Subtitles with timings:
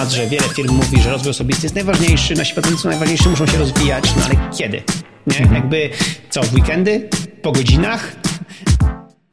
[0.00, 3.46] temat, że wiele firm mówi, że rozwój osobisty jest najważniejszy, nasi pracownicy są najważniejsi, muszą
[3.46, 4.82] się rozwijać, no ale kiedy?
[5.26, 5.38] Nie?
[5.38, 5.54] Mhm.
[5.54, 5.90] Jakby
[6.30, 7.08] co, w weekendy?
[7.42, 8.12] Po godzinach?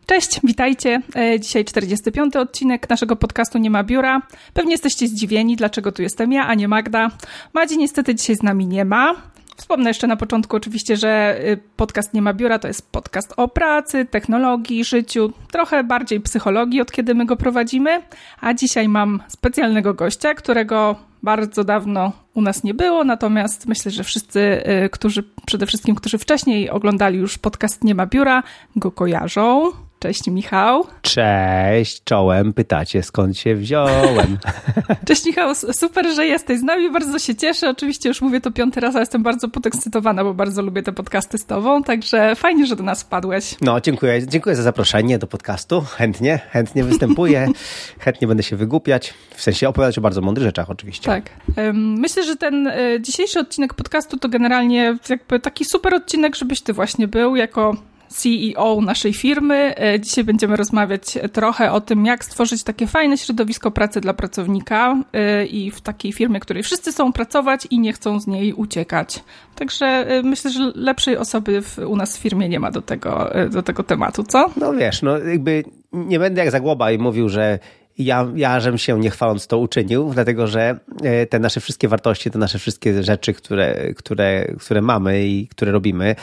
[0.05, 1.01] Cześć, witajcie.
[1.15, 2.35] E, dzisiaj 45.
[2.35, 4.21] odcinek naszego podcastu Nie ma biura.
[4.53, 7.11] Pewnie jesteście zdziwieni, dlaczego tu jestem ja, a nie Magda.
[7.53, 9.15] Madzi niestety dzisiaj z nami nie ma.
[9.57, 13.47] Wspomnę jeszcze na początku oczywiście, że y, podcast Nie ma biura to jest podcast o
[13.47, 18.01] pracy, technologii, życiu, trochę bardziej psychologii od kiedy my go prowadzimy,
[18.41, 24.03] a dzisiaj mam specjalnego gościa, którego bardzo dawno u nas nie było, natomiast myślę, że
[24.03, 24.39] wszyscy,
[24.85, 28.43] y, którzy przede wszystkim, którzy wcześniej oglądali już podcast Nie ma biura,
[28.75, 29.71] go kojarzą.
[29.99, 30.85] Cześć Michał.
[31.01, 32.53] Cześć, czołem.
[32.53, 34.37] Pytacie skąd się wziąłem.
[35.07, 37.69] Cześć Michał, super, że jesteś z nami, bardzo się cieszę.
[37.69, 41.37] Oczywiście już mówię to piąty raz, ale jestem bardzo podekscytowana, bo bardzo lubię te podcasty
[41.37, 43.55] z tobą, także fajnie, że do nas wpadłeś.
[43.61, 44.27] No, dziękuję.
[44.27, 45.81] Dziękuję za zaproszenie do podcastu.
[45.81, 47.47] Chętnie, chętnie występuję,
[47.99, 51.05] chętnie będę się wygłupiać, w sensie opowiadać o bardzo mądrych rzeczach oczywiście.
[51.05, 51.29] Tak.
[51.73, 56.73] Myślę, że ten e, dzisiejszy odcinek podcastu to generalnie jakby taki super odcinek, żebyś ty
[56.73, 57.75] właśnie był jako
[58.09, 59.73] CEO naszej firmy.
[59.77, 65.03] E, dzisiaj będziemy rozmawiać trochę o tym, jak stworzyć takie fajne środowisko pracy dla pracownika
[65.13, 69.23] e, i w takiej firmie, której wszyscy chcą pracować i nie chcą z niej uciekać.
[69.55, 73.29] Także e, myślę, że lepszej osoby w, u nas w firmie nie ma do tego,
[73.51, 74.49] do tego tematu, co?
[74.57, 75.63] No wiesz, no jakby
[75.93, 77.59] nie będę jak Zagłoba i mówił, że
[77.97, 82.31] ja, ja żem się nie chwaląc to uczynił, dlatego że e, te nasze wszystkie wartości,
[82.31, 86.15] te nasze wszystkie rzeczy, które, które, które mamy i które robimy,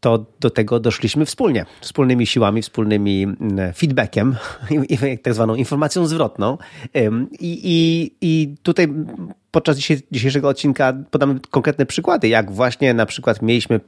[0.00, 1.66] to do tego doszliśmy wspólnie.
[1.80, 4.36] Wspólnymi siłami, wspólnymi mm, feedbackiem,
[5.22, 6.58] tak zwaną informacją zwrotną.
[7.40, 8.88] I, i, i tutaj
[9.56, 9.78] podczas
[10.10, 13.80] dzisiejszego odcinka podamy konkretne przykłady, jak właśnie na przykład mieliśmy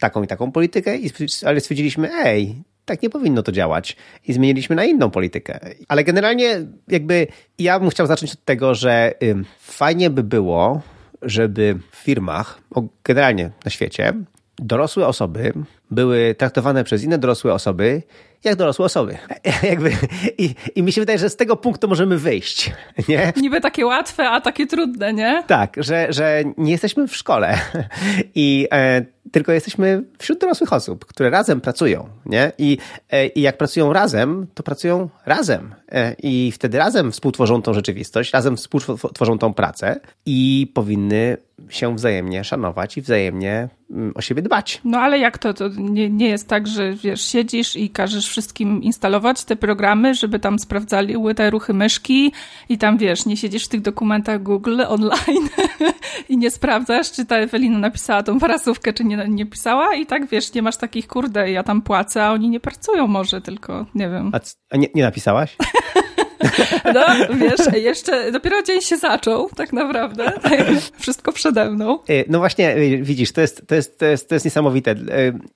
[0.00, 0.98] taką i taką politykę,
[1.46, 3.96] ale stwierdziliśmy, ej, tak nie powinno to działać
[4.28, 5.60] i zmieniliśmy na inną politykę.
[5.88, 7.26] Ale generalnie jakby
[7.58, 9.12] ja bym chciał zacząć od tego, że
[9.58, 10.80] fajnie by było,
[11.22, 12.60] żeby w firmach,
[13.04, 14.12] generalnie na świecie,
[14.58, 15.52] dorosłe osoby
[15.90, 18.02] były traktowane przez inne dorosłe osoby
[18.50, 19.18] jak dorosłe osoby.
[19.62, 19.92] Jakby,
[20.38, 22.72] i, I mi się wydaje, że z tego punktu możemy wyjść.
[23.08, 23.32] Nie?
[23.36, 25.44] Niby takie łatwe, a takie trudne, nie?
[25.46, 27.58] Tak, że, że nie jesteśmy w szkole
[28.34, 32.08] i e, tylko jesteśmy wśród dorosłych osób, które razem pracują.
[32.26, 32.52] Nie?
[32.58, 32.78] I,
[33.10, 35.74] e, I jak pracują razem, to pracują razem.
[35.92, 41.36] E, I wtedy razem współtworzą tą rzeczywistość, razem współtworzą tą pracę i powinny
[41.68, 44.80] się wzajemnie szanować i wzajemnie mm, o siebie dbać.
[44.84, 45.54] No ale jak to?
[45.54, 50.38] To nie, nie jest tak, że wiesz, siedzisz i każesz wszystkim instalować te programy, żeby
[50.38, 52.32] tam sprawdzali te ruchy myszki
[52.68, 55.48] i tam wiesz, nie siedzisz w tych dokumentach Google online
[56.28, 60.26] i nie sprawdzasz, czy ta Ewelina napisała tą prasówkę, czy nie, nie pisała i tak
[60.26, 64.08] wiesz, nie masz takich, kurde, ja tam płacę, a oni nie pracują może, tylko nie
[64.08, 64.30] wiem.
[64.34, 65.56] A, a nie, nie napisałaś?
[66.94, 70.32] No, wiesz, jeszcze dopiero dzień się zaczął, tak naprawdę.
[70.98, 71.98] Wszystko przede mną.
[72.10, 74.96] Y, no właśnie, y, widzisz, to jest, to jest, to jest, to jest niesamowite, y,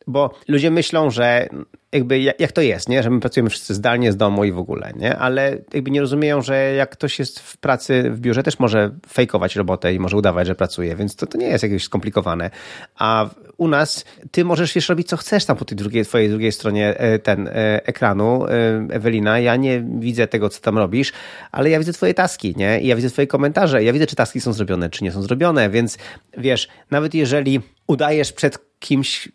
[0.06, 1.48] bo ludzie myślą, że
[1.92, 3.02] jakby jak to jest, nie?
[3.02, 5.18] że my pracujemy wszyscy zdalnie z domu i w ogóle, nie?
[5.18, 9.56] ale jakby nie rozumieją, że jak ktoś jest w pracy w biurze, też może fejkować
[9.56, 12.50] robotę i może udawać, że pracuje, więc to, to nie jest jakieś skomplikowane.
[12.98, 16.52] A u nas ty możesz wiesz robić co chcesz tam po tej drugiej, twojej drugiej
[16.52, 17.52] stronie e, ten e,
[17.86, 18.50] ekranu, e,
[18.90, 19.38] Ewelina.
[19.38, 21.12] Ja nie widzę tego, co tam robisz,
[21.52, 22.80] ale ja widzę twoje taski, nie?
[22.80, 23.84] I ja widzę twoje komentarze.
[23.84, 25.98] Ja widzę, czy taski są zrobione, czy nie są zrobione, więc
[26.38, 29.28] wiesz, nawet jeżeli udajesz przed kimś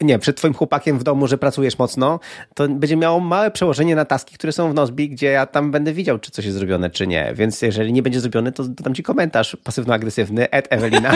[0.00, 2.20] nie, przed twoim chłopakiem w domu, że pracujesz mocno,
[2.54, 5.92] to będzie miało małe przełożenie na taski, które są w Nozbi, gdzie ja tam będę
[5.92, 7.32] widział, czy coś jest zrobione, czy nie.
[7.34, 11.12] Więc jeżeli nie będzie zrobione, to dodam ci komentarz pasywno-agresywny, Ed Ewelina.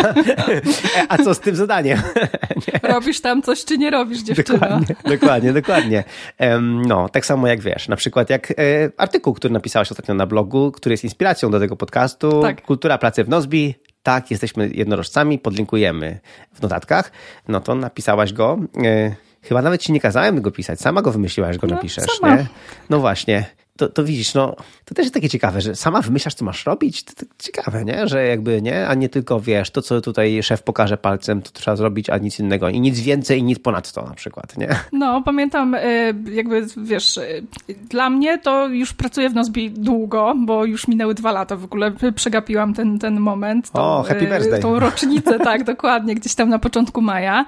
[1.09, 1.99] A co z tym zadaniem?
[2.83, 4.59] robisz tam coś, czy nie robisz, dziewczyna?
[4.59, 5.53] Dokładnie, dokładnie.
[5.53, 6.05] dokładnie.
[6.87, 8.55] No, tak samo jak wiesz, na przykład jak e,
[8.97, 12.63] artykuł, który napisałaś ostatnio na blogu, który jest inspiracją do tego podcastu, tak.
[12.63, 16.21] Kultura pracy w Nozbi, tak, jesteśmy jednorożcami, podlinkujemy
[16.53, 17.13] w notatkach,
[17.49, 18.59] no to napisałaś go.
[18.85, 22.37] E, chyba nawet ci nie kazałem go pisać, sama go wymyśliłaś, go no, napiszesz, sama.
[22.37, 22.47] nie?
[22.91, 23.45] No właśnie
[23.77, 27.05] to, to widzisz, no, to też jest takie ciekawe, że sama wymyślasz, co masz robić.
[27.05, 28.09] To, to ciekawe, nie?
[28.09, 28.89] Że jakby, nie?
[28.89, 32.41] A nie tylko, wiesz, to, co tutaj szef pokaże palcem, to trzeba zrobić, a nic
[32.41, 32.69] innego.
[32.69, 34.69] I nic więcej, i nic ponad to na przykład, nie?
[34.93, 37.45] No, pamiętam, y, jakby, wiesz, y,
[37.91, 41.57] dla mnie to już pracuję w Nozbi długo, bo już minęły dwa lata.
[41.57, 43.71] W ogóle przegapiłam ten, ten moment.
[43.71, 44.61] Tą, o, happy y, birthday.
[44.61, 47.45] Tą rocznicę, tak, dokładnie, gdzieś tam na początku maja.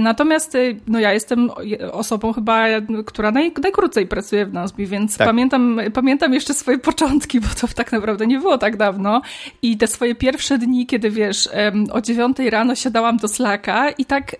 [0.00, 0.56] Natomiast,
[0.86, 1.50] no, ja jestem
[1.92, 2.66] osobą chyba,
[3.06, 5.28] która naj, najkrócej pracuje w Nozbi, więc tak.
[5.28, 5.61] pamiętam
[5.92, 9.22] pamiętam, pamiętam jeszcze swoje początki, bo to tak naprawdę nie było tak dawno.
[9.62, 11.48] I te swoje pierwsze dni, kiedy wiesz,
[11.92, 14.36] o dziewiątej rano siadałam do Slacka i tak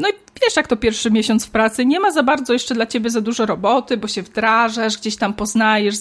[0.00, 0.12] no i
[0.42, 3.20] wiesz, jak to pierwszy miesiąc w pracy, nie ma za bardzo jeszcze dla ciebie za
[3.20, 5.96] dużo roboty, bo się wdrażasz, gdzieś tam poznajesz,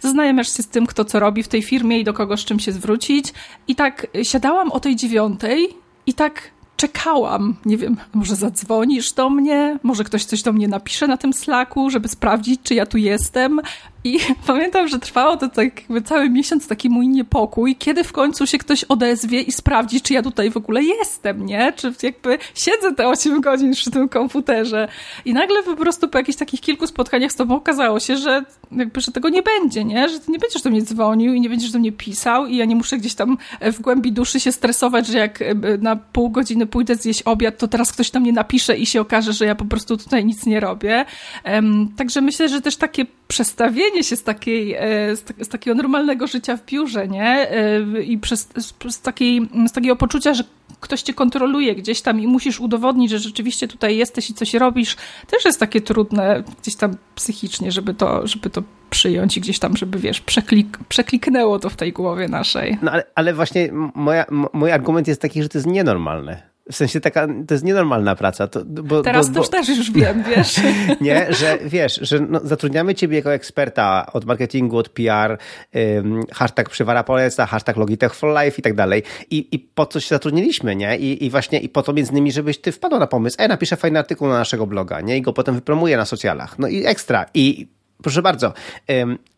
[0.00, 2.60] zaznajamiasz się z tym, kto co robi w tej firmie i do kogo z czym
[2.60, 3.32] się zwrócić.
[3.68, 5.68] I tak siadałam o tej dziewiątej
[6.06, 11.06] i tak czekałam, nie wiem, może zadzwonisz do mnie, może ktoś coś do mnie napisze
[11.06, 13.60] na tym Slacku, żeby sprawdzić, czy ja tu jestem.
[14.04, 18.46] I pamiętam, że trwało to tak jakby cały miesiąc taki mój niepokój, kiedy w końcu
[18.46, 21.72] się ktoś odezwie i sprawdzi, czy ja tutaj w ogóle jestem, nie?
[21.76, 24.88] Czy jakby siedzę te 8 godzin przy tym komputerze.
[25.24, 28.42] I nagle po prostu po jakichś takich kilku spotkaniach z tobą okazało się, że
[28.72, 30.08] jakby, że tego nie będzie, nie?
[30.08, 32.64] Że ty nie będziesz do mnie dzwonił i nie będziesz do mnie pisał i ja
[32.64, 35.38] nie muszę gdzieś tam w głębi duszy się stresować, że jak
[35.80, 39.32] na pół godziny pójdę zjeść obiad, to teraz ktoś tam nie napisze i się okaże,
[39.32, 41.04] że ja po prostu tutaj nic nie robię.
[41.44, 46.26] Um, także myślę, że też takie przestawienie się z, takiej, e, z, z, takiego normalnego
[46.26, 47.50] życia w biurze, nie?
[47.50, 48.48] E, I przez,
[48.88, 50.44] z, takiej, z takiego poczucia, że
[50.80, 54.96] ktoś cię kontroluje gdzieś tam i musisz udowodnić, że rzeczywiście tutaj jesteś i coś robisz,
[55.26, 59.76] też jest takie trudne gdzieś tam psychicznie, żeby to, żeby to przyjąć i gdzieś tam,
[59.76, 62.78] żeby wiesz, przeklik, przekliknęło to w tej głowie naszej.
[62.82, 66.42] No ale, ale właśnie moja, mój argument jest taki, że to jest nienormalne.
[66.72, 68.46] W sensie taka, to jest nienormalna praca.
[68.46, 70.60] To, bo, Teraz bo, bo, też już wiem, wiesz.
[71.00, 75.38] nie, że wiesz, że no, zatrudniamy ciebie jako eksperta od marketingu, od PR,
[75.74, 79.02] um, hashtag przywara poleca, hashtag Logitech for life i tak dalej.
[79.30, 80.98] I, I po co się zatrudniliśmy, nie?
[80.98, 83.76] I, I właśnie i po to między innymi, żebyś ty wpadł na pomysł, e, napiszę
[83.76, 85.16] fajny artykuł na naszego bloga, nie?
[85.16, 86.58] I go potem wypromuję na socjalach.
[86.58, 87.26] No i ekstra.
[87.34, 88.52] I Proszę bardzo.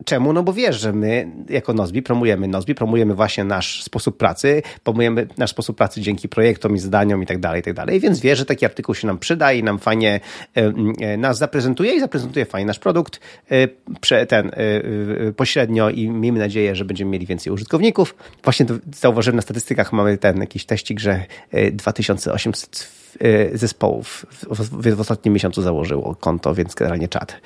[0.05, 0.33] Czemu?
[0.33, 5.27] No bo wiesz, że my jako Nozbi promujemy Nozbi, promujemy właśnie nasz sposób pracy, promujemy
[5.39, 8.01] nasz sposób pracy dzięki projektom i zadaniom i tak dalej, i tak dalej.
[8.01, 10.21] Więc wiesz, że taki artykuł się nam przyda i nam fajnie
[10.55, 13.21] e, nas zaprezentuje i zaprezentuje fajnie nasz produkt
[14.11, 14.53] e, ten e,
[15.33, 18.15] pośrednio i miejmy nadzieję, że będziemy mieli więcej użytkowników.
[18.45, 21.25] Właśnie zauważyłem na statystykach, mamy ten jakiś teścik, że
[21.73, 23.00] 2800 Y,
[23.53, 27.37] zespołów w, w ostatnim miesiącu założyło konto, więc generalnie czat.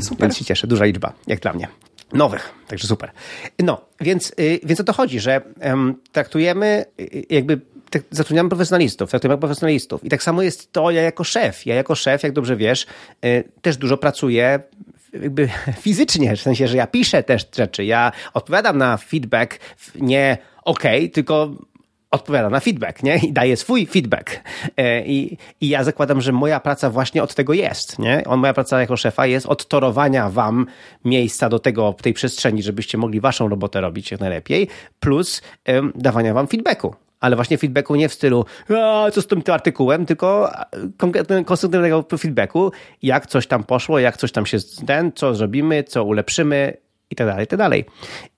[0.00, 0.18] Super.
[0.20, 1.68] Więc się cieszę, duża liczba, jak dla mnie.
[2.12, 3.10] Nowych, także super.
[3.58, 5.40] No, więc, y, więc o to chodzi, że
[6.12, 7.60] traktujemy y, jakby
[7.90, 10.04] tak, zatrudniamy profesjonalistów, traktujemy jak profesjonalistów.
[10.04, 11.66] I tak samo jest to ja jako szef.
[11.66, 12.86] Ja jako szef, jak dobrze wiesz,
[13.62, 14.60] też dużo pracuję
[15.22, 15.48] jakby
[15.82, 19.58] fizycznie, w sensie, że ja piszę też rzeczy, ja odpowiadam na feedback
[19.94, 21.50] nie ok, tylko
[22.14, 23.16] odpowiada na feedback, nie?
[23.16, 24.40] I daje swój feedback.
[24.76, 28.22] E, I, I ja zakładam, że moja praca właśnie od tego jest, nie?
[28.36, 30.66] Moja praca jako szefa jest od torowania wam
[31.04, 34.68] miejsca do tego, tej przestrzeni, żebyście mogli waszą robotę robić jak najlepiej,
[35.00, 38.44] plus um, dawania wam feedbacku ale właśnie feedbacku nie w stylu
[39.12, 40.50] co z tym, tym artykułem, tylko
[41.46, 42.72] konstruktywnego feedbacku,
[43.02, 46.76] jak coś tam poszło, jak coś tam się ten, co zrobimy, co ulepszymy
[47.10, 47.84] i tak dalej, i tak dalej.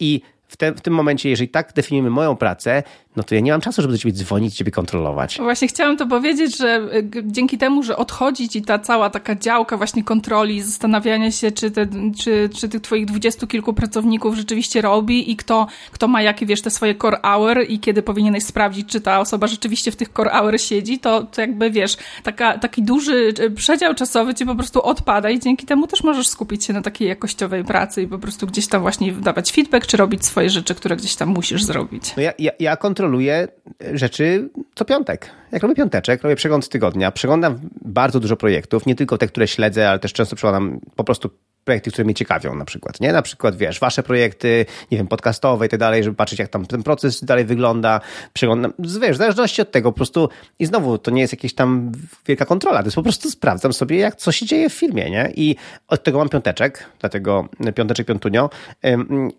[0.00, 2.82] I w, te, w tym momencie, jeżeli tak definiujemy moją pracę,
[3.16, 5.38] no to ja nie mam czasu, żeby do ciebie dzwonić, ciebie kontrolować.
[5.38, 9.76] Właśnie chciałam to powiedzieć, że y, dzięki temu, że odchodzi ci ta cała taka działka
[9.76, 11.86] właśnie kontroli, zastanawiania się, czy, te,
[12.18, 16.62] czy, czy tych twoich dwudziestu kilku pracowników rzeczywiście robi i kto, kto ma jakie, wiesz,
[16.62, 20.30] te swoje core hour i kiedy powinieneś sprawdzić, czy ta osoba rzeczywiście w tych core
[20.30, 24.82] hour siedzi, to, to jakby, wiesz, taka, taki duży y, przedział czasowy ci po prostu
[24.82, 28.46] odpada i dzięki temu też możesz skupić się na takiej jakościowej pracy i po prostu
[28.46, 32.16] gdzieś tam właśnie dawać feedback, czy robić swoje rzeczy, które gdzieś tam musisz zrobić.
[32.16, 33.48] No ja, ja, ja kontroluję
[33.94, 35.30] rzeczy co piątek.
[35.52, 39.90] Jak robię piąteczek, robię przegląd tygodnia, przeglądam bardzo dużo projektów, nie tylko te, które śledzę,
[39.90, 41.30] ale też często przeglądam po prostu
[41.66, 43.12] projekty, które mnie ciekawią na przykład, nie?
[43.12, 46.66] Na przykład, wiesz, wasze projekty, nie wiem, podcastowe i tak dalej, żeby patrzeć, jak tam
[46.66, 48.00] ten proces dalej wygląda,
[48.32, 51.92] przeglądam, wiesz, w zależności od tego po prostu i znowu, to nie jest jakieś tam
[52.26, 55.32] wielka kontrola, to jest po prostu sprawdzam sobie, jak co się dzieje w filmie, nie?
[55.34, 55.56] I
[55.88, 58.50] od tego mam piąteczek, dlatego piąteczek, piątunio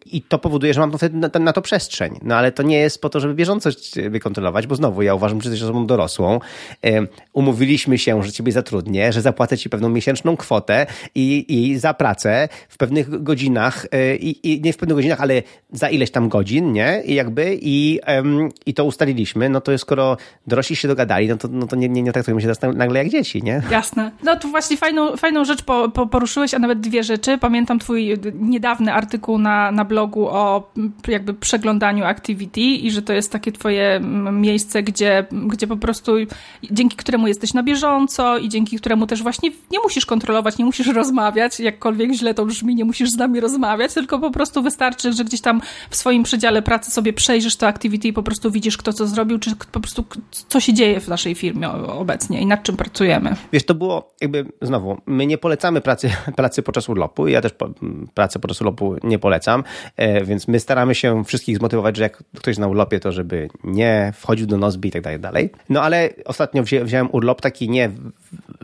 [0.05, 3.09] i to powoduje, że mam na, na to przestrzeń, no ale to nie jest po
[3.09, 6.39] to, żeby bieżącość wykontrolować, bo znowu, ja uważam, że jesteś osobą dorosłą,
[7.33, 12.16] umówiliśmy się, że ciebie zatrudnię, że zapłacę ci pewną miesięczną kwotę i, i za pracę
[12.17, 16.29] pracę w pewnych godzinach e, i, i, nie w pewnych godzinach, ale za ileś tam
[16.29, 17.01] godzin, nie?
[17.05, 21.47] I jakby i, um, i to ustaliliśmy, no to skoro dorośli się dogadali, no to,
[21.51, 23.61] no to nie, nie, nie traktujemy się nagle jak dzieci, nie?
[23.71, 24.11] Jasne.
[24.23, 27.37] No to właśnie fajną, fajną rzecz po, po poruszyłeś, a nawet dwie rzeczy.
[27.37, 30.71] Pamiętam twój niedawny artykuł na, na blogu o
[31.07, 33.99] jakby przeglądaniu Activity i że to jest takie twoje
[34.31, 36.11] miejsce, gdzie, gdzie po prostu
[36.71, 40.87] dzięki któremu jesteś na bieżąco i dzięki któremu też właśnie nie musisz kontrolować, nie musisz
[40.87, 45.13] rozmawiać, jakkolwiek jak źle to brzmi, nie musisz z nami rozmawiać, tylko po prostu wystarczy,
[45.13, 48.77] że gdzieś tam w swoim przedziale pracy sobie przejrzysz to activity i po prostu widzisz,
[48.77, 50.05] kto co zrobił, czy po prostu
[50.47, 53.35] co się dzieje w naszej firmie obecnie i nad czym pracujemy.
[53.53, 57.69] Wiesz, to było jakby, znowu, my nie polecamy pracy, pracy podczas urlopu, ja też po,
[58.13, 59.63] pracę podczas urlopu nie polecam,
[59.95, 64.13] e, więc my staramy się wszystkich zmotywować, że jak ktoś na urlopie, to żeby nie
[64.15, 65.49] wchodził do Nozbi i tak dalej.
[65.69, 67.91] No ale ostatnio wzię, wziąłem urlop taki nie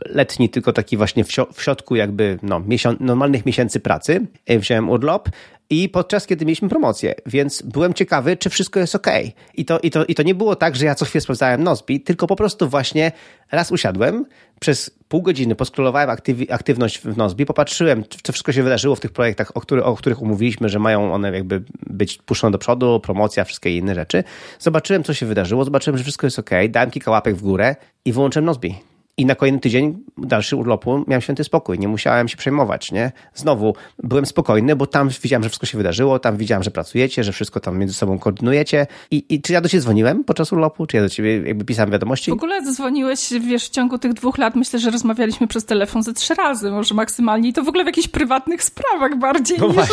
[0.06, 3.00] letni, tylko taki właśnie w, środku jakby no, miesiąc,
[3.46, 4.26] miesięcy pracy.
[4.46, 5.28] E, wziąłem urlop
[5.70, 9.06] i podczas kiedy mieliśmy promocję, więc byłem ciekawy, czy wszystko jest ok.
[9.54, 12.00] I to, i to, i to nie było tak, że ja co chwilę sprawdzałem Nozbi,
[12.00, 13.12] tylko po prostu właśnie
[13.52, 14.24] raz usiadłem,
[14.60, 19.12] przez pół godziny poskrolowałem aktyw, aktywność w Nozbi, popatrzyłem, co wszystko się wydarzyło w tych
[19.12, 23.44] projektach, o, który, o których umówiliśmy, że mają one jakby być puszczone do przodu, promocja,
[23.44, 24.24] wszystkie inne rzeczy.
[24.58, 28.12] Zobaczyłem, co się wydarzyło, zobaczyłem, że wszystko jest ok, dałem kilka łapek w górę i
[28.12, 28.93] wyłączyłem Nozbi.
[29.16, 33.12] I na kolejny tydzień dalszy urlopu miałem święty spokój, nie musiałem się przejmować, nie?
[33.34, 37.32] Znowu byłem spokojny, bo tam widziałem, że wszystko się wydarzyło, tam widziałem, że pracujecie, że
[37.32, 38.86] wszystko tam między sobą koordynujecie.
[39.10, 41.90] I, i czy ja do ciebie dzwoniłem podczas urlopu, czy ja do ciebie jakby pisałem
[41.90, 42.30] wiadomości?
[42.30, 46.12] W ogóle dzwoniłeś, wiesz, w ciągu tych dwóch lat myślę, że rozmawialiśmy przez telefon ze
[46.12, 47.48] trzy razy, może maksymalnie.
[47.48, 49.90] I to w ogóle w jakichś prywatnych sprawach bardziej no niż,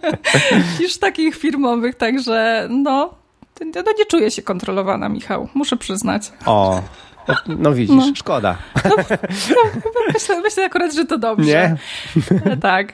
[0.80, 3.14] niż takich firmowych, także no,
[3.60, 6.32] no nie czuję się kontrolowana, Michał, muszę przyznać.
[6.46, 6.82] O,
[7.58, 8.12] no widzisz, no.
[8.14, 8.56] szkoda.
[8.84, 8.96] No,
[9.84, 11.46] no, myślę, myślę akurat, że to dobrze.
[11.46, 11.76] Nie?
[12.60, 12.92] Tak.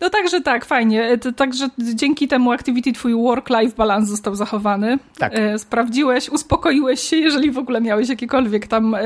[0.00, 1.18] No także tak, fajnie.
[1.36, 4.98] Także dzięki temu Activity twój work-life balance został zachowany.
[5.18, 5.32] Tak.
[5.34, 8.96] E, sprawdziłeś, uspokoiłeś się, jeżeli w ogóle miałeś jakiekolwiek tam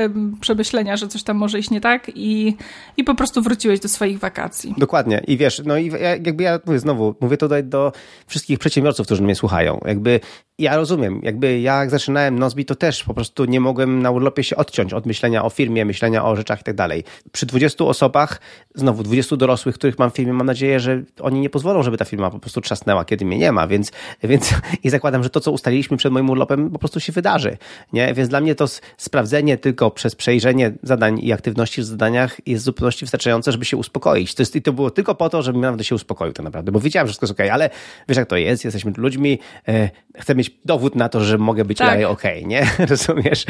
[0.41, 2.57] przemyślenia, że coś tam może iść nie tak i,
[2.97, 4.75] i po prostu wróciłeś do swoich wakacji.
[4.77, 5.23] Dokładnie.
[5.27, 7.91] I wiesz, no i jakby ja mówię znowu, mówię tutaj do
[8.27, 9.79] wszystkich przedsiębiorców, którzy mnie słuchają.
[9.85, 10.19] Jakby
[10.63, 14.43] ja rozumiem, jakby ja jak zaczynałem Nozbi, to też po prostu nie mogłem na urlopie
[14.43, 17.03] się odciąć od myślenia o firmie, myślenia o rzeczach i tak dalej.
[17.31, 18.41] Przy 20 osobach,
[18.75, 22.05] znowu 20 dorosłych, których mam w firmie, mam nadzieję, że oni nie pozwolą, żeby ta
[22.05, 23.91] firma po prostu trzasnęła, kiedy mnie nie ma, więc,
[24.23, 24.53] więc
[24.83, 27.57] i zakładam, że to, co ustaliliśmy przed moim urlopem, po prostu się wydarzy.
[27.93, 28.13] Nie?
[28.13, 28.65] Więc dla mnie to
[28.97, 33.77] sprawdzenie tylko przez przejrzenie zadań i aktywności w zadaniach jest w zupełności wystarczające, żeby się
[33.77, 34.35] uspokoić.
[34.35, 36.79] To jest, I to było tylko po to, żebym naprawdę się uspokoił tak naprawdę, bo
[36.79, 37.69] wiedziałem, że wszystko jest okej, okay, ale
[38.09, 39.89] wiesz jak to jest, jesteśmy ludźmi, e,
[40.19, 41.87] chcę mieć dowód na to, że mogę być tak.
[41.87, 42.67] dalej okej, okay, nie?
[42.89, 43.45] Rozumiesz?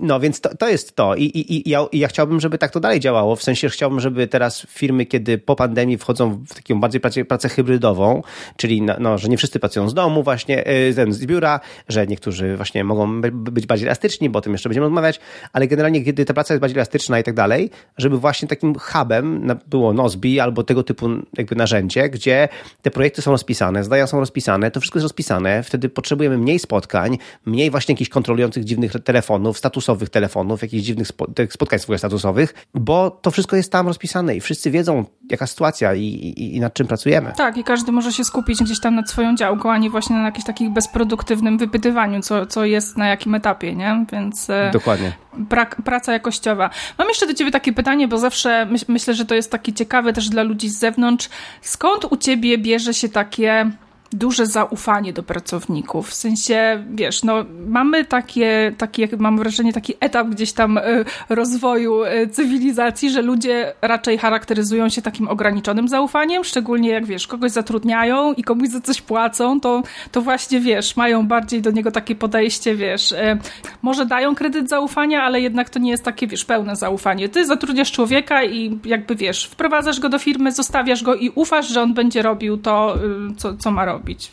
[0.00, 2.80] No więc to, to jest to I, i, i, ja, ja chciałbym, żeby tak to
[2.80, 7.00] dalej działało, w sensie, chciałbym, żeby teraz firmy, kiedy po pandemii wchodzą w taką bardziej
[7.00, 8.22] pracę, pracę hybrydową,
[8.56, 12.84] czyli no, że nie wszyscy pracują z domu właśnie, y, z biura, że niektórzy właśnie
[12.84, 15.20] mogą być bardziej elastyczni, bo o tym jeszcze będziemy rozmawiać,
[15.52, 19.48] ale generalnie kiedy ta praca jest bardziej elastyczna i tak dalej, żeby właśnie takim hubem
[19.66, 22.48] było Nozbi albo tego typu jakby narzędzie, gdzie
[22.82, 27.18] te projekty są rozpisane, zdania są rozpisane, to wszystko jest rozpisane, wtedy potrzebujemy mniej spotkań,
[27.46, 31.08] mniej właśnie jakichś kontrolujących dziwnych telefonów, statusowych telefonów, jakichś dziwnych
[31.50, 35.94] spotkań w ogóle statusowych, bo to wszystko jest tam rozpisane i wszyscy wiedzą, jaka sytuacja
[35.94, 37.32] i, i, i, nad czym pracujemy.
[37.36, 40.24] Tak, i każdy może się skupić gdzieś tam nad swoją działką, a nie właśnie na
[40.24, 44.06] jakimś takim bezproduktywnym wypytywaniu, co, co jest na jakim etapie, nie?
[44.12, 44.50] Więc...
[44.50, 45.12] E, Dokładnie.
[45.48, 46.70] Pra, praca jakościowa.
[46.98, 50.12] Mam jeszcze do ciebie takie pytanie, bo zawsze myśl, myślę, że to jest takie ciekawe
[50.12, 51.28] też dla ludzi z zewnątrz.
[51.62, 53.70] Skąd u ciebie bierze się takie
[54.12, 56.08] duże zaufanie do pracowników.
[56.08, 62.04] W sensie, wiesz, no, mamy takie, takie, mam wrażenie, taki etap gdzieś tam y, rozwoju
[62.04, 68.32] y, cywilizacji, że ludzie raczej charakteryzują się takim ograniczonym zaufaniem, szczególnie jak, wiesz, kogoś zatrudniają
[68.32, 72.74] i komuś za coś płacą, to, to właśnie, wiesz, mają bardziej do niego takie podejście,
[72.74, 73.38] wiesz, y,
[73.82, 77.28] może dają kredyt zaufania, ale jednak to nie jest takie, wiesz, pełne zaufanie.
[77.28, 81.82] Ty zatrudniasz człowieka i jakby, wiesz, wprowadzasz go do firmy, zostawiasz go i ufasz, że
[81.82, 82.98] on będzie robił to,
[83.36, 84.32] co, co ma robić robić.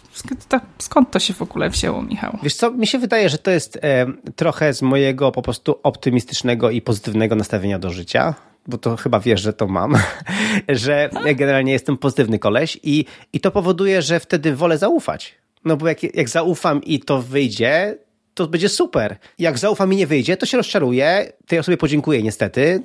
[0.77, 2.37] Skąd to się w ogóle wzięło, Michał?
[2.43, 6.69] Wiesz co, mi się wydaje, że to jest e, trochę z mojego po prostu optymistycznego
[6.69, 8.35] i pozytywnego nastawienia do życia
[8.67, 9.97] bo to chyba wiesz, że to mam,
[10.69, 15.35] że generalnie jestem pozytywny koleś i, i to powoduje, że wtedy wolę zaufać.
[15.65, 17.97] No bo jak, jak zaufam i to wyjdzie,
[18.33, 19.17] to będzie super.
[19.39, 22.83] Jak zaufam i nie wyjdzie, to się rozczaruję, tej osobie podziękuję niestety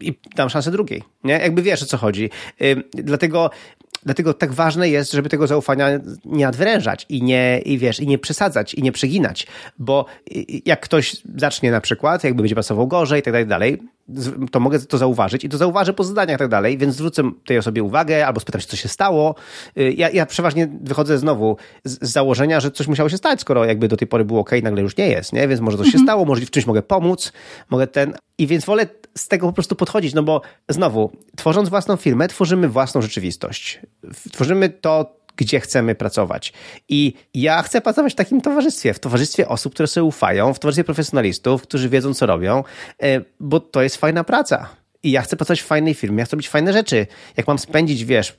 [0.00, 1.02] i dam szansę drugiej.
[1.24, 1.32] Nie?
[1.32, 2.30] Jakby wiesz o co chodzi.
[2.92, 3.50] dlatego
[4.06, 5.88] Dlatego tak ważne jest, żeby tego zaufania
[6.24, 9.46] nie nadwyrężać i nie, i wiesz, i nie przesadzać, i nie przeginać,
[9.78, 10.06] bo
[10.64, 13.82] jak ktoś zacznie na przykład, jakby będzie pracował gorzej i tak dalej, dalej,
[14.50, 17.58] to mogę to zauważyć i to zauważę po zadaniach i tak dalej, więc zwrócę tej
[17.58, 19.34] osobie uwagę albo spytam się, co się stało.
[19.78, 23.64] Y, ja, ja przeważnie wychodzę znowu z, z, założenia, że coś musiało się stać, skoro
[23.64, 25.48] jakby do tej pory było ok, nagle już nie jest, nie?
[25.48, 26.06] Więc może coś się mhm.
[26.06, 27.32] stało, może w czymś mogę pomóc,
[27.70, 28.14] mogę ten...
[28.38, 28.86] I więc wolę
[29.18, 33.80] z tego po prostu podchodzić, no bo znowu, tworząc własną firmę, tworzymy własną rzeczywistość.
[34.32, 36.52] Tworzymy to, gdzie chcemy pracować.
[36.88, 40.84] I ja chcę pracować w takim towarzystwie, w towarzystwie osób, które sobie ufają, w towarzystwie
[40.84, 42.64] profesjonalistów, którzy wiedzą, co robią,
[43.02, 44.68] e, bo to jest fajna praca.
[45.02, 47.06] I ja chcę pracować w fajnej firmie, ja chcę robić fajne rzeczy.
[47.36, 48.34] Jak mam spędzić, wiesz,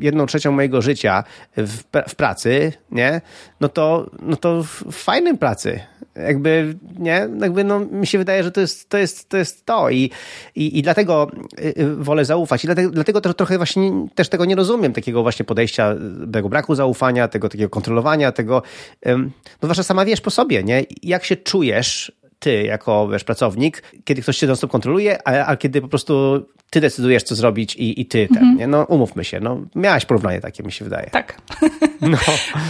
[0.00, 1.24] jedną trzecią mojego życia
[1.56, 3.20] w, w pracy, nie?
[3.60, 5.80] No to, no to w fajnej pracy.
[6.16, 7.28] Jakby, nie?
[7.40, 8.98] Jakby, no, mi się wydaje, że to jest to.
[8.98, 9.90] Jest, to, jest to.
[9.90, 10.10] I,
[10.54, 12.64] i, I dlatego y, y, wolę zaufać.
[12.64, 15.94] I dlatego, dlatego też trochę właśnie też tego nie rozumiem, takiego właśnie podejścia,
[16.32, 18.62] tego braku zaufania, tego takiego kontrolowania, tego,
[19.06, 19.22] no
[19.62, 20.84] zwłaszcza sama wiesz po sobie, nie?
[21.02, 22.12] Jak się czujesz
[22.42, 26.80] ty jako wiesz, pracownik, kiedy ktoś cię non kontroluje, a, a, kiedy po prostu ty
[26.80, 28.66] decydujesz, co zrobić i, i ty ten, nie?
[28.66, 31.10] No umówmy się, no miałaś porównanie takie, mi się wydaje.
[31.10, 31.36] Tak.
[32.00, 32.18] No,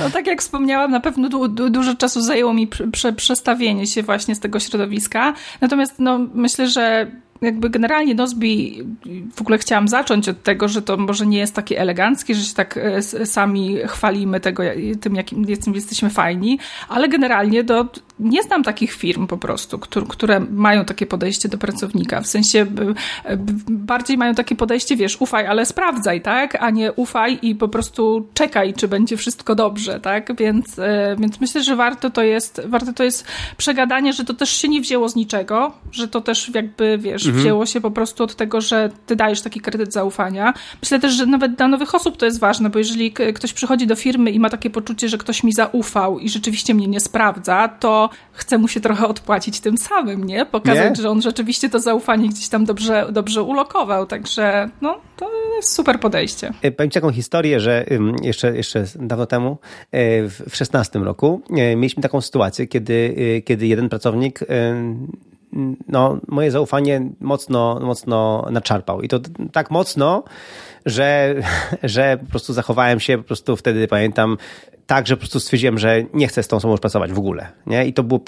[0.01, 4.03] no tak jak wspomniałam, na pewno du du dużo czasu zajęło mi prze przestawienie się
[4.03, 5.35] właśnie z tego środowiska.
[5.61, 7.11] Natomiast no, myślę, że
[7.43, 8.83] jakby generalnie Nozbi
[9.35, 12.55] w ogóle chciałam zacząć od tego, że to może nie jest takie eleganckie, że się
[12.55, 14.63] tak e, sami chwalimy tego,
[15.01, 16.59] tym, jakim jesteśmy fajni,
[16.89, 17.89] ale generalnie do,
[18.21, 22.21] nie znam takich firm po prostu, które, mają takie podejście do pracownika.
[22.21, 22.67] W sensie
[23.69, 26.63] bardziej mają takie podejście, wiesz, ufaj, ale sprawdzaj, tak?
[26.63, 30.37] A nie ufaj i po prostu czekaj, czy będzie wszystko dobrze, tak?
[30.37, 34.51] Więc, e, więc myślę, że warto to jest, warto to jest przegadanie, że to też
[34.51, 37.43] się nie wzięło z niczego, że to też jakby, wiesz, mhm.
[37.43, 40.55] wzięło się po prostu od tego, że ty dajesz taki kredyt zaufania.
[40.83, 43.97] Myślę też, że nawet dla nowych osób to jest ważne, bo jeżeli ktoś przychodzi do
[43.97, 48.11] firmy i ma takie poczucie, że ktoś mi zaufał i rzeczywiście mnie nie sprawdza, to
[48.33, 50.47] chce mu się trochę odpłacić tym samym, nie?
[50.47, 51.03] Pokazać, nie?
[51.03, 56.01] że on rzeczywiście to zaufanie gdzieś tam dobrze, dobrze ulokował, także no, to jest super
[56.01, 56.53] podejście.
[56.63, 57.87] E, powiem ci taką historię, że
[58.23, 59.59] jeszcze, jeszcze dawno temu,
[59.93, 64.41] e, w 16 roku, e, mieliśmy taką sytuację, kiedy, kiedy jeden pracownik
[65.89, 69.03] no, moje zaufanie mocno, mocno naczarpał.
[69.03, 69.21] I to
[69.53, 70.25] tak mocno,
[70.87, 71.35] że,
[71.83, 74.37] że po prostu zachowałem się, po prostu wtedy pamiętam,
[74.87, 77.47] tak, że po prostu stwierdziłem, że nie chcę z tą osobą już pracować w ogóle.
[77.67, 77.87] Nie?
[77.87, 78.21] I to był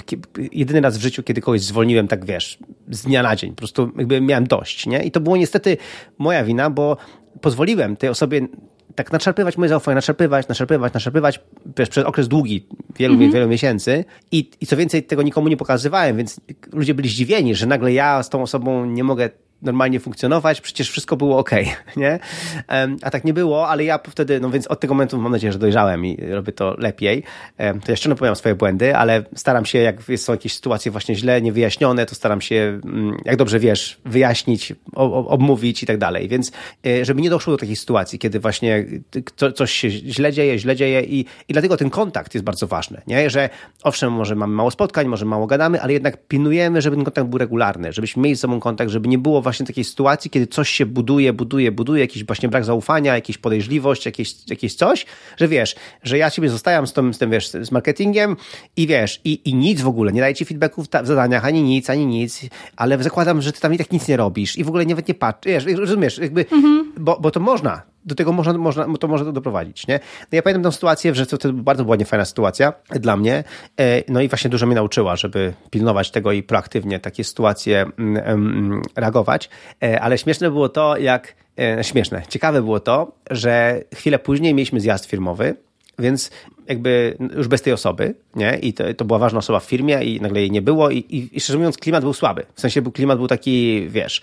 [0.51, 2.57] jedyny raz w życiu, kiedy kogoś zwolniłem, tak wiesz,
[2.89, 3.49] z dnia na dzień.
[3.49, 4.85] Po prostu jakby miałem dość.
[4.85, 5.03] Nie?
[5.03, 5.77] I to było niestety
[6.17, 6.97] moja wina, bo
[7.41, 8.47] pozwoliłem tej osobie
[8.95, 11.39] tak naczerpywać moje zaufanie, naczerpywać, naczerpywać, naczerpywać
[11.77, 13.33] wiesz, przez okres długi, wielu, mm -hmm.
[13.33, 16.41] wielu miesięcy I, i co więcej tego nikomu nie pokazywałem, więc
[16.73, 19.29] ludzie byli zdziwieni, że nagle ja z tą osobą nie mogę
[19.61, 21.51] normalnie funkcjonować, przecież wszystko było ok,
[21.97, 22.19] nie?
[23.01, 25.59] A tak nie było, ale ja wtedy, no więc od tego momentu mam nadzieję, że
[25.59, 27.23] dojrzałem i robię to lepiej.
[27.85, 31.41] To jeszcze nie powiem swoje błędy, ale staram się, jak są jakieś sytuacje właśnie źle,
[31.41, 36.27] niewyjaśnione, to staram się, mm, jak dobrze wiesz, wyjaśnić, obmówić i tak dalej.
[36.27, 36.51] Więc
[36.85, 38.85] e, żeby nie doszło do takiej sytuacji, kiedy właśnie
[39.55, 43.29] coś się źle dzieje, źle dzieje i, i dlatego ten kontakt jest bardzo ważny, nie?
[43.29, 43.49] Że
[43.83, 47.39] owszem, może mamy mało spotkań, może mało gadamy, ale jednak pilnujemy, żeby ten kontakt był
[47.39, 50.85] regularny, żebyśmy mieli z sobą kontakt, żeby nie było właśnie takiej sytuacji, kiedy coś się
[50.85, 55.05] buduje, buduje, buduje, jakiś właśnie brak zaufania, jakieś podejrzliwość, jakieś, jakieś coś,
[55.37, 58.35] że wiesz, że ja ciebie zostawiam z tym, z tym wiesz, z marketingiem
[58.77, 61.89] i wiesz, i, i nic w ogóle, nie daję ci feedbacków w zadaniach, ani nic,
[61.89, 62.41] ani nic,
[62.75, 65.13] ale zakładam, że ty tam i tak nic nie robisz i w ogóle nawet nie
[65.13, 66.93] patrzysz, wiesz, rozumiesz, jakby, mhm.
[66.97, 69.99] bo, bo to można, do tego można, można, to może doprowadzić, nie?
[70.21, 73.43] No ja pamiętam tę sytuację, że to, to bardzo była niefajna sytuacja dla mnie,
[73.79, 78.81] e, no i właśnie dużo mnie nauczyła, żeby pilnować tego i proaktywnie takie sytuacje mm,
[78.95, 79.49] reagować,
[79.83, 84.79] e, ale śmieszne było to, jak, e, śmieszne, ciekawe było to, że chwilę później mieliśmy
[84.79, 85.55] zjazd firmowy,
[85.99, 86.31] więc
[86.67, 88.57] jakby już bez tej osoby, nie?
[88.61, 91.37] I to, to była ważna osoba w firmie i nagle jej nie było i, i,
[91.37, 92.45] i szczerze mówiąc klimat był słaby.
[92.55, 94.21] W sensie był, klimat był taki, wiesz,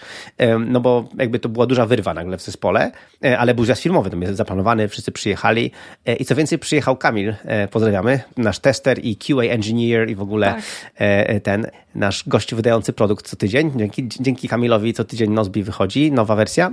[0.66, 2.92] no bo jakby to była duża wyrwa nagle w zespole,
[3.24, 5.70] e, ale był zjazd firmowy, to jest zaplanowany, wszyscy przyjechali
[6.06, 10.22] e, i co więcej przyjechał Kamil, e, pozdrawiamy, nasz tester i QA engineer i w
[10.22, 11.42] ogóle tak.
[11.42, 13.72] ten nasz gościu wydający produkt co tydzień.
[13.76, 16.72] Dzięki, dzięki Kamilowi co tydzień Nozbi wychodzi, nowa wersja.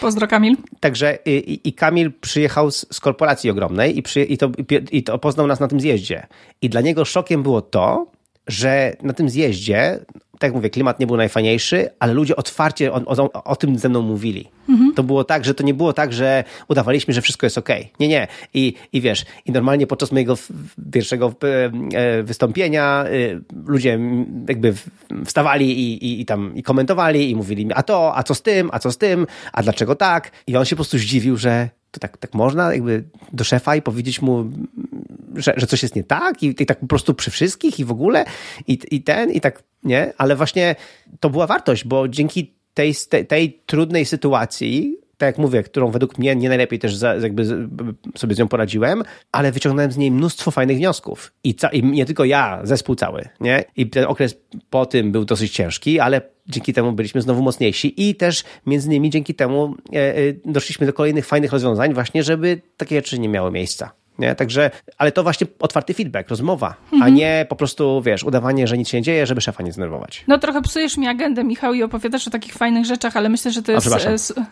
[0.00, 0.56] Pozdro Kamil.
[0.80, 4.50] Także i, i Kamil przyjechał z, z korporacji ogromnej i, przy, i, to,
[4.90, 6.26] i to poznał nas na tym zjeździe.
[6.62, 8.06] I dla niego szokiem było to,
[8.46, 9.98] że na tym zjeździe,
[10.32, 13.88] tak jak mówię, klimat nie był najfajniejszy, ale ludzie otwarcie o, o, o tym ze
[13.88, 14.48] mną mówili.
[14.68, 14.94] Mhm.
[14.94, 17.80] To było tak, że to nie było tak, że udawaliśmy, że wszystko jest okej.
[17.80, 17.92] Okay.
[18.00, 18.26] Nie, nie.
[18.54, 20.36] I, I wiesz, i normalnie podczas mojego
[20.92, 23.08] pierwszego e, e, wystąpienia e,
[23.66, 23.98] ludzie
[24.48, 24.74] jakby
[25.24, 28.42] wstawali i, i, i tam i komentowali i mówili mi, a to, a co z
[28.42, 30.30] tym, a co z tym, a dlaczego tak?
[30.46, 33.82] I on się po prostu zdziwił, że to tak, tak można jakby do szefa i
[33.82, 34.50] powiedzieć mu,
[35.34, 37.90] że, że coś jest nie tak i, i tak po prostu przy wszystkich i w
[37.90, 38.24] ogóle
[38.66, 40.12] i, i ten i tak, nie?
[40.18, 40.76] Ale właśnie
[41.20, 46.18] to była wartość, bo dzięki tej, tej, tej trudnej sytuacji tak jak mówię, którą według
[46.18, 47.68] mnie nie najlepiej też za, jakby
[48.16, 49.02] sobie z nią poradziłem,
[49.32, 51.32] ale wyciągnąłem z niej mnóstwo fajnych wniosków.
[51.44, 53.64] I, ca, I nie tylko ja, zespół cały, nie?
[53.76, 54.36] I ten okres
[54.70, 59.10] po tym był dosyć ciężki, ale dzięki temu byliśmy znowu mocniejsi i też między innymi
[59.10, 63.50] dzięki temu e, e, doszliśmy do kolejnych fajnych rozwiązań właśnie, żeby takie rzeczy nie miały
[63.50, 63.90] miejsca.
[64.18, 64.34] Nie?
[64.34, 67.02] Także, ale to właśnie otwarty feedback, rozmowa, Mhm.
[67.02, 70.24] a nie po prostu, wiesz, udawanie, że nic się nie dzieje, żeby szefa nie zdenerwować.
[70.28, 73.62] No trochę psujesz mi agendę, Michał, i opowiadasz o takich fajnych rzeczach, ale myślę, że
[73.62, 73.86] to A, jest...
[73.86, 74.44] przepraszam.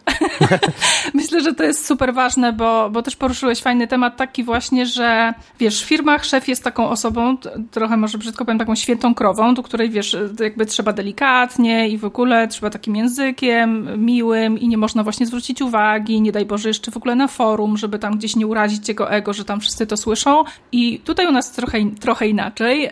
[0.51, 0.59] e,
[1.15, 5.35] myślę, że to jest super ważne, bo, bo też poruszyłeś fajny temat taki właśnie, że
[5.61, 7.37] wiesz, w firmach szef jest taką osobą,
[7.71, 12.05] trochę może brzydko powiem, taką świętą krową, do której wiesz, jakby trzeba delikatnie i w
[12.05, 16.91] ogóle trzeba takim językiem miłym i nie można właśnie zwrócić uwagi, nie daj Boże jeszcze
[16.91, 19.97] w ogóle na forum, żeby tam gdzieś nie urazić jego ego, że tam wszyscy to
[19.97, 20.45] słyszą.
[20.73, 22.91] I tutaj u nas trochę, trochę inaczej.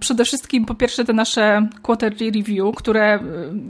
[0.00, 3.18] Przede wszystkim po pierwsze te nasze quarterly review, które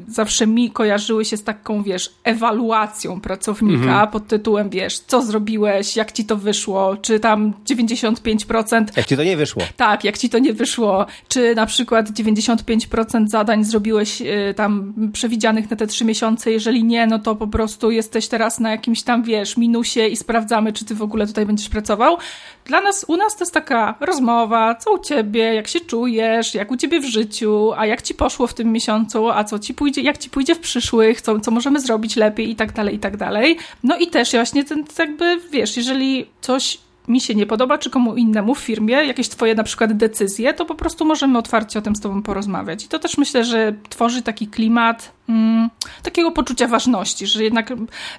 [0.08, 6.12] zawsze mi kojarzyły się z taką, wiesz, ewaluacją pracownika pod tytułem, wiesz, co zrobiłeś, jak
[6.12, 9.62] ci to wyszło, czy tam 95% Jak ci to nie wyszło?
[9.76, 15.70] tak, jak ci to nie wyszło, czy na przykład 95% zadań zrobiłeś y, tam przewidzianych
[15.70, 19.22] na te trzy miesiące, jeżeli nie, no to po prostu jesteś teraz na jakimś tam,
[19.22, 22.15] wiesz, minusie i sprawdzamy, czy ty w ogóle tutaj będziesz pracował.
[22.64, 26.70] Dla nas, u nas to jest taka rozmowa, co u ciebie, jak się czujesz, jak
[26.70, 30.00] u ciebie w życiu, a jak ci poszło w tym miesiącu, a co ci pójdzie,
[30.00, 33.16] jak ci pójdzie w przyszłych, co, co możemy zrobić lepiej i tak dalej, i tak
[33.16, 33.58] dalej.
[33.82, 38.16] No i też właśnie ten, jakby, wiesz, jeżeli coś mi się nie podoba, czy komu
[38.16, 41.96] innemu w firmie, jakieś twoje na przykład decyzje, to po prostu możemy otwarcie o tym
[41.96, 42.84] z tobą porozmawiać.
[42.84, 45.70] I to też myślę, że tworzy taki klimat mm,
[46.02, 47.72] takiego poczucia ważności, że jednak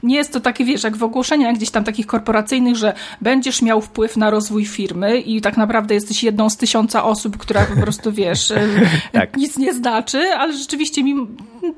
[0.03, 3.81] nie jest to takie, wiesz, jak w ogłoszeniach gdzieś tam takich korporacyjnych, że będziesz miał
[3.81, 8.11] wpływ na rozwój firmy i tak naprawdę jesteś jedną z tysiąca osób, która po prostu,
[8.11, 8.53] wiesz,
[9.11, 9.37] Tak.
[9.37, 11.15] nic nie znaczy, ale rzeczywiście mi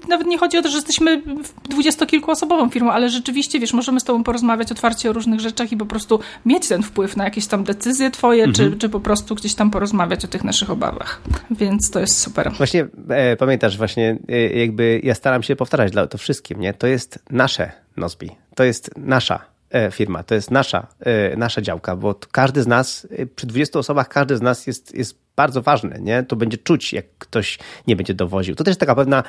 [0.07, 1.21] nawet nie chodzi o to, że jesteśmy
[1.69, 5.85] dwudziestokilkuosobową firmą, ale rzeczywiście, wiesz, możemy z tobą porozmawiać otwarcie o różnych rzeczach i po
[5.85, 9.71] prostu mieć ten wpływ na jakieś tam decyzje twoje, czy, czy po prostu gdzieś tam
[9.71, 11.21] porozmawiać o tych naszych obawach.
[11.51, 12.51] Więc to jest super.
[12.51, 16.73] Właśnie e, pamiętasz, właśnie e, jakby ja staram się powtarzać dla to wszystkim, nie?
[16.73, 21.95] To jest nasze Nozbi, to jest nasza e, firma, to jest nasza, e, nasza działka,
[21.95, 25.99] bo każdy z nas, e, przy 20 osobach każdy z nas jest, jest bardzo ważny,
[26.01, 26.23] nie?
[26.23, 28.55] To będzie czuć, jak ktoś nie będzie dowoził.
[28.55, 29.23] To też taka pewna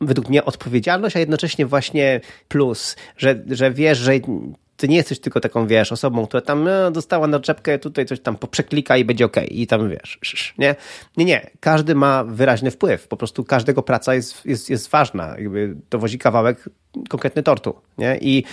[0.00, 4.14] według mnie odpowiedzialność, a jednocześnie właśnie plus, że, że wiesz, że
[4.76, 8.20] ty nie jesteś tylko taką, wiesz, osobą, która tam no, dostała na czepkę, tutaj coś
[8.20, 9.60] tam poprzeklika i będzie okej.
[9.60, 10.74] I tam, wiesz, sz, nie?
[11.16, 11.50] Nie, nie.
[11.60, 13.08] Każdy ma wyraźny wpływ.
[13.08, 15.34] Po prostu każdego praca jest, jest, jest ważna.
[15.38, 16.68] Jakby dowozi kawałek
[17.08, 18.18] konkretny tortu, nie?
[18.20, 18.44] I,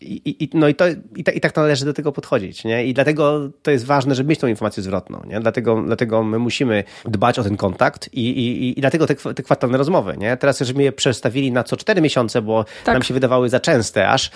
[0.00, 0.84] i, i, no i, to,
[1.16, 2.86] i, ta, i tak należy do tego podchodzić, nie?
[2.86, 5.40] I dlatego to jest ważne, żeby mieć tą informację zwrotną, nie?
[5.40, 9.78] Dlatego, dlatego my musimy dbać o ten kontakt i, i, i dlatego te, te kwartalne
[9.78, 10.36] rozmowy, nie?
[10.36, 12.94] Teraz żeśmy je przestawili na co cztery miesiące, bo Tak.
[12.94, 14.30] nam się wydawały za częste aż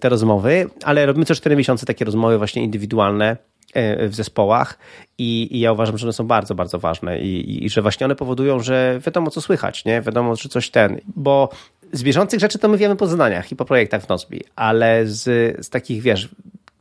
[0.00, 3.36] te rozmowy, ale robimy co cztery miesiące takie rozmowy właśnie indywidualne
[3.74, 4.78] e, w zespołach
[5.18, 8.04] i, i ja uważam, że one są bardzo, bardzo ważne i, i, i że właśnie
[8.04, 10.00] one powodują, że wiadomo co słychać, nie?
[10.02, 11.48] Wiadomo, że coś ten, bo
[11.92, 15.22] z bieżących rzeczy to my wiemy po zadaniach i po projektach w Nozbi, ale z,
[15.66, 16.28] z takich, wiesz,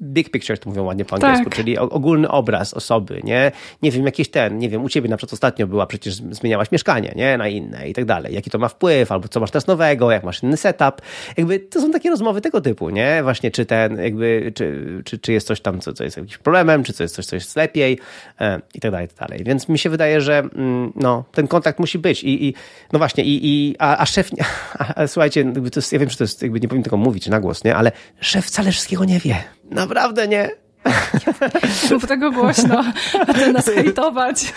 [0.01, 1.55] big picture, to mówią ładnie po angielsku, Tak.
[1.55, 3.51] czyli ogólny obraz osoby, nie?
[3.81, 7.13] Nie wiem, jakieś ten, nie wiem, u ciebie na przykład ostatnio była, przecież zmieniałaś mieszkanie,
[7.15, 7.37] nie?
[7.37, 8.33] Na inne i tak dalej.
[8.33, 11.01] Jaki to ma wpływ, albo co masz teraz nowego, jak masz inny setup.
[11.37, 13.23] Jakby to są takie rozmowy tego typu, nie?
[13.23, 16.83] Właśnie, czy ten, jakby, czy, czy, czy jest coś tam, co, co jest jakimś problemem,
[16.83, 17.99] czy co jest coś, co jest lepiej
[18.39, 19.43] e, i tak dalej, i tak dalej.
[19.43, 22.53] Więc mi się wydaje, że mm, no, ten kontakt musi być i, i
[22.93, 24.29] no właśnie, i, i a, a szef,
[24.79, 26.97] a, a, słuchajcie, jakby to jest, ja wiem, że to jest, jakby nie powinien tego
[26.97, 27.75] mówić na głos, nie?
[27.75, 29.43] Ale szef wcale wszystkiego nie wie.
[29.71, 30.49] Naprawdę nie.
[31.91, 32.83] Mów tego głośno,
[33.27, 34.53] a ty nas hejtować.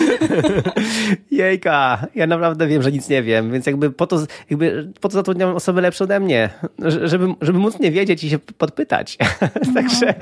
[1.30, 4.18] Jejka, ja naprawdę wiem, że nic nie wiem, więc jakby po to,
[4.50, 8.30] jakby po to zatrudniam osoby lepsze ode mnie, że- żeby, żeby móc nie wiedzieć i
[8.30, 9.18] się podpytać.
[9.74, 10.14] Także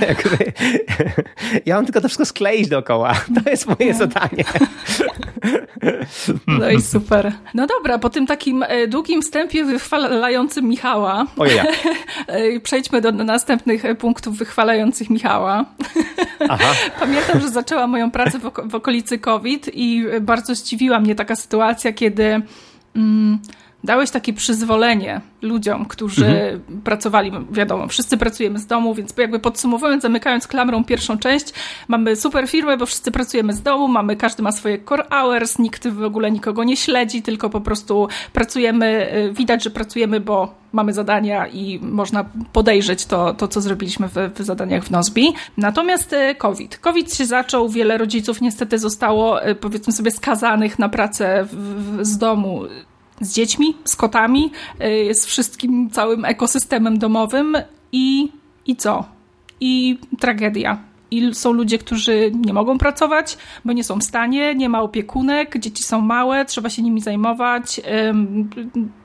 [0.00, 0.52] jakby,
[1.66, 3.14] ja mam tylko to wszystko skleić dookoła.
[3.44, 4.44] To jest moje zadanie.
[6.46, 7.32] No i super.
[7.54, 11.58] No dobra, po tym takim e, długim wstępie wychwalającym Michała, Ojej.
[12.26, 15.64] e, przejdźmy do następnych e, punktów wychwalających Michała.
[17.00, 22.42] Pamiętam, że zaczęłam moją pracę w okolicy COVID i bardzo zdziwiła mnie taka sytuacja, kiedy
[22.96, 23.38] mm,
[23.84, 30.46] dałeś takie przyzwolenie ludziom, którzy pracowali, wiadomo, wszyscy pracujemy z domu, więc jakby podsumowując, zamykając
[30.46, 31.52] klamrą pierwszą część,
[31.88, 35.88] mamy super firmę, bo wszyscy pracujemy z domu, mamy, każdy ma swoje core hours, nikt
[35.88, 40.92] w ogóle nikogo nie śledzi, tylko po prostu pracujemy, y, widać, że pracujemy, bo mamy
[40.92, 45.34] zadania i można podejrzeć to, to co zrobiliśmy w, w zadaniach w Nozbi.
[45.56, 46.78] Natomiast e, COVID.
[46.78, 52.04] COVID się zaczął, wiele rodziców niestety zostało, e, powiedzmy sobie, skazanych na pracę w, w,
[52.04, 52.62] z domu
[53.20, 54.52] z dziećmi, z kotami,
[55.10, 57.56] y, z wszystkim całym ekosystemem domowym
[57.92, 58.32] i,
[58.66, 59.04] i co?
[59.60, 60.78] I tragedia.
[61.10, 65.58] I są ludzie, którzy nie mogą pracować, bo nie są w stanie, nie ma opiekunek,
[65.58, 67.80] dzieci są małe, trzeba się nimi zajmować.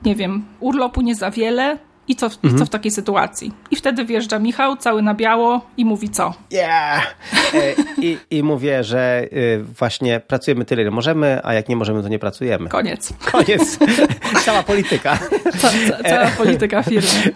[0.04, 2.54] Nie wiem, urlopu nie za wiele, I co, mhm.
[2.56, 3.52] i co w takiej sytuacji?
[3.70, 6.34] I wtedy wjeżdża Michał, cały na biało i mówi co?
[6.50, 7.14] Yeah!
[8.02, 12.08] I, I mówię, że y, właśnie pracujemy tyle, ile możemy, a jak nie możemy, to
[12.08, 12.68] nie pracujemy.
[12.68, 13.12] Koniec.
[13.32, 13.78] Koniec.
[14.44, 15.18] Cała polityka.
[15.60, 17.34] Ca, ca, cała polityka firmy.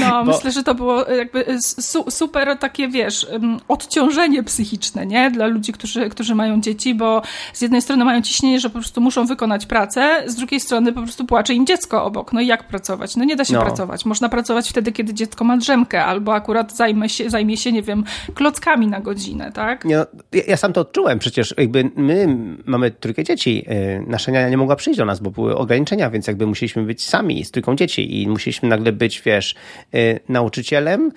[0.00, 0.32] No, Bo...
[0.32, 3.26] myślę, że to było jakby su, super takie, wiesz,
[3.68, 5.30] odciążenie psychiczne, nie?
[5.30, 9.00] Dla ludzi, którzy, którzy mają dzieci, bo z jednej strony mają ciśnienie, że po prostu
[9.00, 12.32] muszą wykonać pracę, z drugiej strony po prostu płacze im dziecko obok.
[12.32, 13.16] No i jak pracować?
[13.16, 13.62] No nie da się no.
[13.62, 14.04] pracować.
[14.04, 18.04] Można pracować wtedy, kiedy dziecko ma drzemkę, albo akurat zajmie się, zajmie się nie wiem,
[18.34, 19.84] klockami na godzinę, tak?
[19.84, 21.18] Nie, no, ja, ja, sam to odczułem.
[21.18, 23.64] Przecież jakby my mamy trójkę dzieci.
[23.70, 27.04] Y, nasza niania nie mogła przyjść do nas, bo były ograniczenia, więc jakby musieliśmy być
[27.04, 29.54] sami z trójką dzieci i musieliśmy nagle być, wiesz,
[29.94, 31.12] y, nauczycielem,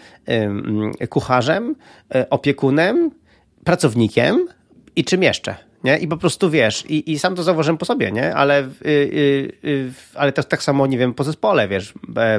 [1.02, 1.76] y, kucharzem,
[2.30, 3.12] opiekunem,
[3.64, 4.48] pracownikiem
[4.96, 5.67] i czym jeszcze?
[5.84, 5.98] Nie?
[5.98, 8.36] I po prostu wiesz, i, i sam to zauważyłem po sobie, nie?
[8.36, 11.94] Ale, y, y, y, ale też tak samo, nie wiem, po zespole, wiesz.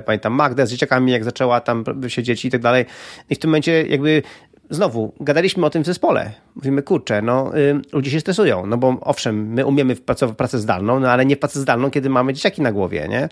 [0.07, 2.85] Pamiętam Magdę z dzieciakami, jak zaczęła tam siedzieć i tak dalej.
[3.31, 4.23] I w tym momencie jakby
[4.71, 6.33] znowu gadaliśmy o tym w zespole.
[6.57, 11.01] Mówimy, kurczę, no y, ludzie się stresują, no bo owszem, my umiemy pracować pracę zdalną,
[11.01, 13.29] no ale nie pracę zdalną, kiedy mamy dzieciaki na głowie, nie?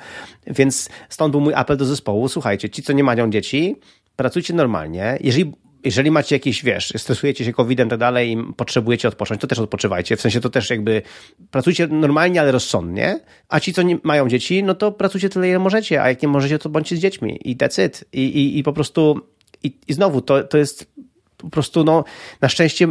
[0.46, 3.76] Więc stąd był mój apel do zespołu, słuchajcie, ci, co nie mają dzieci,
[4.16, 5.18] pracujcie normalnie.
[5.20, 5.52] Jeżeli
[5.86, 9.58] jeżeli macie jakieś, wiesz, stresujecie się COVID-em i tak dalej i potrzebujecie odpocząć, to też
[9.58, 10.16] odpoczywajcie.
[10.16, 11.02] W sensie to też jakby
[11.50, 13.20] pracujcie normalnie, ale rozsądnie.
[13.48, 16.28] A ci, co nie mają dzieci, no to pracujcie tyle, ile możecie, a jak nie
[16.28, 17.40] możecie, to bądźcie z dziećmi.
[17.44, 18.04] I it.
[18.12, 19.20] I, i, i po prostu,
[19.62, 20.92] i, i znowu, to, to jest
[21.36, 22.04] po prostu, no,
[22.40, 22.88] na szczęście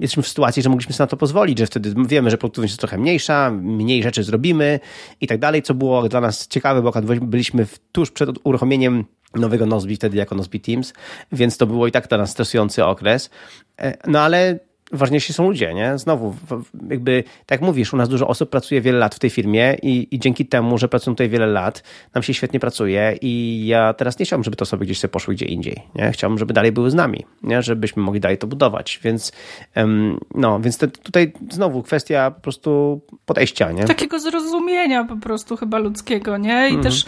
[0.00, 2.80] jesteśmy w sytuacji, że mogliśmy sobie na to pozwolić, że wtedy wiemy, że produktywność jest
[2.80, 4.80] trochę mniejsza, mniej rzeczy zrobimy
[5.20, 9.96] i tak dalej, co było dla nas ciekawe, bo byliśmy tuż przed uruchomieniem nowego Nozbi
[9.96, 10.92] wtedy jako Nozbi Teams,
[11.32, 13.30] więc to było i tak dla nas stresujący okres.
[13.80, 14.58] E, no ale
[14.92, 15.98] ważniejsi są ludzie, nie?
[15.98, 16.34] Znowu,
[16.90, 20.08] jakby, tak jak mówisz, u nas dużo osób pracuje wiele lat w tej firmie i,
[20.10, 21.82] i dzięki temu, że pracują tutaj wiele lat,
[22.14, 25.34] nam się świetnie pracuje i ja teraz nie chciałbym, żeby te osoby gdzieś sobie poszły
[25.34, 26.12] gdzie indziej, nie?
[26.12, 27.62] Chciałbym, żeby dalej były z nami, nie?
[27.62, 29.32] Żebyśmy mogli dalej to budować, więc
[29.76, 33.84] um, no, więc te, tutaj znowu kwestia po prostu podejścia, nie?
[33.84, 36.68] Takiego zrozumienia po prostu chyba ludzkiego, nie?
[36.68, 36.82] I mhm.
[36.82, 37.04] też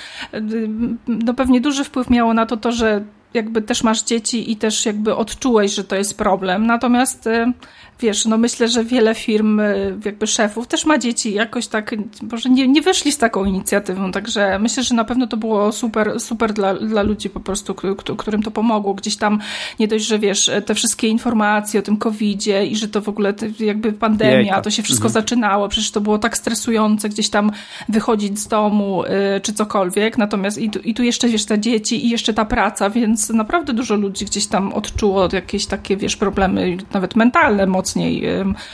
[1.07, 4.87] no pewnie duży wpływ miało na to to, że jakby też masz dzieci i też
[4.87, 6.67] jakby odczułeś, że to jest problem.
[6.67, 7.53] Natomiast y,
[8.01, 11.95] wiesz, no myślę, że wiele firm, y, jakby szefów też ma dzieci jakoś tak,
[12.33, 16.21] może nie, nie wyszli z taką inicjatywą, także myślę, że na pewno to było super,
[16.21, 17.75] super dla, dla ludzi po prostu,
[18.19, 18.95] którym to pomogło.
[18.95, 19.41] Gdzieś tam
[19.79, 23.35] nie dość, że wiesz, te wszystkie informacje o tym covidzie i że to w ogóle
[23.61, 25.23] jakby pandemia, to się wszystko mhm.
[25.23, 27.51] zaczynało, przecież to było tak stresujące gdzieś tam
[27.89, 32.07] wychodzić z domu y, czy cokolwiek, natomiast i tu, i tu jeszcze wiesz, te dzieci
[32.07, 36.77] i jeszcze ta praca, więc naprawdę dużo ludzi gdzieś tam odczuło jakieś takie, wiesz, problemy
[36.93, 38.23] nawet mentalne mocno mocniej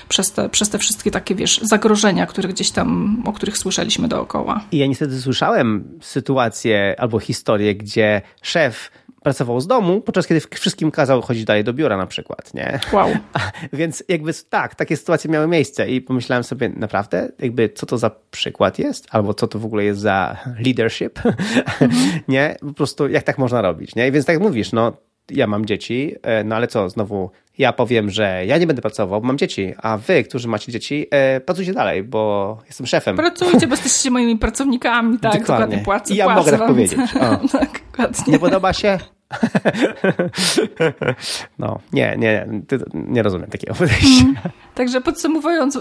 [0.09, 4.61] przez te, przez te wszystkie takie, wiesz, zagrożenia, które gdzieś tam, o których słyszeliśmy dookoła.
[4.73, 8.91] I ja niestety słyszałem sytuację albo historię, gdzie szef
[9.23, 12.81] pracował z domu, podczas kiedy wszystkim kazał chodzić dalej do biura na przykład, nie?
[12.93, 13.09] Wow.
[13.73, 18.11] Więc jakby tak, takie sytuacje miały miejsce i pomyślałem sobie, naprawdę, jakby co to za
[18.31, 22.21] przykład jest, albo co to w ogóle jest za leadership, mhm.
[22.29, 22.57] nie?
[22.61, 24.13] Po prostu jak tak można robić, nie?
[24.13, 24.93] Więc tak mówisz, no
[25.31, 29.21] ja mam dzieci, e, no ale co, znowu ja powiem, że ja nie będę pracował,
[29.21, 33.17] bo mam dzieci, a wy, którzy macie dzieci, e, pracujcie dalej, bo jestem szefem.
[33.17, 36.99] Pracujcie, bo jesteście moimi pracownikami, tak, dokładnie, dokładnie płacę, I ja płacę mogę tak powiedzieć.
[37.53, 38.33] tak, dokładnie.
[38.33, 38.99] Nie podoba się?
[41.59, 42.49] no, nie, nie,
[42.95, 44.25] nie rozumiem takiego podejścia.
[44.25, 44.37] Mm.
[44.75, 45.79] Także podsumowując,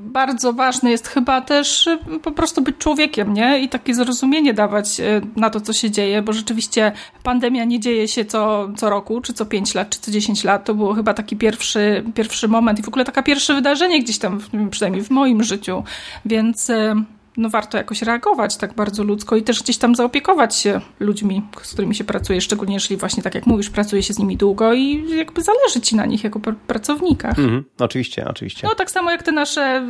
[0.00, 3.60] bardzo ważne jest chyba też y, po prostu być człowiekiem, nie?
[3.60, 8.08] I takie zrozumienie dawać y, na to, co się dzieje, bo rzeczywiście pandemia nie dzieje
[8.08, 10.64] się co, co roku, czy co 5 lat, czy co 10 lat.
[10.64, 14.40] To było chyba taki pierwszy, pierwszy moment i w ogóle takie pierwsze wydarzenie gdzieś tam,
[14.70, 15.84] przynajmniej w moim życiu.
[16.24, 16.94] Więc y,
[17.36, 21.72] no warto jakoś reagować tak bardzo ludzko i też gdzieś tam zaopiekować się ludźmi, z
[21.72, 25.10] którymi się pracuje, szczególnie jeżeli właśnie tak jak mówisz, pracuje się z nimi długo i
[25.16, 27.38] jakby zależy ci na nich jako pr pracownikach.
[27.38, 28.66] Mhm, oczywiście, oczywiście.
[28.66, 29.86] No tak samo jak te nasze,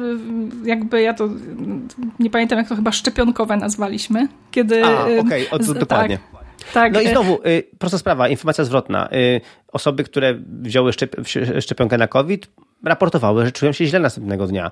[0.64, 1.28] jakby ja to
[2.18, 4.84] nie pamiętam jak to chyba szczepionkowe nazwaliśmy, kiedy...
[4.84, 6.18] A, okej, okay, dokładnie.
[6.18, 6.92] Tak, tak.
[6.92, 9.08] No i znowu, y, prosta sprawa, informacja zwrotna.
[9.12, 9.40] Y,
[9.72, 11.16] osoby, które wzięły szczep
[11.60, 12.50] szczepionkę na COVID,
[12.84, 14.70] raportowały, że czują się źle następnego dnia.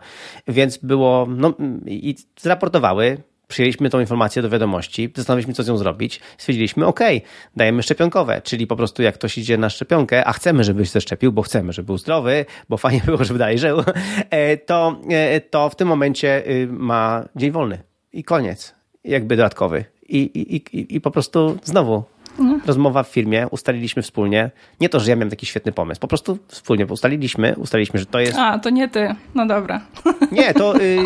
[0.49, 1.55] Więc było, no
[1.87, 3.19] i zraportowały,
[3.53, 6.21] przyjęliśmy tą informację do wiadomości, zastanowiliśmy, co z nią zrobić.
[6.39, 7.01] Stwierdziliśmy, OK,
[7.57, 11.33] dajemy szczepionkowe, czyli po prostu jak ktoś idzie na szczepionkę, a chcemy, żebyś się zaszczepił,
[11.33, 13.83] bo chcemy, żeby był zdrowy, bo fajnie było, żeby dalej żył,
[14.31, 17.79] e, to, e, to w tym momencie y, ma dzień wolny
[18.13, 19.85] i koniec, jakby dodatkowy.
[20.09, 22.05] I, i, i, i po prostu znowu
[22.39, 22.61] Mhm.
[22.67, 24.51] Rozmowa w firmie, ustaliliśmy wspólnie.
[24.81, 28.21] Nie to, że ja miałem taki świetny pomysł, po prostu wspólnie ustaliliśmy, ustaliliśmy, że to
[28.21, 28.39] jest...
[28.39, 29.15] A, to nie ty.
[29.35, 29.81] No dobra.
[30.33, 30.99] Nie, to, y,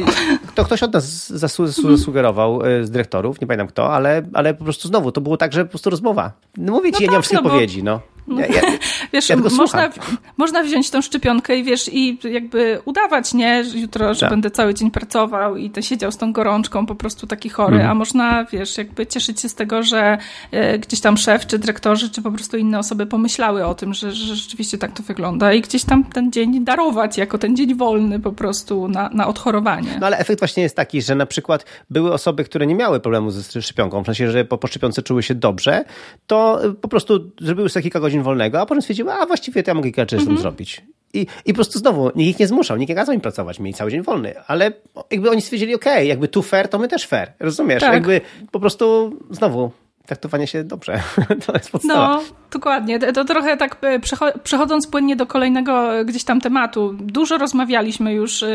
[0.55, 4.89] to ktoś od nas zasugerował y, z dyrektorów, nie pamiętam kto, ale, ale po prostu
[4.89, 6.33] znowu, to było tak, że po prostu rozmowa.
[6.57, 8.01] No mówię ci, no ja tak, nie mam wszystkich no odpowiedzi, no.
[8.29, 8.63] Ja, ja,
[9.13, 9.91] wiesz, ja można,
[10.37, 14.31] można wziąć tą szczepionkę i wiesz, i jakby udawać, nie, że jutro, że tak.
[14.31, 17.91] będę cały dzień pracował i to siedział z tą gorączką, po prostu taki chory, mhm.
[17.91, 20.19] a można, wiesz, jakby cieszyć się z tego, że
[20.51, 24.13] e, gdzieś tam szef, czy dyrektorzy, czy po prostu inne osoby pomyślały o tym, że,
[24.13, 28.21] że rzeczywiście tak to wygląda i gdzieś tam ten dzień darować jako ten dzień wolny
[28.21, 29.97] po prostu na, na odchorowanie.
[30.01, 33.31] No ale efekt właśnie jest taki, że na przykład były osoby, które nie miały problemu
[33.31, 35.85] ze szczepionką, w sensie, że po, po szczepionce czuły się dobrze,
[36.27, 39.71] to po prostu zrobiły sobie kilka godzin godzin wolnego, a potem stwierdziły, a właściwie to
[39.71, 40.41] ja mogę kilka rzeczy mm -hmm.
[40.41, 40.83] zrobić.
[41.15, 43.75] I, I po prostu znowu, nikt ich nie zmuszał, nikt nie kazał im pracować, mieli
[43.75, 44.73] cały dzień wolny, ale
[45.11, 47.81] jakby oni stwierdzili, okej, okay, jakby tu fair, to my też fair, rozumiesz?
[47.81, 47.93] Tak.
[47.93, 49.71] Jakby po prostu znowu
[50.07, 51.01] traktowanie się dobrze.
[51.47, 52.09] To jest podstawa.
[52.09, 52.99] No, dokładnie.
[52.99, 54.01] To trochę tak e,
[54.43, 56.93] przechodząc płynnie do kolejnego gdzieś tam tematu.
[57.01, 58.49] Dużo rozmawialiśmy już, e,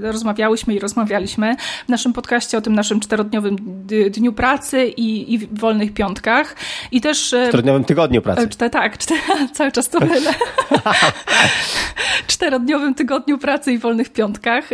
[0.00, 3.56] rozmawiałyśmy i rozmawialiśmy w naszym podcaście o tym naszym czterodniowym
[4.10, 6.56] dniu pracy i, i wolnych piątkach.
[6.92, 7.32] I też...
[7.32, 8.48] E, czterodniowym tygodniu pracy.
[8.48, 9.14] Czte, tak, czte,
[9.54, 10.34] cały czas to mylę.
[12.26, 14.64] czterodniowym tygodniu pracy i wolnych piątkach.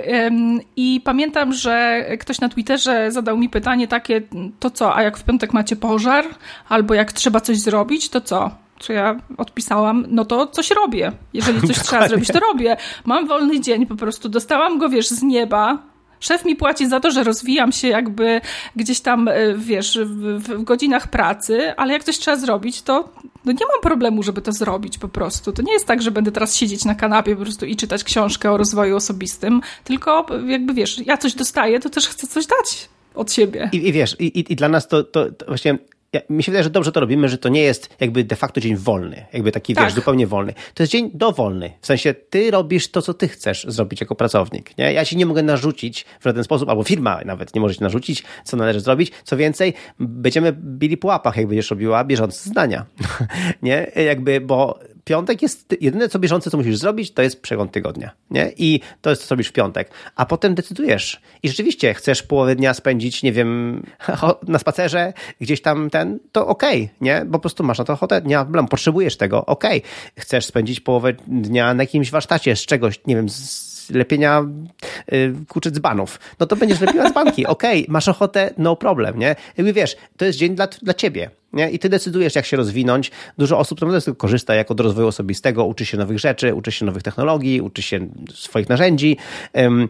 [0.77, 4.23] I pamiętam, że ktoś na Twitterze zadał mi pytanie takie,
[4.61, 6.21] to co, a jak w piątek macie pożar?
[6.68, 8.50] Albo jak trzeba coś zrobić, to co?
[8.78, 11.12] Czy ja odpisałam, no to coś robię.
[11.35, 12.76] Jeżeli coś trzeba zrobić, to robię.
[13.04, 17.11] Mam wolny dzień, po prostu dostałam go, wiesz, z nieba, Szef mi płaci za to,
[17.11, 18.40] że rozwijam się jakby
[18.76, 23.08] gdzieś tam, e, wiesz, w, w, godzinach pracy, ale jak coś trzeba zrobić, to
[23.44, 25.52] no nie mam problemu, żeby to zrobić po prostu.
[25.52, 28.50] To nie jest tak, że będę teraz siedzieć na kanapie po prostu i czytać książkę
[28.52, 33.32] o rozwoju osobistym, tylko jakby wiesz, ja coś dostaję, to też chcę coś dać od
[33.32, 33.70] siebie.
[33.72, 35.78] I, i wiesz, i, i, dla nas to, to, to właśnie
[36.12, 38.61] ja, mi się wydaje, że dobrze to robimy, że to nie jest jakby de facto
[38.61, 39.85] dzień wolny, jakby taki, tak.
[39.85, 40.55] wiesz, zupełnie wolny.
[40.75, 41.72] To jest dzień dowolny.
[41.81, 44.79] W sensie ty robisz to, co ty chcesz zrobić jako pracownik.
[44.79, 44.92] Nie?
[44.92, 48.22] Ja ci nie mogę narzucić w żaden sposób, albo firma nawet nie może ci narzucić,
[48.44, 49.12] co należy zrobić.
[49.25, 52.87] Co więcej, będziemy bili po łapach, jak będziesz robiła bieżące zdania.
[53.62, 53.90] nie?
[54.07, 58.52] Jakby, bo piątek jest, jedyne co bieżące, co musisz zrobić, to jest przegląd tygodnia, nie?
[58.56, 59.90] I to jest, co robisz w piątek.
[60.16, 61.20] A potem decydujesz.
[61.42, 63.82] I rzeczywiście chcesz połowę dnia spędzić, nie wiem,
[64.48, 67.24] na spacerze, gdzieś tam ten, to okej, okay, nie?
[67.24, 69.78] Bo po prostu masz na to ochotę, nie ma problemu, potrzebujesz tego, okej.
[69.78, 69.90] Okay.
[70.18, 74.44] Chcesz spędzić połowę dnia na jakimś warsztacie z czegoś, nie wiem, z lepienia
[75.12, 79.36] y, kurczę dzbanów, no to będziesz lepiła dzbanki, okej, okay, masz ochotę, no problem, nie?
[79.56, 81.70] Jakby wiesz, to jest dzień dla, dla ciebie, nie?
[81.70, 83.10] I ty decydujesz, jak się rozwinąć.
[83.38, 86.72] Dużo osób naprawdę z tego korzysta jako do rozwoju osobistego, uczy się nowych rzeczy, uczy
[86.72, 89.16] się nowych technologii, uczy się swoich narzędzi,
[89.54, 89.88] um,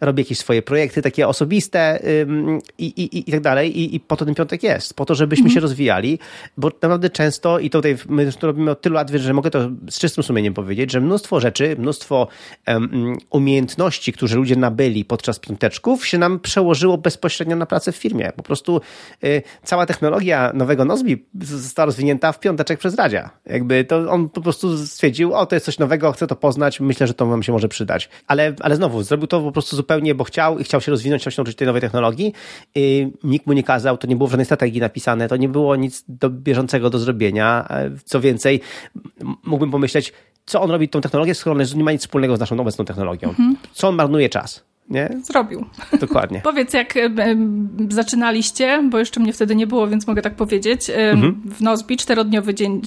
[0.00, 3.78] robi jakieś swoje projekty takie osobiste um, i, i, i tak dalej.
[3.78, 5.54] I, I po to ten piątek jest, po to, żebyśmy mm.
[5.54, 6.18] się rozwijali,
[6.56, 9.98] bo naprawdę często, i tutaj my to robimy od tylu lat, że mogę to z
[9.98, 12.28] czystym sumieniem powiedzieć, że mnóstwo rzeczy, mnóstwo
[12.68, 18.32] um, umiejętności, które ludzie nabyli podczas piąteczków, się nam przełożyło bezpośrednio na pracę w firmie.
[18.36, 18.80] Po prostu
[19.24, 23.30] y, cała technologia nowego Nozbi została rozwinięta w piąteczek przez Radzia.
[23.46, 27.06] Jakby to on po prostu stwierdził, o to jest coś nowego, chcę to poznać, myślę,
[27.06, 28.08] że to wam się może przydać.
[28.26, 31.30] Ale, ale znowu, zrobił to po prostu zupełnie, bo chciał i chciał się rozwinąć, chciał
[31.30, 32.32] się nauczyć tej nowej technologii.
[32.74, 35.76] I nikt mu nie kazał, to nie było w żadnej strategii napisane, to nie było
[35.76, 37.68] nic do bieżącego do zrobienia.
[38.04, 38.60] Co więcej,
[39.44, 40.12] mógłbym pomyśleć,
[40.46, 43.28] co on robi tą technologię, skoro nie ma nic wspólnego z naszą obecną technologią.
[43.28, 43.56] Mhm.
[43.72, 44.69] Co on marnuje czas?
[44.90, 45.08] Nie?
[45.22, 45.64] Zrobił.
[46.00, 46.40] Dokładnie.
[46.50, 46.94] Powiedz, jak
[47.88, 50.90] zaczynaliście, bo jeszcze mnie wtedy nie było, więc mogę tak powiedzieć.
[50.90, 51.42] Mhm.
[51.44, 52.82] W Nozbi czterodniowy dzień,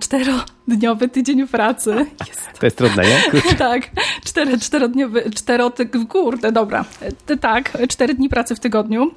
[0.00, 2.06] czterodniowy tydzień pracy.
[2.28, 2.48] Jest.
[2.60, 3.42] To jest trudne, nie?
[3.58, 3.90] tak.
[4.24, 6.84] Cztery, czterodniowy, czterotyk, kurde, dobra.
[7.40, 9.10] Tak, cztery dni pracy w tygodniu.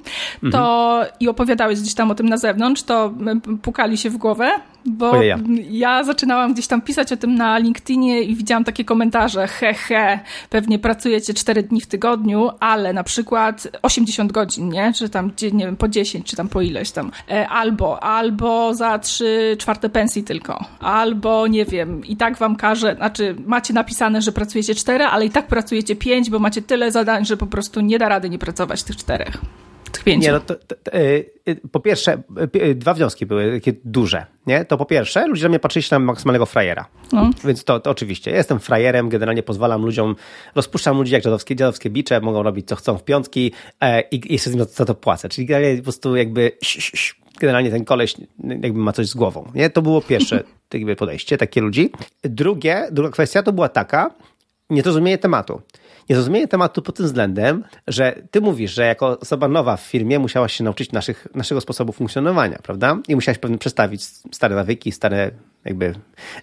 [0.52, 1.06] To mhm.
[1.20, 3.14] i opowiadałeś gdzieś tam o tym na zewnątrz, to
[3.62, 4.50] pukali się w głowę,
[4.86, 5.38] bo Ojeja.
[5.70, 10.20] ja zaczynałam gdzieś tam pisać o tym na LinkedInie i widziałam takie komentarze, he, he,
[10.50, 14.92] pewnie pracujecie cztery dni w tygodniu, tygodniu, ale na przykład 80 godzin, nie?
[14.92, 17.10] Czy tam, nie wiem, po 10, czy tam po ileś tam.
[17.30, 20.64] E, albo, albo za 3 czwarte pensji tylko.
[20.80, 25.30] Albo, nie wiem, i tak wam każe, znaczy macie napisane, że pracujecie 4, ale i
[25.30, 28.82] tak pracujecie 5, bo macie tyle zadań, że po prostu nie da rady nie pracować
[28.82, 29.38] tych czterech.
[30.06, 30.90] Nie, no to, to, to,
[31.72, 32.22] po pierwsze,
[32.74, 34.26] dwa wnioski były takie duże.
[34.46, 34.64] Nie?
[34.64, 36.86] To po pierwsze, ludzie na mnie patrzyli na maksymalnego frajera.
[37.12, 37.30] No.
[37.44, 38.30] Więc to, to oczywiście.
[38.30, 40.16] Jestem frajerem, generalnie pozwalam ludziom,
[40.54, 44.50] rozpuszczam ludzi jak dziadowskie, dziadowskie bicze, mogą robić co chcą w piątki e, i jeszcze
[44.50, 45.28] za to, to płacę.
[45.28, 46.52] Czyli generalnie po prostu jakby
[47.40, 49.52] generalnie ten koleś jakby ma coś z głową.
[49.54, 49.70] Nie?
[49.70, 51.90] To było pierwsze jakby podejście, takie ludzi.
[52.22, 54.10] Drugie, druga kwestia to była taka,
[54.70, 55.60] niezrozumienie tematu
[56.10, 60.52] niezrozumienie tematu pod tym względem, że ty mówisz, że jako osoba nowa w firmie musiałaś
[60.52, 62.98] się nauczyć naszych, naszego sposobu funkcjonowania, prawda?
[63.08, 65.30] I musiałaś pewnie przestawić stare nawyki, stare
[65.64, 65.94] jakby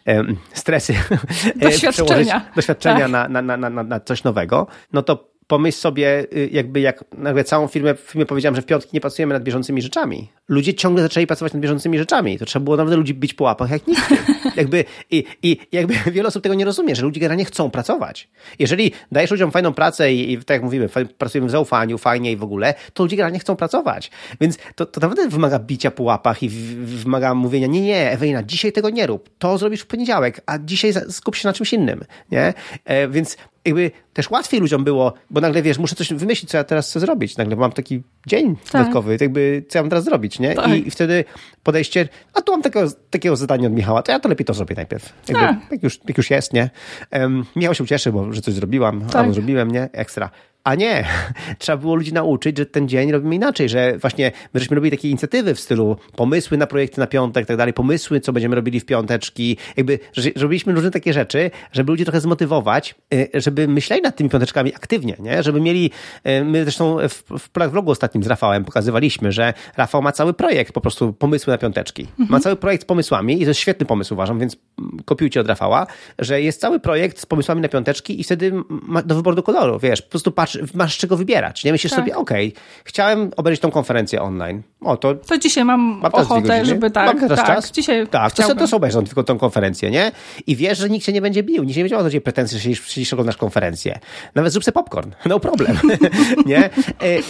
[0.06, 0.94] um, stresy.
[1.56, 2.52] Doświadczenia.
[2.56, 3.30] doświadczenia tak.
[3.30, 4.68] na, na, na, na coś nowego.
[4.94, 8.66] No to pomyśl sobie, y, jakby jak nagle całą firmę, w filmie powiedziałem, że w
[8.66, 10.30] piątki nie pracujemy nad bieżącymi rzeczami.
[10.48, 12.40] Ludzie ciągle zaczęli pracować nad bieżącymi rzeczami.
[12.40, 14.14] To trzeba było naprawdę ludzi bić po łapach jak nikt.
[14.56, 18.30] jakby, i, I jakby wiele osób tego nie rozumie, że ludzie generalnie chcą pracować.
[18.60, 22.38] Jeżeli dajesz ludziom fajną pracę i, i tak jak mówimy, pracujemy w zaufaniu, fajnie i
[22.38, 24.12] w ogóle, to ludzie generalnie chcą pracować.
[24.42, 28.72] Więc to, to naprawdę wymaga bicia po łapach i wymaga mówienia, nie, nie, Ewelina, dzisiaj
[28.72, 29.30] tego nie rób.
[29.38, 32.04] To zrobisz w poniedziałek, a dzisiaj skup się na czymś innym.
[32.32, 32.54] Nie?
[32.86, 33.38] E, więc
[33.68, 37.00] jakby też łatwiej ludziom było, bo nagle wiesz, muszę coś wymyślić, co ja teraz chcę
[37.00, 37.38] zrobić.
[37.38, 38.72] Nagle mam taki dzień tak.
[38.72, 40.56] dodatkowy, jakby co ja mam teraz zrobić, nie?
[40.56, 40.70] Tak.
[40.70, 41.26] I, I, wtedy
[41.64, 44.76] podejście, a tu mam takiego, takiego zadania od Michała, to ja to lepiej to zrobię
[44.76, 45.14] najpierw.
[45.30, 46.70] Jakby, jak, już, jak już jest, nie?
[47.12, 49.16] Um, Michał się ucieszy, bo że coś zrobiłam, tak.
[49.16, 49.90] albo zrobiłem, nie?
[49.92, 50.30] Ekstra.
[50.68, 51.06] A nie,
[51.60, 55.10] trzeba było ludzi nauczyć, że ten dzień robimy inaczej, że właśnie my żeśmy robili takie
[55.10, 58.80] inicjatywy w stylu pomysły na projekty na piątek i tak dalej, pomysły, co będziemy robili
[58.80, 64.02] w piąteczki, jakby że, robiliśmy różne takie rzeczy, żeby ludzi trochę zmotywować, y, żeby myśleli
[64.02, 65.44] nad tymi piąteczkami aktywnie, nie?
[65.44, 65.92] Żeby mieli,
[66.28, 70.74] y, my zresztą w, w vlogu ostatnim z Rafałem pokazywaliśmy, że Rafał ma cały projekt,
[70.74, 72.02] po prostu pomysły na piąteczki.
[72.02, 72.30] Mhm.
[72.30, 74.58] Ma cały projekt z pomysłami i to jest świetny pomysł uważam, więc
[75.06, 75.88] kopiujcie od Rafała,
[76.20, 79.80] że jest cały projekt z pomysłami na piąteczki i wtedy ma do wyboru do koloru,
[79.80, 81.64] wiesz, po prostu patrz, masz czego wybierać.
[81.64, 82.00] Nie myślisz tak.
[82.00, 84.62] sobie, okej, okay, chciałem obejrzeć tą konferencję online.
[84.82, 87.06] O, to, to dzisiaj mam, mam ochotę, żeby tak.
[87.06, 87.72] Mam teraz tak, czas?
[87.72, 90.12] Dzisiaj tak, to, to sobie obejrzę tylko tą konferencję, nie?
[90.48, 92.60] I wiesz, że nikt się nie będzie bił, nikt nie będzie miał do ciebie pretensji,
[92.60, 94.00] że siedzisz, oglądasz konferencję.
[94.36, 95.80] Nawet zrób sobie popcorn, no problem,
[96.46, 96.66] nie?
[96.66, 96.70] E,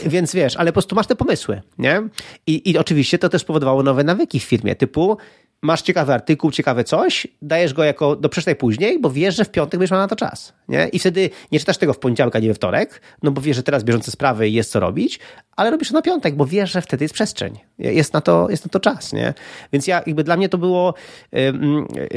[0.06, 2.02] więc wiesz, ale po prostu masz te pomysły, nie?
[2.48, 5.18] I, I oczywiście to też spowodowało nowe nawyki w firmie, typu
[5.62, 9.52] masz ciekawy artykuł, ciekawe coś, dajesz go jako do przeczytaj później, bo wiesz, że w
[9.52, 10.54] piątek będziesz miał na to czas.
[10.68, 10.88] Nie?
[10.88, 13.63] I wtedy nie czytasz tego w poniedziałek, a nie we wtorek, no bo wiesz, że
[13.63, 15.20] teraz bieżące sprawy jest co robić,
[15.55, 17.59] ale robisz to na piątek, bo wiesz, że wtedy jest przestrzeń.
[17.80, 19.13] Jest na to, jest na to czas.
[19.13, 19.34] Nie?
[19.74, 20.93] Więc ja, jakby dla mnie to było,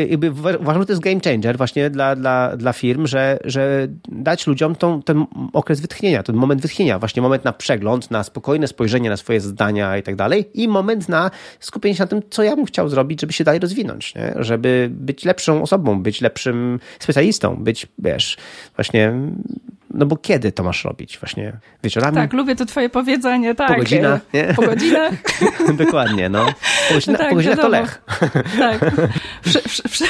[0.08, 4.46] jakby uważam, że to jest game changer właśnie dla, dla, dla firm, że, że dać
[4.46, 9.10] ludziom tą, ten okres wytchnienia, ten moment wytchnienia, właśnie moment na przegląd, na spokojne spojrzenie
[9.10, 11.30] na swoje zdania i tak dalej i moment na
[11.60, 14.34] skupienie się na tym, co ja bym chciał zrobić, żeby się dalej rozwinąć, nie?
[14.36, 18.36] żeby być lepszą osobą, być lepszym specjalistą, być, wiesz,
[18.76, 19.12] właśnie
[19.94, 21.18] no bo kiedy to masz robić?
[21.18, 22.16] Właśnie wieczorami?
[22.16, 23.68] Tak, lubię to twoje powiedzenie, tak.
[23.68, 24.54] Po godzinach, nie?
[24.56, 25.12] Po godzinach.
[25.84, 26.46] Dokładnie, no.
[26.88, 28.02] Po, godzina, tak, po godzinach to lech.
[28.58, 28.92] tak.
[29.42, 30.04] Wszy, wszy, wszy,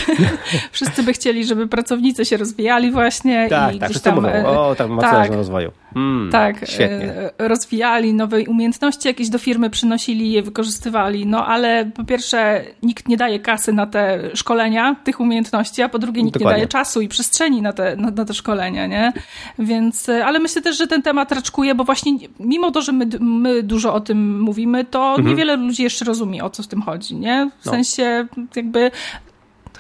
[0.73, 4.15] wszyscy by chcieli, żeby pracownicy się rozwijali właśnie tak, i tak, gdzieś tam...
[4.15, 5.73] Mówią, e, o, tam ma tak, rozwoju.
[5.97, 7.13] Mm, tak, świetnie.
[7.39, 13.09] E, rozwijali nowe umiejętności jakieś do firmy, przynosili je, wykorzystywali, no ale po pierwsze nikt
[13.09, 16.57] nie daje kasy na te szkolenia tych umiejętności, a po drugie nikt Dokładnie.
[16.57, 19.13] nie daje czasu i przestrzeni na te, na, na te szkolenia, nie?
[19.59, 23.07] Więc, e, ale myślę też, że ten temat raczkuje, bo właśnie mimo to, że my,
[23.21, 25.29] my dużo o tym mówimy, to mhm.
[25.29, 27.51] niewiele ludzi jeszcze rozumie, o co w tym chodzi, nie?
[27.61, 27.73] W no.
[27.73, 28.27] sensie
[28.57, 28.91] jakby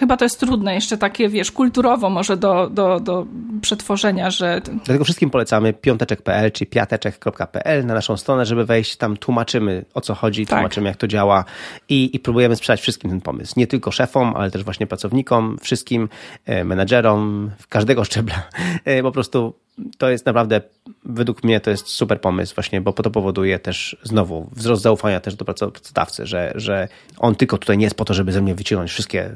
[0.00, 3.26] chyba to jest trudne jeszcze takie, wiesz, kulturowo może do, do, do
[3.60, 4.60] przetworzenia, że...
[4.64, 10.14] Dlatego wszystkim polecamy piąteczek.pl czy piateczek.pl na naszą stronę, żeby wejść tam, tłumaczymy o co
[10.14, 10.58] chodzi, tak.
[10.58, 11.44] tłumaczymy jak to działa
[11.88, 13.54] i, i próbujemy sprzedać wszystkim ten pomysł.
[13.56, 16.08] Nie tylko szefom, ale też właśnie pracownikom, wszystkim
[16.46, 18.42] e, menedżerom, każdego szczebla.
[18.84, 19.54] E, po prostu
[19.98, 20.60] to jest naprawdę,
[21.04, 25.34] według mnie to jest super pomysł właśnie, bo to powoduje też znowu wzrost zaufania też
[25.34, 26.88] do pracodawcy, że, że
[27.18, 29.30] on tylko tutaj nie jest po to, żeby ze mnie wyciągnąć wszystkie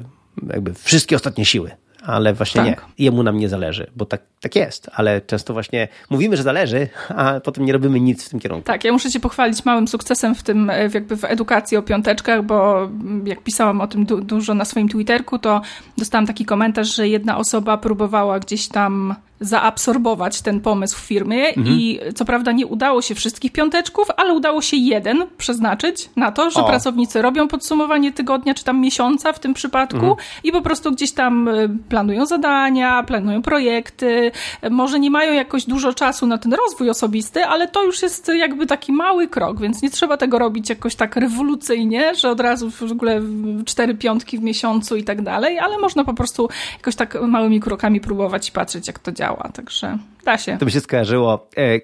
[0.53, 1.71] jakby wszystkie ostatnie siły.
[2.05, 2.87] Ale właśnie tak.
[2.97, 3.05] nie.
[3.05, 4.89] Jemu nam nie zależy, bo tak, tak jest.
[4.93, 8.65] Ale często właśnie mówimy, że zależy, a potem nie robimy nic w tym kierunku.
[8.65, 12.89] Tak, ja muszę cię pochwalić małym sukcesem w tym, jakby w edukacji o piąteczkach, bo
[13.25, 15.61] jak pisałam o tym du dużo na swoim Twitterku, to
[15.97, 19.15] dostałam taki komentarz, że jedna osoba próbowała gdzieś tam
[19.45, 21.67] zaabsorbować ten pomysł w firmie mhm.
[21.67, 26.49] i co prawda nie udało się wszystkich piąteczków, ale udało się jeden przeznaczyć na to,
[26.49, 26.67] że o.
[26.67, 30.15] pracownicy robią podsumowanie tygodnia czy tam miesiąca w tym przypadku mhm.
[30.43, 34.31] i po prostu gdzieś tam y, planują zadania, planują projekty,
[34.69, 38.65] może nie mają jakoś dużo czasu na ten rozwój osobisty, ale to już jest jakby
[38.65, 42.91] taki mały krok, więc nie trzeba tego robić jakoś tak rewolucyjnie, że od razu w
[42.91, 43.21] ogóle
[43.65, 48.01] cztery piątki w miesiącu i tak dalej, ale można po prostu jakoś tak małymi krokami
[48.01, 50.57] próbować i patrzeć jak to działa działa, także da się.
[50.57, 51.79] To mi się skojarzyło e, e,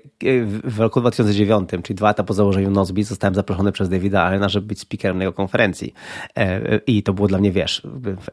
[0.63, 4.67] w roku 2009, czyli dwa lata po założeniu Nozbi, zostałem zaproszony przez Davida Allena, żeby
[4.67, 5.93] być speakerem na jego konferencji.
[6.37, 7.81] E, I to było dla mnie, wiesz,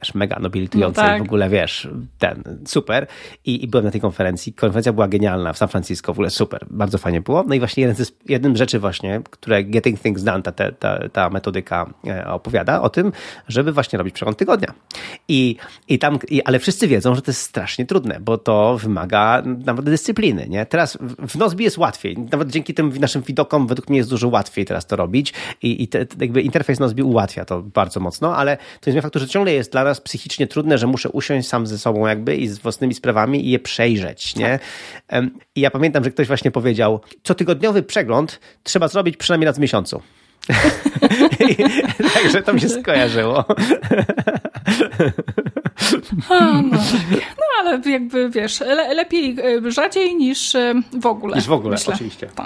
[0.00, 1.18] wiesz mega nobilitujące no tak.
[1.22, 1.88] w ogóle, wiesz,
[2.18, 3.06] ten, super.
[3.44, 4.52] I, I byłem na tej konferencji.
[4.52, 7.44] Konferencja była genialna w San Francisco, w ogóle super, bardzo fajnie było.
[7.48, 11.09] No i właśnie jeden z, jednym z rzeczy właśnie, które Getting Things Done, ta, ta,
[11.09, 11.94] ta metodyka
[12.26, 13.12] opowiada o tym,
[13.48, 14.74] żeby właśnie robić przegląd tygodnia.
[15.28, 15.56] I,
[15.88, 19.90] i tam, i, ale wszyscy wiedzą, że to jest strasznie trudne, bo to wymaga naprawdę
[19.99, 20.66] dyscypliny, nie?
[20.66, 22.16] Teraz w Nozbi jest łatwiej.
[22.32, 25.32] Nawet dzięki tym naszym widokom według mnie jest dużo łatwiej teraz to robić
[25.62, 29.28] i, i te, jakby interfejs Nozbi ułatwia to bardzo mocno, ale to jest faktu, że
[29.28, 32.59] ciągle jest dla nas psychicznie trudne, że muszę usiąść sam ze sobą jakby i z
[32.59, 34.59] własnymi sprawami i je przejrzeć, nie?
[35.55, 40.03] I ja pamiętam, że ktoś właśnie powiedział, cotygodniowy przegląd trzeba zrobić przynajmniej raz w miesiącu.
[42.14, 43.44] Także to mi się skojarzyło.
[46.29, 46.79] A, no,
[47.12, 51.37] no, ale jakby wiesz, le, lepiej e, rzadziej niż e, w ogóle.
[51.37, 51.95] Niż w ogóle, myślę.
[51.95, 52.27] oczywiście.
[52.27, 52.45] To.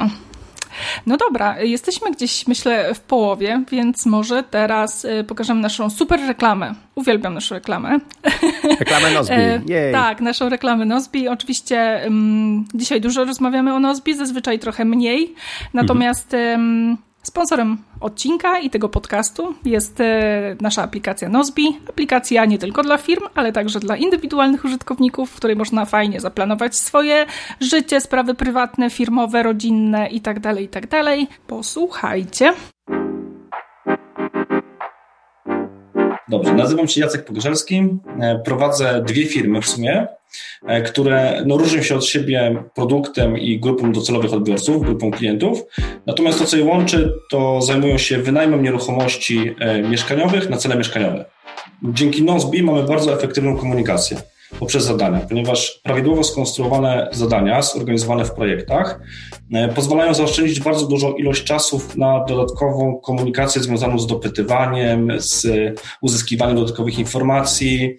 [1.07, 6.75] No dobra, jesteśmy gdzieś, myślę, w połowie, więc może teraz e, pokażemy naszą super reklamę.
[6.95, 7.99] Uwielbiam naszą reklamę.
[8.79, 9.35] Reklamę Nozbi.
[9.73, 9.93] Jej.
[9.93, 11.29] Tak, naszą reklamę Nozbi.
[11.29, 15.35] Oczywiście um, dzisiaj dużo rozmawiamy o Nozbi, zazwyczaj trochę mniej.
[15.75, 21.79] Natomiast um, Sponsorem odcinka i tego podcastu jest e, nasza aplikacja Nozbi.
[21.89, 26.77] Aplikacja nie tylko dla firm, ale także dla indywidualnych użytkowników, w której można fajnie zaplanować
[26.77, 27.27] swoje
[27.61, 30.41] życie, sprawy prywatne, firmowe, rodzinne itd.
[30.41, 30.89] Tak itd.
[30.89, 32.55] Tak Posłuchajcie.
[36.33, 37.89] Dobrze, nazywam się Jacek Pogrzelski.
[38.21, 40.07] E, prowadzę dwie firmy w sumie.
[40.67, 45.63] E, które no, różnią się od siebie produktem i grupą docelowych odbiorców, grupą klientów.
[46.07, 51.25] Natomiast to, co je łączy, to zajmują się wynajmem nieruchomości e, mieszkaniowych na cele mieszkaniowe.
[51.83, 54.17] Dzięki Nozbi mamy bardzo efektywną komunikację
[54.59, 59.01] poprzez zadania, ponieważ prawidłowo skonstruowane zadania, zorganizowane w projektach,
[59.53, 65.47] e, pozwalają zaoszczędzić bardzo dużą ilość czasów na dodatkową komunikację związaną z dopytywaniem, z
[66.03, 67.99] uzyskiwaniem dodatkowych informacji,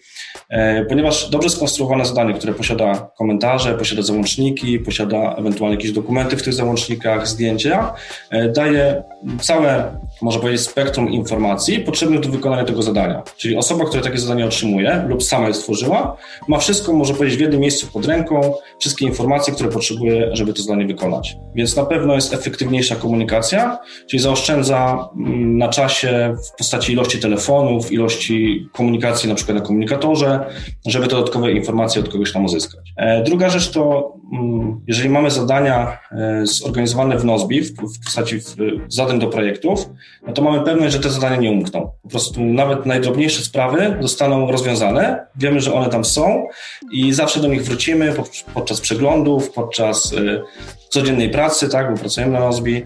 [0.49, 6.43] e, ponieważ dobrze skonstruowane zadanie, które posiada komentarze, posiada załączniki, posiada ewentualnie jakieś dokumenty w
[6.43, 7.93] tych załącznikach, zdjęcia,
[8.29, 9.03] e, daje
[9.41, 13.23] całe, można powiedzieć, spektrum informacji potrzebnych do wykonania tego zadania.
[13.37, 16.17] Czyli osoba, która takie zadanie otrzymuje lub sama je stworzyła,
[16.47, 20.61] ma wszystko, może powiedzieć, w jednym miejscu pod ręką, wszystkie informacje, które potrzebuje, żeby to
[20.61, 21.37] zadanie wykonać.
[21.55, 27.91] Więc na pewno jest efektywniejsza komunikacja, czyli zaoszczędza mm, na czasie w postaci ilości telefonów,
[27.91, 30.45] ilości komunikacji na przykład na komunikatorze,
[30.85, 32.93] żeby dodatkowe informacje od kogoś tam uzyskać.
[32.97, 38.39] E, druga rzecz to, mm, jeżeli mamy zadania e, zorganizowane w Nozbi, w postaci
[38.87, 39.89] zadań do projektów,
[40.27, 41.91] no to mamy pewność, że te zadania nie umkną.
[42.03, 46.47] Po prostu nawet najdrobniejsze sprawy zostaną rozwiązane, wiemy, że one tam są,
[46.91, 48.13] i zawsze do nich wrócimy
[48.53, 50.41] podczas przeglądów, podczas y,
[50.89, 52.83] codziennej pracy, tak, bo pracujemy na Nozbi,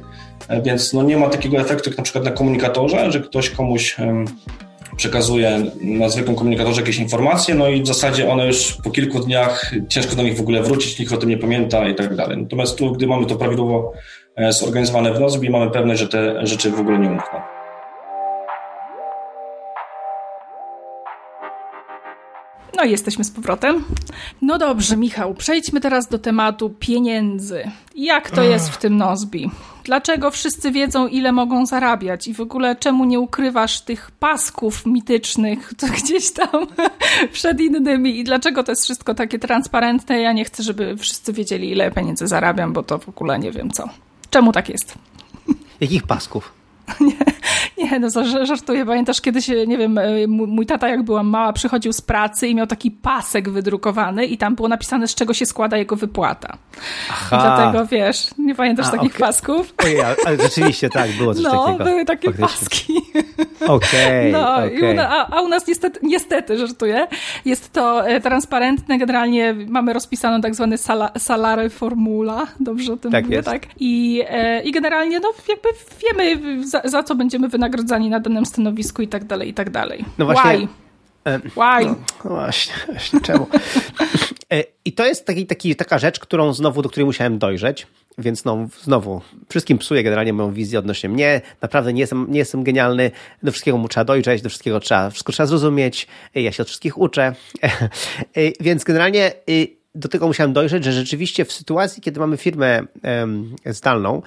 [0.47, 3.95] e, więc no nie ma takiego efektu jak na przykład na komunikatorze, że ktoś komuś
[4.97, 9.71] przekazuje na zwykłym komunikatorze jakieś informacje, no i w zasadzie one już po kilku dniach
[9.89, 12.37] ciężko do nich w ogóle wrócić, nikt o tym nie pamięta i tak dalej.
[12.37, 13.93] Natomiast tu, gdy mamy to prawidłowo
[14.49, 17.39] zorganizowane w Nozbi, mamy pewność, że te rzeczy w ogóle nie umkną.
[22.77, 23.83] No i jesteśmy z powrotem.
[24.41, 27.71] No dobrze, Michał, przejdźmy teraz do tematu pieniędzy.
[27.95, 29.51] Jak to jest w tym Nozbi?
[29.83, 32.27] Dlaczego wszyscy wiedzą, ile mogą zarabiać?
[32.27, 36.67] I w ogóle czemu nie ukrywasz tych pasków mitycznych to gdzieś tam
[37.33, 38.19] przed innymi?
[38.19, 40.21] I dlaczego to jest wszystko takie transparentne?
[40.21, 43.71] Ja nie chcę, żeby wszyscy wiedzieli, ile pieniędzy zarabiam, bo to w ogóle nie wiem
[43.71, 43.89] co.
[44.37, 44.95] Czemu tak jest?
[45.81, 46.53] Jakich pasków?
[47.01, 47.13] Nie,
[47.91, 48.85] nie, no żartuję.
[48.85, 52.67] Pamiętasz kiedyś, nie wiem, e, mój tata jak byłam mała przychodził z pracy i miał
[52.67, 56.57] taki pasek wydrukowany i tam było napisane z czego się składa jego wypłata.
[57.09, 57.37] Aha.
[57.37, 59.27] I dlatego wiesz, nie pamiętasz A, takich okay.
[59.27, 59.73] pasków?
[59.83, 61.83] Ojej, ale rzeczywiście tak, było coś no, takiego.
[61.83, 63.01] No, były takie paski.
[63.67, 65.01] Okej, okay, no, okay.
[65.01, 67.07] a, a, u nas niestety, niestety, żartuję,
[67.45, 73.11] jest to e, transparentne, generalnie mamy rozpisaną tak zwany sala, salary formula, dobrze o tym
[73.11, 73.49] tak mówię, jest.
[73.49, 73.61] tak?
[73.79, 75.69] I, e, I generalnie, no jakby
[76.03, 80.05] wiemy za, za co będziemy wynagrodzani na danym stanowisku i tak dalej, i tak dalej.
[80.17, 80.51] No właśnie.
[80.51, 80.67] Why?
[81.49, 81.85] Why?
[81.85, 83.47] No, no właśnie, właśnie, czemu?
[84.53, 88.45] E, I to jest taki, taki, taka rzecz, którą znowu, do której musiałem dojrzeć, więc
[88.45, 91.41] no, znowu, wszystkim psuję generalnie moją wizję odnośnie mnie.
[91.61, 93.11] Naprawdę nie jestem, nie jestem genialny,
[93.43, 96.67] do wszystkiego mu trzeba dojrzeć, do wszystkiego trzeba, wszystko trzeba zrozumieć, e, ja się od
[96.67, 97.35] wszystkich uczę.
[98.35, 99.31] E, więc generalnie
[99.95, 102.81] do tego musiałem dojrzeć, że rzeczywiście w sytuacji, kiedy mamy firmę
[103.65, 104.21] zdalną,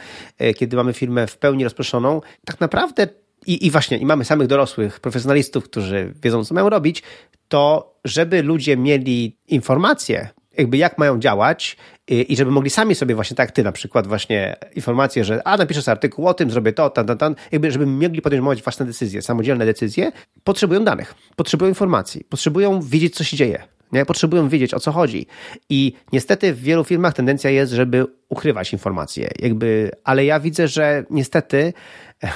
[0.56, 3.08] kiedy mamy firmę w pełni rozproszoną, tak naprawdę
[3.46, 7.02] i, i właśnie, i mamy samych dorosłych profesjonalistów, którzy wiedzą, co mają robić,
[7.48, 10.28] to żeby ludzie mieli informacje,
[10.58, 11.76] jakby jak mają działać
[12.08, 15.56] i, i żeby mogli sami sobie właśnie tak ty na przykład właśnie informacje, że a
[15.56, 18.86] napiszę sobie artykuł o tym, zrobię to, tan, tan, tan, jakby żeby mogli podejmować własne
[18.86, 20.12] decyzje, samodzielne decyzje,
[20.44, 23.62] potrzebują danych, potrzebują informacji, potrzebują wiedzieć, co się dzieje.
[23.92, 24.06] Nie?
[24.06, 25.26] Potrzebują wiedzieć, o co chodzi.
[25.68, 29.30] I niestety w wielu firmach tendencja jest, żeby ukrywać informacje.
[29.38, 31.72] Jakby, ale ja widzę, że niestety,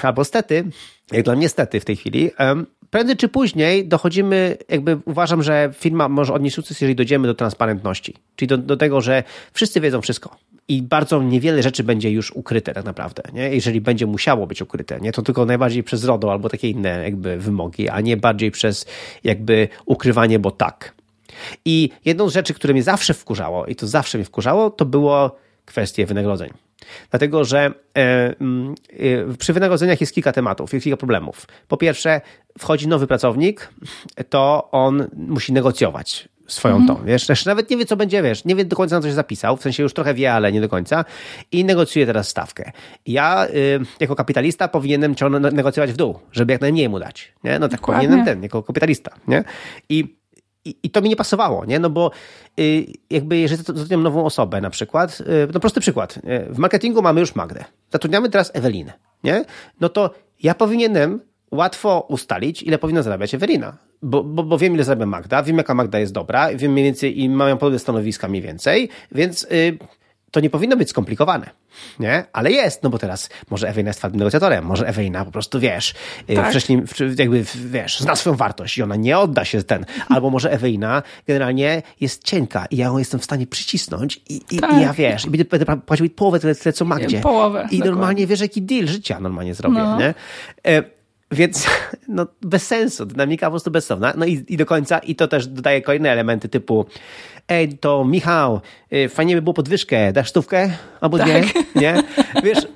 [0.02, 0.64] albo stety,
[1.12, 2.30] jak dla mnie stety w tej chwili,
[2.90, 8.14] prędzej czy później dochodzimy, jakby uważam, że firma może odnieść sukces, jeżeli dojdziemy do transparentności.
[8.36, 10.36] Czyli do, do tego, że wszyscy wiedzą wszystko
[10.68, 13.55] i bardzo niewiele rzeczy będzie już ukryte tak naprawdę, nie?
[13.55, 15.12] jeżeli będzie musiało być ukryte, nie?
[15.12, 18.86] to tylko najbardziej przez RODO albo takie inne jakby wymogi, a nie bardziej przez
[19.24, 20.94] jakby ukrywanie, bo tak.
[21.64, 25.36] I jedną z rzeczy, które mnie zawsze wkurzało i to zawsze mnie wkurzało, to było
[25.64, 26.50] kwestie wynagrodzeń.
[27.11, 28.74] Dlatego, że e, mm,
[29.32, 31.47] e, przy wynagrodzeniach jest kilka tematów, jest kilka problemów.
[31.68, 32.20] Po pierwsze,
[32.59, 33.68] wchodzi nowy pracownik,
[34.28, 36.99] to on musi negocjować swoją mhm.
[36.99, 39.09] tą, wiesz, jeszcze nawet nie wie, co będzie, wiesz, nie wie do końca na co
[39.09, 41.05] się zapisał, w sensie już trochę wie, ale nie do końca
[41.53, 42.72] i negocjuje teraz stawkę.
[43.07, 45.14] Ja, y, jako kapitalista powinienem
[45.53, 47.59] negocjować w dół, żeby jak najmniej mu dać, nie?
[47.59, 48.09] No tak Dokładnie.
[48.09, 49.45] powinienem ten, jako kapitalista, nie?
[49.89, 50.16] I
[50.64, 51.78] i, I, to mi nie pasowało, nie?
[51.78, 52.10] No bo
[52.60, 57.02] y, jakby jeżeli zatrudniam nową osobę na przykład, y, no prosty przykład, y, w marketingu
[57.02, 58.92] mamy już Magdę, zatrudniamy teraz Ewelinę,
[59.24, 59.44] nie?
[59.80, 60.10] No to
[60.42, 65.42] ja powinienem łatwo ustalić, ile powinna zarabiać Ewelina, bo, bo, bo wiem, ile zarabia Magda,
[65.42, 69.46] wiem, jaka Magda jest dobra, wiem mniej więcej i mają podobne stanowiska mniej więcej, więc
[70.35, 71.51] to nie powinno być skomplikowane,
[72.01, 72.24] nie?
[72.32, 75.95] Ale jest, no bo teraz może Ewelina jest twardym negocjatorem, może Ewelina po prostu, wiesz,
[76.30, 76.51] y, tak.
[76.51, 76.82] wcześniej
[77.18, 81.82] jakby, wiesz, zna swoją wartość i ona nie odda się ten, albo może Ewelina generalnie
[82.01, 84.72] jest cienka i ja ją jestem w stanie przycisnąć i, i, tak.
[84.72, 87.20] i ja, wiesz, i będę, będę płacił połowę tyle, tyle co Magdzie.
[87.20, 87.59] Połowę.
[87.59, 87.91] I dokładnie.
[87.91, 89.99] normalnie, wiesz, jaki deal życia normalnie zrobię, no.
[89.99, 90.14] nie?
[91.35, 91.66] Więc
[92.09, 94.12] no, bez sensu, dynamika po prostu bezsensowna.
[94.16, 96.87] No i, i do końca, i to też dodaje kolejne elementy typu
[97.49, 98.61] ej, to Michał,
[98.93, 100.70] y, fajnie by było podwyżkę, dasz stówkę?
[101.01, 101.28] Albo tak.
[101.28, 101.45] dwie?
[101.74, 102.03] Nie?
[102.43, 102.66] Wiesz,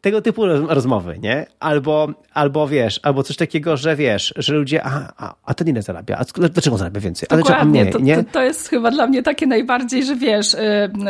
[0.00, 1.46] tego typu rozmowy, nie?
[1.60, 5.82] Albo, albo wiesz, albo coś takiego, że wiesz, że ludzie, a, a, a ten ile
[5.82, 6.16] zarabia?
[6.16, 7.26] A dlaczego zarabia więcej?
[7.30, 8.16] A Dokładnie, mniej, to, nie?
[8.16, 10.56] To, to, jest chyba dla mnie takie najbardziej, że wiesz,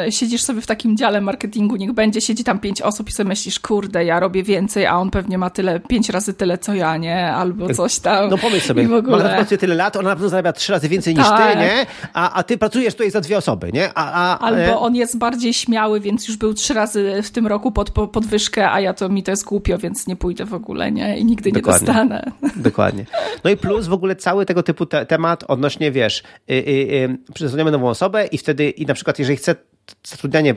[0.05, 3.28] yy, siedzisz sobie w takim dziale marketingu, niech będzie, siedzi tam pięć osób i sobie
[3.28, 6.97] myślisz, kurde, ja robię więcej, a on pewnie ma tyle, pięć razy tyle, co ja,
[6.97, 7.32] nie?
[7.32, 8.30] Albo coś tam.
[8.30, 9.24] No pomyśl sobie, w ogóle...
[9.24, 11.53] ma pracuje tyle lat, ona na pewno zarabia trzy razy więcej niż tak.
[11.53, 11.86] ty, nie?
[12.12, 13.91] A, a ty pracujesz tutaj za dwie osoby, nie?
[13.95, 17.72] A, a, Albo on jest bardziej śmiały, więc już był trzy razy w tym roku
[17.72, 21.18] pod podwyżkę, a ja to mi to jest głupio, więc nie pójdę w ogóle, nie?
[21.18, 21.87] I nigdy Dokładnie.
[21.87, 22.33] nie dostanę.
[22.57, 23.07] Dokładnie.
[23.45, 26.62] No i plus w ogóle cały tego typu te temat odnośnie, wiesz, yy,
[27.41, 29.55] yy, nową osobę i wtedy, i na przykład jeżeli chcę
[30.05, 30.55] zatrudnianie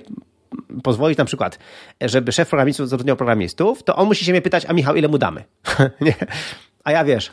[0.84, 1.60] pozwolić na przykład,
[2.02, 5.18] żeby szef programistów zatrudniał programistów, to on musi się mnie pytać, a Michał, ile mu
[5.18, 5.44] damy?
[6.02, 6.16] nie?
[6.84, 7.32] A ja wiesz,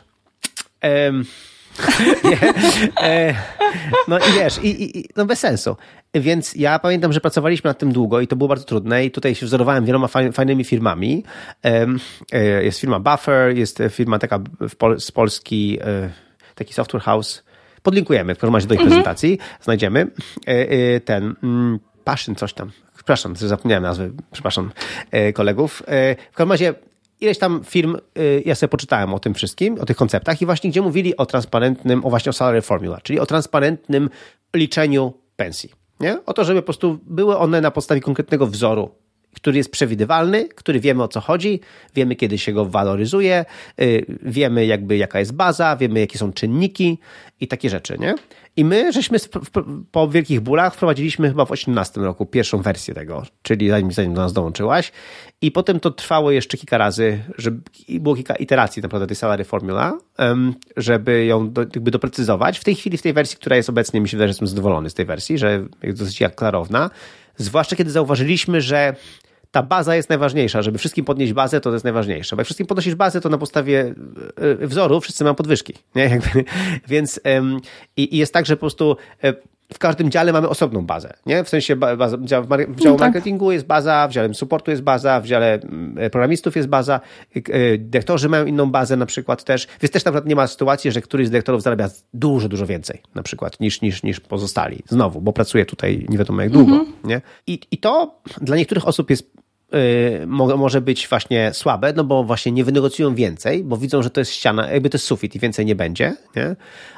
[3.01, 3.35] e,
[4.07, 5.77] no i wiesz, i, i, no bez sensu.
[6.13, 9.35] Więc ja pamiętam, że pracowaliśmy nad tym długo i to było bardzo trudne i tutaj
[9.35, 11.23] się wzorowałem wieloma fajnymi firmami.
[11.63, 14.39] E, jest firma Buffer, jest firma taka
[14.97, 16.09] z Polski, e,
[16.55, 17.43] taki software house.
[17.83, 18.89] Podlinkujemy w każdym razie do ich mhm.
[18.89, 20.07] prezentacji, znajdziemy
[21.05, 22.71] ten mm, Passion coś tam.
[22.95, 24.71] Przepraszam, zapomniałem nazwy, przepraszam
[25.33, 25.83] kolegów.
[26.31, 26.73] W każdym razie
[27.21, 30.69] ileś tam firm, y, ja sobie poczytałem o tym wszystkim, o tych konceptach i właśnie
[30.69, 34.09] gdzie mówili o transparentnym, o właśnie o salary formula, czyli o transparentnym
[34.55, 35.71] liczeniu pensji.
[35.99, 36.25] Nie?
[36.25, 38.89] O to, żeby po prostu były one na podstawie konkretnego wzoru,
[39.35, 41.59] który jest przewidywalny, który wiemy o co chodzi,
[41.95, 43.45] wiemy kiedy się go waloryzuje,
[43.81, 46.99] y, wiemy jakby jaka jest baza, wiemy jakie są czynniki
[47.39, 48.15] i takie rzeczy, nie?
[48.55, 49.17] I my, żeśmy
[49.91, 54.21] po wielkich bólach wprowadziliśmy chyba w 18 roku pierwszą wersję tego, czyli zanim, zanim do
[54.21, 54.91] nas dołączyłaś.
[55.41, 59.97] I potem to trwało jeszcze kilka razy, żeby było kilka iteracji naprawdę tej salary formula,
[60.77, 62.59] żeby ją do, jakby doprecyzować.
[62.59, 64.89] W tej chwili, w tej wersji, która jest obecnie, mi się wydaje, że jestem zadowolony
[64.89, 66.89] z tej wersji, że jest dosyć klarowna.
[67.37, 68.95] Zwłaszcza kiedy zauważyliśmy, że
[69.51, 70.61] ta baza jest najważniejsza.
[70.61, 72.35] Żeby wszystkim podnieść bazę, to jest najważniejsze.
[72.35, 73.93] Bo jak wszystkim podnosisz bazę, to na podstawie
[74.61, 75.73] e, wzoru wszyscy mają podwyżki.
[75.95, 76.03] Nie?
[76.13, 76.45] Jakby,
[76.87, 77.19] więc
[77.97, 79.33] i, i jest tak, że po prostu e,
[79.73, 81.43] w każdym dziale mamy osobną bazę, nie?
[81.43, 82.45] W sensie baza, w działu
[82.83, 82.99] no tak.
[82.99, 86.99] marketingu jest baza, w dziale supportu jest baza, w dziale mm, programistów jest baza,
[87.79, 91.01] dyrektorzy mają inną bazę na przykład też, więc też na przykład nie ma sytuacji, że
[91.01, 94.83] któryś z dyrektorów zarabia dużo, dużo więcej na przykład niż, niż, niż pozostali.
[94.89, 96.93] Znowu, bo pracuje tutaj nie wiadomo jak długo, mhm.
[97.03, 97.21] nie?
[97.47, 99.30] I, I to dla niektórych osób jest
[99.75, 104.21] Y, może być właśnie słabe, no bo właśnie nie wynegocjują więcej, bo widzą, że to
[104.21, 106.55] jest ściana, jakby to jest sufit i więcej nie będzie, nie?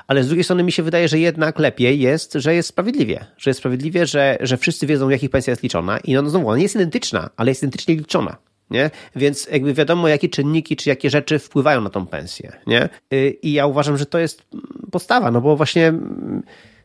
[0.08, 3.50] Ale z drugiej strony mi się wydaje, że jednak lepiej jest, że jest sprawiedliwie, że
[3.50, 6.64] jest sprawiedliwie, że, że wszyscy wiedzą, jakich pensja jest liczona i no znowu, ona nie
[6.64, 8.38] jest identyczna, ale jest identycznie liczona.
[8.70, 8.92] Nie?
[9.16, 12.52] Więc jakby wiadomo, jakie czynniki czy jakie rzeczy wpływają na tą pensję.
[12.68, 12.90] Nie?
[13.14, 14.44] Y, I ja uważam, że to jest
[14.92, 15.94] podstawa, no bo właśnie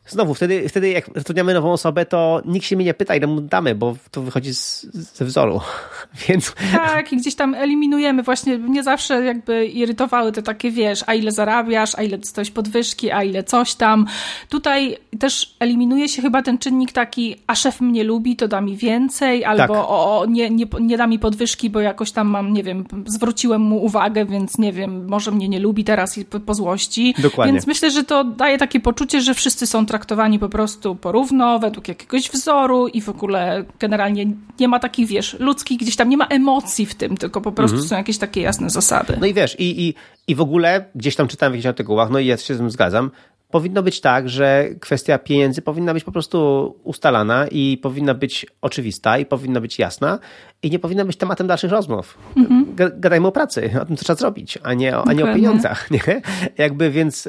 [0.09, 3.41] znowu, wtedy, wtedy jak zatrudniamy nową osobę, to nikt się mnie nie pyta, ile mu
[3.41, 5.61] damy, bo to wychodzi z, ze wzoru.
[6.27, 6.53] Więc...
[6.71, 8.23] Tak, i gdzieś tam eliminujemy.
[8.23, 13.11] Właśnie mnie zawsze jakby irytowały te takie, wiesz, a ile zarabiasz, a ile dostałeś podwyżki,
[13.11, 14.05] a ile coś tam.
[14.49, 18.77] Tutaj też eliminuje się chyba ten czynnik taki, a szef mnie lubi, to da mi
[18.77, 19.85] więcej, albo tak.
[19.87, 23.83] o, nie, nie, nie da mi podwyżki, bo jakoś tam mam, nie wiem, zwróciłem mu
[23.83, 27.15] uwagę, więc nie wiem, może mnie nie lubi teraz i po, po złości.
[27.17, 27.53] Dokładnie.
[27.53, 29.98] Więc myślę, że to daje takie poczucie, że wszyscy są traktowani
[30.39, 34.25] po prostu porówno, według jakiegoś wzoru i w ogóle generalnie
[34.59, 37.75] nie ma takich, wiesz, ludzkich, gdzieś tam nie ma emocji w tym, tylko po prostu
[37.75, 37.89] mhm.
[37.89, 39.17] są jakieś takie jasne zasady.
[39.19, 39.93] No i wiesz, i, i,
[40.27, 42.71] i w ogóle gdzieś tam czytałem w jakichś artykułach, no i ja się z tym
[42.71, 43.11] zgadzam,
[43.51, 49.17] powinno być tak, że kwestia pieniędzy powinna być po prostu ustalana i powinna być oczywista
[49.17, 50.19] i powinna być jasna
[50.63, 52.17] i nie powinna być tematem dalszych rozmów.
[52.37, 52.65] Mhm.
[52.75, 55.91] Gadajmy o pracy, o tym, co trzeba zrobić, a nie, a nie o pieniądzach.
[55.91, 56.21] Nie?
[56.57, 57.27] Jakby więc,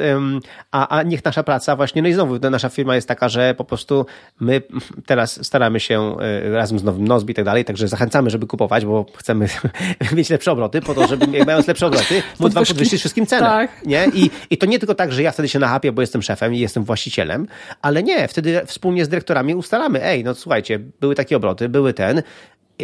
[0.71, 3.65] a, a niech nasza praca właśnie, no i znowu nasza firma jest taka, że po
[3.65, 4.07] prostu
[4.41, 4.63] my
[5.07, 8.87] teraz staramy się e, razem z nowym Nozbi i tak dalej, także zachęcamy, żeby kupować,
[8.87, 9.49] bo chcemy
[10.17, 13.47] mieć lepsze obroty, po to, żeby mając lepsze obroty, móc wam podwyższyć wszystkim cenę.
[13.47, 13.87] Tak.
[13.87, 14.07] Nie?
[14.15, 16.59] I, I to nie tylko tak, że ja wtedy się nachapię, bo jestem szefem i
[16.59, 17.47] jestem właścicielem,
[17.83, 22.23] ale nie, wtedy wspólnie z dyrektorami ustalamy, ej, no słuchajcie, były takie obroty, były ten,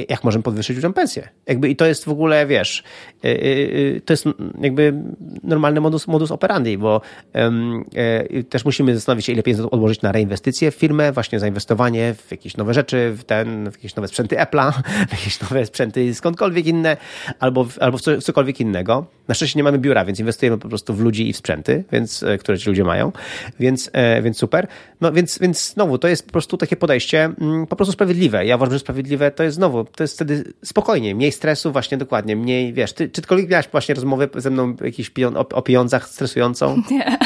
[0.09, 1.29] jak możemy podwyższyć ludziom pensję.
[1.47, 2.85] Jakby, I to jest w ogóle, wiesz,
[3.25, 3.33] y, y,
[3.97, 4.25] y, to jest
[4.61, 4.95] jakby
[5.43, 7.01] normalny modus, modus operandi, bo
[7.35, 7.85] um,
[8.49, 12.57] też musimy zastanowić się, ile pieniędzy odłożyć na reinwestycje w firmę, właśnie zainwestowanie w jakieś
[12.57, 14.73] nowe rzeczy, w, ten, w jakieś nowe sprzęty Apple'a,
[15.09, 16.97] w jakieś nowe sprzęty skądkolwiek inne,
[17.41, 19.07] albo w, albo w cokolwiek innego.
[19.29, 22.23] Na szczęście nie mamy biura, więc inwestujemy po prostu w ludzi i w sprzęty, więc,
[22.23, 23.13] e, które ci ludzie mają,
[23.61, 24.67] więc, e, więc super.
[25.01, 28.47] No więc, więc znowu, to jest po prostu takie podejście mm, po prostu sprawiedliwe.
[28.47, 32.37] Ja uważam, że sprawiedliwe to jest znowu, to jest wtedy spokojnie, mniej stresu, właśnie dokładnie,
[32.37, 36.83] mniej, wiesz, ty, czy tykolwiek miałaś właśnie rozmowę ze mną jakiś o, o pieniądzach stresującą?
[36.91, 37.19] Nie.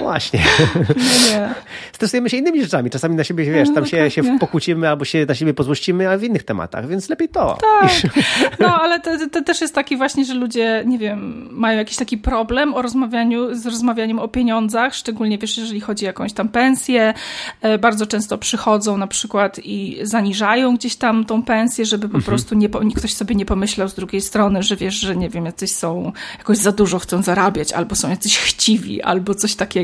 [0.00, 0.40] Właśnie.
[0.40, 1.54] Nie, nie.
[1.92, 2.90] Stresujemy się innymi rzeczami.
[2.90, 6.24] Czasami na siebie, wiesz, tam się, się pokłócimy albo się na siebie pozłościmy, ale w
[6.24, 7.58] innych tematach, więc lepiej to.
[7.60, 7.90] Tak.
[8.60, 12.18] No, ale to, to, też jest taki właśnie, że ludzie, nie wiem, mają jakiś taki
[12.18, 17.14] problem o rozmawianiu, z rozmawianiem o pieniądzach, szczególnie, wiesz, jeżeli chodzi o jakąś tam pensję.
[17.60, 22.24] E, bardzo często przychodzą na przykład i zaniżają gdzieś tam tą pensję, żeby po mhm.
[22.24, 25.72] prostu nie, ktoś sobie nie pomyślał z drugiej strony, że wiesz, że nie wiem, jacyś
[25.72, 29.77] są, jakoś za dużo chcą zarabiać, albo są jacyś chciwi, albo coś takiego.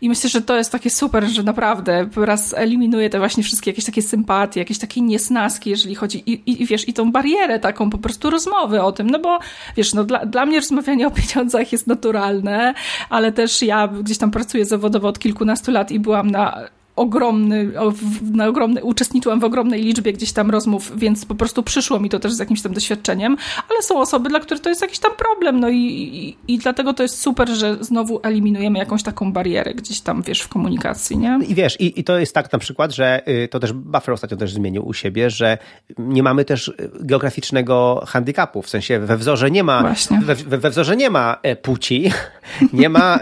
[0.00, 3.84] I myślę, że to jest takie super, że naprawdę raz eliminuje te właśnie wszystkie jakieś
[3.84, 7.90] takie sympatie, jakieś takie niesnaski, jeżeli chodzi i, i, i wiesz, i tą barierę taką
[7.90, 9.38] po prostu rozmowy o tym, no bo
[9.76, 12.74] wiesz, no dla, dla mnie rozmawianie o pieniądzach jest naturalne,
[13.10, 16.68] ale też ja gdzieś tam pracuję zawodowo od kilkunastu lat i byłam na
[16.98, 17.70] ogromny,
[18.32, 22.18] na ogromny, uczestniczyłam w ogromnej liczbie gdzieś tam rozmów, więc po prostu przyszło mi to
[22.18, 23.36] też z jakimś tam doświadczeniem,
[23.70, 26.94] ale są osoby, dla których to jest jakiś tam problem, no i, i, i dlatego
[26.94, 31.38] to jest super, że znowu eliminujemy jakąś taką barierę gdzieś tam, wiesz, w komunikacji, nie?
[31.48, 34.36] I wiesz, i, i to jest tak na przykład, że y, to też Buffer ostatnio
[34.36, 35.58] też zmienił u siebie, że
[35.98, 41.10] nie mamy też geograficznego handicapu, w sensie we wzorze nie ma, we, we, wzorze nie
[41.10, 42.10] ma e, płci,
[42.72, 43.20] nie ma,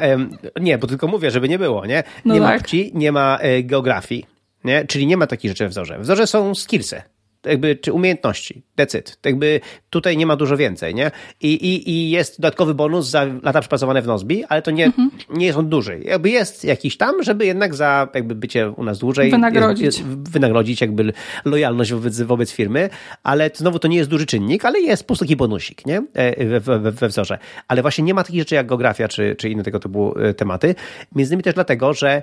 [0.61, 2.03] nie, bo tylko mówię, żeby nie było, nie?
[2.25, 2.53] No nie tak.
[2.53, 4.27] ma płci, nie ma e, geografii,
[4.65, 4.85] nie?
[4.85, 5.99] czyli nie ma takich rzeczy w wzorze.
[5.99, 7.03] Wzorze są skillsy,
[7.45, 8.63] jakby, czy umiejętności.
[8.79, 9.19] It.
[9.25, 9.61] Jakby
[9.91, 11.11] tutaj nie ma dużo więcej, nie?
[11.41, 15.11] I, i, i jest dodatkowy bonus za lata przepracowane w Nozbi, ale to nie, mhm.
[15.31, 16.01] nie jest on duży.
[16.05, 20.31] Jakby jest jakiś tam, żeby jednak za jakby bycie u nas dłużej wynagrodzić, jest, jest,
[20.31, 21.13] wynagrodzić jakby
[21.45, 22.91] lojalność wobec, wobec firmy,
[23.23, 26.03] ale to znowu to nie jest duży czynnik, ale jest po prostu taki bonusik, nie?
[26.15, 27.39] E, we, we, we wzorze.
[27.69, 30.75] Ale właśnie nie ma takich rzeczy jak geografia, czy, czy inne tego typu e, tematy.
[31.15, 32.23] Między innymi też dlatego, że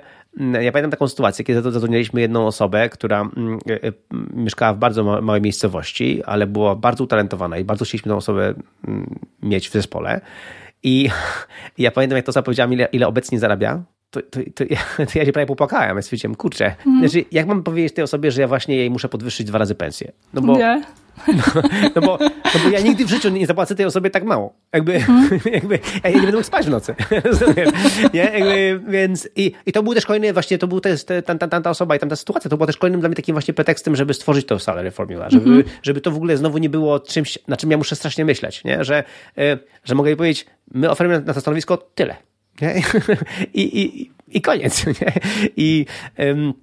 [0.60, 3.30] ja pamiętam taką sytuację, kiedy zatrudnialiśmy jedną osobę, która
[3.70, 3.92] e,
[4.34, 8.54] mieszkała w bardzo małej miejscowości, ale była bardzo utalentowana i bardzo chcieliśmy tą osobę
[8.88, 10.20] mm, mieć w zespole.
[10.82, 11.08] I
[11.78, 13.82] ja pamiętam, jak to zapowiedziałam, ile, ile obecnie zarabia.
[14.10, 14.78] To, to, to, ja,
[15.12, 15.96] to ja się prawie popłakałem.
[15.96, 17.08] Ja stwierdziłem, kurczę, mm.
[17.08, 20.12] znaczy, jak mam powiedzieć tej osobie, że ja właśnie jej muszę podwyższyć dwa razy pensję?
[20.34, 20.58] No bo.
[21.28, 21.62] No,
[21.94, 24.54] no, bo, no bo ja nigdy w życiu nie zapłacę tej osobie tak mało.
[24.72, 25.40] Jakby, hmm.
[25.52, 26.94] jakby ja nie będę mógł spać w nocy.
[28.14, 28.20] nie?
[28.20, 31.70] Jakby, więc i, i to był też kolejny, właśnie to był też ta, ta, ta
[31.70, 34.46] osoba i tamta sytuacja, to było też kolejnym dla mnie takim właśnie pretekstem, żeby stworzyć
[34.46, 35.64] tą salary formula, żeby, hmm.
[35.82, 38.84] żeby to w ogóle znowu nie było czymś, na czym ja muszę strasznie myśleć, nie?
[38.84, 39.04] Że,
[39.38, 42.16] e, że mogę jej powiedzieć, my oferujemy na to stanowisko tyle.
[42.60, 42.82] Nie?
[43.54, 44.86] I, i, I koniec.
[44.86, 45.12] Nie?
[45.56, 45.86] I
[46.18, 46.54] um,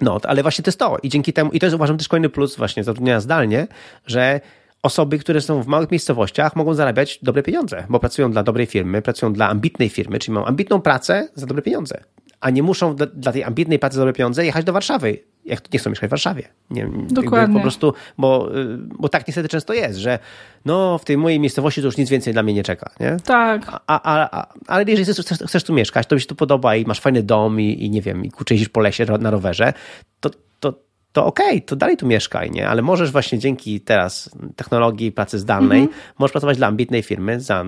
[0.00, 0.98] no, ale właśnie to jest to.
[1.02, 3.66] I dzięki temu, i to jest uważam też kolejny plus właśnie zatrudnienia zdalnie,
[4.06, 4.40] że
[4.82, 9.02] osoby, które są w małych miejscowościach, mogą zarabiać dobre pieniądze, bo pracują dla dobrej firmy,
[9.02, 12.04] pracują dla ambitnej firmy, czyli mają ambitną pracę za dobre pieniądze,
[12.40, 15.78] a nie muszą dla, tej ambitnej pracy za dobre pieniądze jechać do Warszawy jak nie
[15.78, 16.48] chcą mieszkać w Warszawie.
[16.70, 17.56] Nie, Dokładnie.
[17.56, 20.18] Po prostu, bo, y, bo tak niestety często jest, że
[20.64, 23.16] no w tej mojej miejscowości to już nic więcej dla mnie nie czeka, nie?
[23.24, 23.80] Tak.
[23.86, 26.76] A, a, a, ale jeżeli chcesz, chcesz, chcesz tu mieszkać, to mi się tu podoba
[26.76, 29.72] i masz fajny dom i, i nie wiem, i kurczę jeździsz po lesie na rowerze,
[30.20, 30.30] to,
[30.60, 30.74] to,
[31.12, 32.68] to okej, okay, to dalej tu mieszkaj, nie?
[32.68, 36.00] Ale możesz właśnie dzięki teraz technologii pracy zdalnej, mhm.
[36.18, 37.64] możesz pracować dla ambitnej firmy za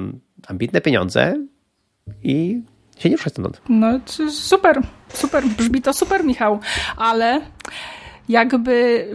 [0.49, 1.45] ambitne pieniądze
[2.23, 2.63] i
[2.99, 3.61] się nie ruszać stąd.
[3.69, 3.87] No
[4.31, 6.61] super, super, brzmi to super, Michał,
[6.97, 7.41] ale
[8.29, 9.07] jakby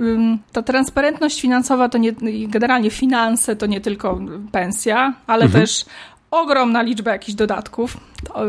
[0.51, 2.13] ta transparentność finansowa to nie,
[2.47, 4.19] generalnie finanse to nie tylko
[4.51, 5.61] pensja, ale mhm.
[5.63, 5.85] też
[6.31, 7.97] ogromna liczba jakichś dodatków.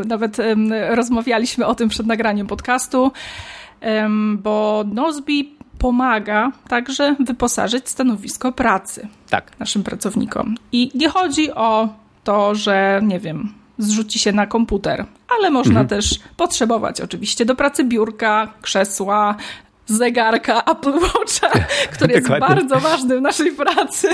[0.05, 0.37] Nawet
[0.89, 3.11] rozmawialiśmy o tym przed nagraniem podcastu,
[4.37, 9.59] bo Nozbi pomaga także wyposażyć stanowisko pracy tak.
[9.59, 10.55] naszym pracownikom.
[10.71, 11.89] I nie chodzi o
[12.23, 13.53] to, że nie wiem,
[13.83, 15.05] zrzuci się na komputer,
[15.37, 15.87] ale można mhm.
[15.87, 19.35] też potrzebować oczywiście do pracy biurka, krzesła,
[19.85, 21.49] zegarka Apple Watcha,
[21.93, 24.07] który jest bardzo ważny w naszej pracy.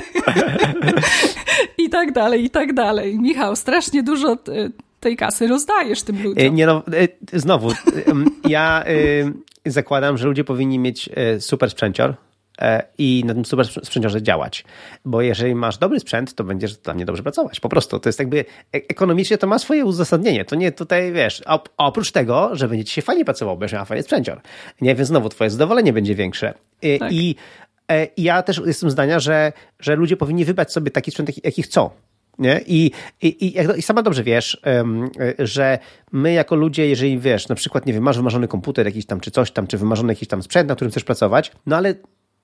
[1.83, 3.19] I tak dalej, i tak dalej.
[3.19, 4.37] Michał, strasznie dużo
[4.99, 6.45] tej kasy rozdajesz tym ludziom.
[6.45, 6.83] E, nie no,
[7.33, 7.71] e, znowu,
[8.47, 8.83] ja
[9.65, 12.28] zakładam, że ludzie powinni mieć e, super sprzęcior, E,
[12.97, 14.65] i na tym super sprzęciorze działać.
[15.05, 17.59] Bo jeżeli masz dobry sprzęt, to będziesz dla mnie dobrze pracować.
[17.59, 17.99] Po prostu.
[17.99, 20.45] To jest jakby e, ekonomicznie to ma swoje uzasadnienie.
[20.45, 21.43] To nie tutaj, wiesz,
[21.77, 24.41] oprócz tego, że będzie ci się fajnie pracowało, będziesz miał fajny sprzęcior.
[24.81, 26.53] Nie, więc znowu twoje zadowolenie będzie większe.
[26.81, 27.11] E, tak.
[27.11, 27.35] I,
[28.17, 31.89] I ja też jestem zdania, że, że ludzie powinni wybrać sobie taki sprzęt, jaki chcą.
[32.39, 32.61] Nie?
[32.67, 32.91] I,
[33.21, 34.61] i, i, sama dobrze wiesz,
[35.39, 35.79] że
[36.11, 39.31] my jako ludzie, jeżeli wiesz, na przykład, nie wiem, masz wymarzony komputer jakiś tam, czy
[39.31, 41.95] coś tam, czy wymarzony jakiś tam sprzęt, na którym chcesz pracować, no ale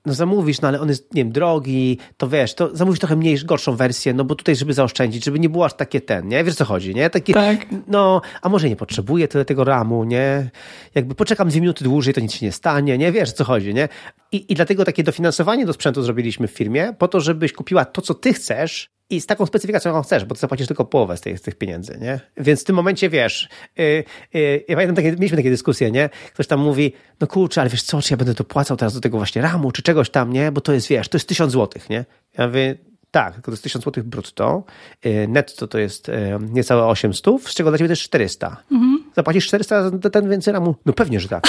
[0.06, 3.38] no zamówisz, no ale on jest, nie wiem, drogi, to wiesz, to zamówisz trochę mniej,
[3.45, 6.43] gorszą wersję, no bo tutaj, żeby zaoszczędzić, żeby nie było aż takie ten, nie?
[6.43, 7.10] Wiesz co chodzi, nie?
[7.10, 7.66] Takie, tak.
[7.88, 10.49] no, a może nie potrzebuję tyle tego ramu, nie?
[10.95, 13.12] Jakby poczekam dwie minuty dłużej, to nic się nie stanie, nie?
[13.12, 13.89] Wiesz co chodzi, nie?
[14.36, 18.02] I, I dlatego takie dofinansowanie do sprzętu zrobiliśmy w firmie, po to, żebyś kupiła to,
[18.02, 21.22] co ty chcesz, i z taką specyfikacją, jaką chcesz, bo ty zapłacisz tylko połowę z
[21.22, 22.20] tych, z tych pieniędzy, nie?
[22.38, 26.10] Więc w tym momencie, wiesz, yy, yy, ja pamiętam, takie, mieliśmy takie dyskusje, nie?
[26.34, 29.02] Ktoś tam mówi, no kurczę, ale wiesz co, czy ja będę to płacał teraz do
[29.02, 30.52] tego właśnie ramu, czy czegoś tam, nie?
[30.52, 32.06] Bo to jest, wiesz, to jest tysiąc złotych, nie?
[32.38, 32.76] Ja mówię,
[33.12, 34.64] tak, tylko to jest 1000 zł brutto.
[35.06, 36.14] Y, netto to jest y,
[36.52, 38.58] niecałe 800, z czego dla ciebie też 400.
[38.72, 39.05] Mhm.
[39.16, 40.76] Zapłacisz 400 za ten więcej ramu?
[40.86, 41.43] No pewnie, że tak.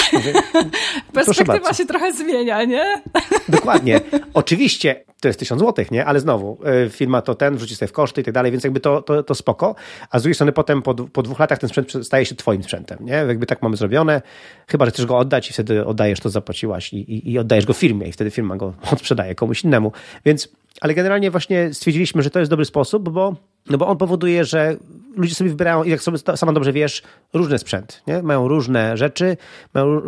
[1.13, 3.01] Perspektywa się trochę zmienia, nie?
[3.49, 4.01] Dokładnie.
[4.33, 6.05] Oczywiście to jest 1000 zł, nie?
[6.05, 8.79] Ale znowu, y, firma to ten, wrzuci sobie w koszty i tak dalej, więc jakby
[8.79, 9.75] to, to, to spoko.
[10.09, 12.97] A z drugiej strony potem po, po dwóch latach ten sprzęt staje się twoim sprzętem,
[13.01, 13.13] nie?
[13.13, 14.21] Jakby tak mamy zrobione.
[14.67, 17.73] Chyba, że chcesz go oddać i wtedy oddajesz to, zapłaciłaś i, i, i oddajesz go
[17.73, 19.91] firmie i wtedy firma go odsprzedaje komuś innemu.
[20.25, 20.49] Więc
[20.81, 23.35] ale generalnie właśnie stwierdziliśmy, że to jest dobry sposób, bo,
[23.69, 24.77] no bo on powoduje, że
[25.15, 27.01] ludzie sobie wybierają, i jak sobie sama dobrze wiesz,
[27.33, 28.23] różny sprzęt, nie?
[28.23, 29.37] Mają różne rzeczy,
[29.73, 30.01] mają,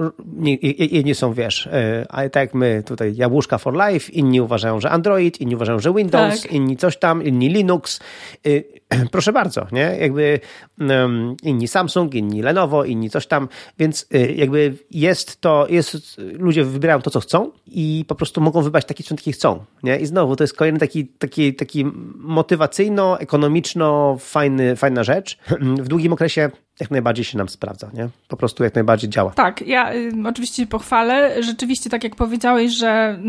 [0.91, 1.69] jedni są, wiesz,
[2.09, 5.93] ale tak jak my tutaj jabłuszka for life, inni uważają, że Android, inni uważają, że
[5.93, 6.51] Windows, tak.
[6.51, 7.99] inni coś tam, inni Linux.
[8.47, 8.63] Y,
[9.11, 9.97] proszę bardzo, nie?
[9.99, 10.39] Jakby
[10.79, 13.47] um, inni Samsung, inni Lenovo, inni coś tam,
[13.79, 18.61] więc y, jakby jest to, jest, ludzie wybierają to, co chcą i po prostu mogą
[18.61, 19.97] wybrać taki sprzęt, jaki chcą, nie?
[19.97, 21.85] I znowu to jest kolejny taki, taki, taki
[22.15, 23.17] motywacyjno,
[23.49, 25.37] ekonomiczno fajny, fajna rzecz.
[25.59, 26.49] W długim okresie
[26.79, 28.09] jak najbardziej się nam sprawdza, nie?
[28.27, 29.31] Po prostu jak najbardziej działa.
[29.31, 31.43] Tak, ja y, oczywiście pochwalę.
[31.43, 33.19] Rzeczywiście, tak jak powiedziałeś, że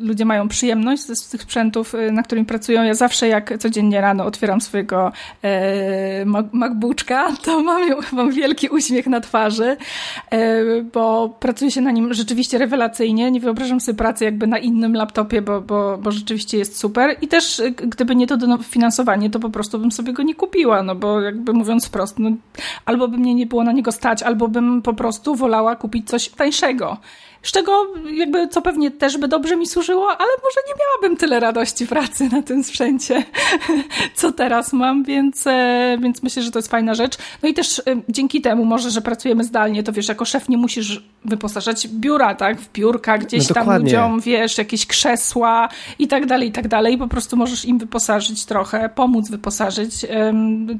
[0.00, 2.82] y, ludzie mają przyjemność z, z tych sprzętów, y, na którym pracują.
[2.82, 7.82] Ja zawsze jak codziennie rano otwieram swojego e, MacBooka, to mam,
[8.12, 9.76] mam wielki uśmiech na twarzy,
[10.30, 13.30] e, bo pracuje się na nim rzeczywiście rewelacyjnie.
[13.30, 17.16] Nie wyobrażam sobie pracy jakby na innym laptopie, bo, bo, bo rzeczywiście jest super.
[17.20, 20.82] I też y, gdyby nie to finansowanie, to po prostu bym sobie go nie kupiła,
[20.82, 22.30] no bo jakby mówiąc wprost, no
[22.88, 26.28] albo by mnie nie było na niego stać, albo bym po prostu wolała kupić coś
[26.28, 26.96] tańszego
[27.42, 31.40] z czego jakby co pewnie też by dobrze mi służyło, ale może nie miałabym tyle
[31.40, 33.24] radości pracy na tym sprzęcie,
[34.14, 37.16] co teraz mam, więc, e, więc myślę, że to jest fajna rzecz.
[37.42, 40.56] No i też e, dzięki temu może, że pracujemy zdalnie, to wiesz, jako szef nie
[40.56, 45.68] musisz wyposażać biura, tak, w biurka gdzieś no tam ludziom, wiesz, jakieś krzesła
[45.98, 46.94] i tak dalej, i tak dalej.
[46.94, 50.06] I po prostu możesz im wyposażyć trochę, pomóc wyposażyć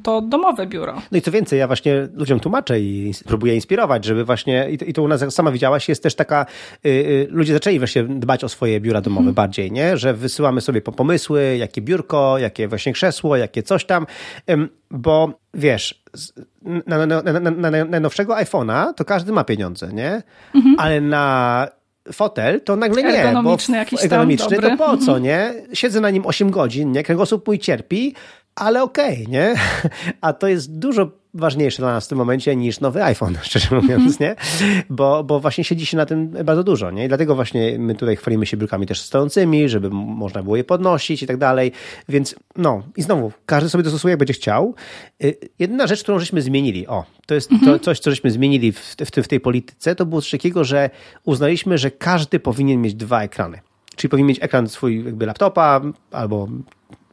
[0.02, 1.02] to domowe biuro.
[1.12, 5.02] No i co więcej, ja właśnie ludziom tłumaczę i próbuję inspirować, żeby właśnie, i to
[5.02, 6.46] u nas, jak sama widziałaś, jest też taka
[7.28, 9.34] ludzie zaczęli właśnie dbać o swoje biura domowe hmm.
[9.34, 9.96] bardziej, nie?
[9.96, 14.06] Że wysyłamy sobie pomysły, jakie biurko, jakie właśnie krzesło, jakie coś tam,
[14.90, 16.04] bo wiesz,
[16.86, 20.22] na, na, na, na najnowszego iPhone'a to każdy ma pieniądze, nie?
[20.54, 20.74] Mhm.
[20.78, 21.68] Ale na
[22.12, 23.08] fotel, to nagle nie.
[23.08, 25.22] Ergonomiczny bo jakiś ergonomiczny, tam, to po co, mhm.
[25.22, 25.54] nie?
[25.72, 27.02] Siedzę na nim 8 godzin, nie?
[27.02, 28.14] Kręgosłup mój cierpi,
[28.58, 29.54] ale okej, okay, nie?
[30.20, 34.20] A to jest dużo ważniejsze dla nas w tym momencie niż nowy iPhone, szczerze mówiąc,
[34.20, 34.36] nie?
[34.90, 37.04] Bo, bo właśnie siedzi się na tym bardzo dużo, nie?
[37.04, 41.22] I dlatego właśnie my tutaj chwalimy się biurkami też stojącymi, żeby można było je podnosić
[41.22, 41.72] i tak dalej,
[42.08, 44.74] więc no i znowu, każdy sobie dostosuje jak będzie chciał.
[45.24, 47.72] Y, Jedna rzecz, którą żeśmy zmienili, o, to jest mhm.
[47.72, 50.90] to, coś, co żeśmy zmienili w, w, w tej polityce, to było coś takiego, że
[51.24, 53.60] uznaliśmy, że każdy powinien mieć dwa ekrany.
[53.96, 55.80] Czyli powinien mieć ekran swój jakby laptopa
[56.10, 56.48] albo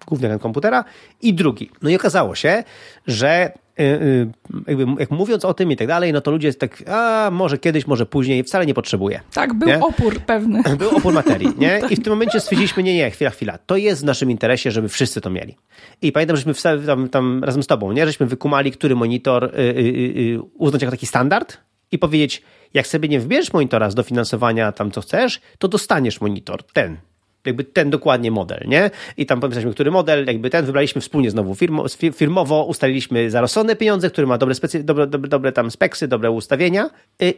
[0.08, 0.84] główny ekran komputera
[1.22, 1.72] i drugi.
[1.82, 2.64] No i okazało się,
[3.08, 4.28] że y, y,
[4.68, 7.88] jakby, jak mówiąc o tym i tak dalej, no to ludzie tak, a może kiedyś,
[7.88, 9.22] może później, wcale nie potrzebuje.
[9.34, 9.80] Tak, był nie?
[9.80, 10.64] opór pewny.
[10.78, 11.82] Był opór materii, nie?
[11.92, 14.90] I w tym momencie stwierdziliśmy, nie, nie, chwila, chwila, to jest w naszym interesie, żeby
[14.90, 15.56] wszyscy to mieli.
[16.02, 16.54] I pamiętam, żeśmy
[16.86, 18.06] tam, tam razem z tobą, nie?
[18.06, 19.80] Żeśmy wykumali, który monitor y, y,
[20.18, 21.58] y, uznać jako taki standard
[21.92, 22.42] i powiedzieć,
[22.74, 26.98] jak sobie nie wybierzesz monitora z dofinansowania tam, co chcesz, to dostaniesz monitor, ten,
[27.46, 28.92] jakby ten dokładnie model, nie?
[29.18, 33.76] I tam pomyśleliśmy, który model, jakby ten wybraliśmy wspólnie znowu firmo, firmowo, ustaliliśmy za rozsądne
[33.76, 36.90] pieniądze, który ma dobre, specy, dobre, dobre, dobre tam speksy, dobre ustawienia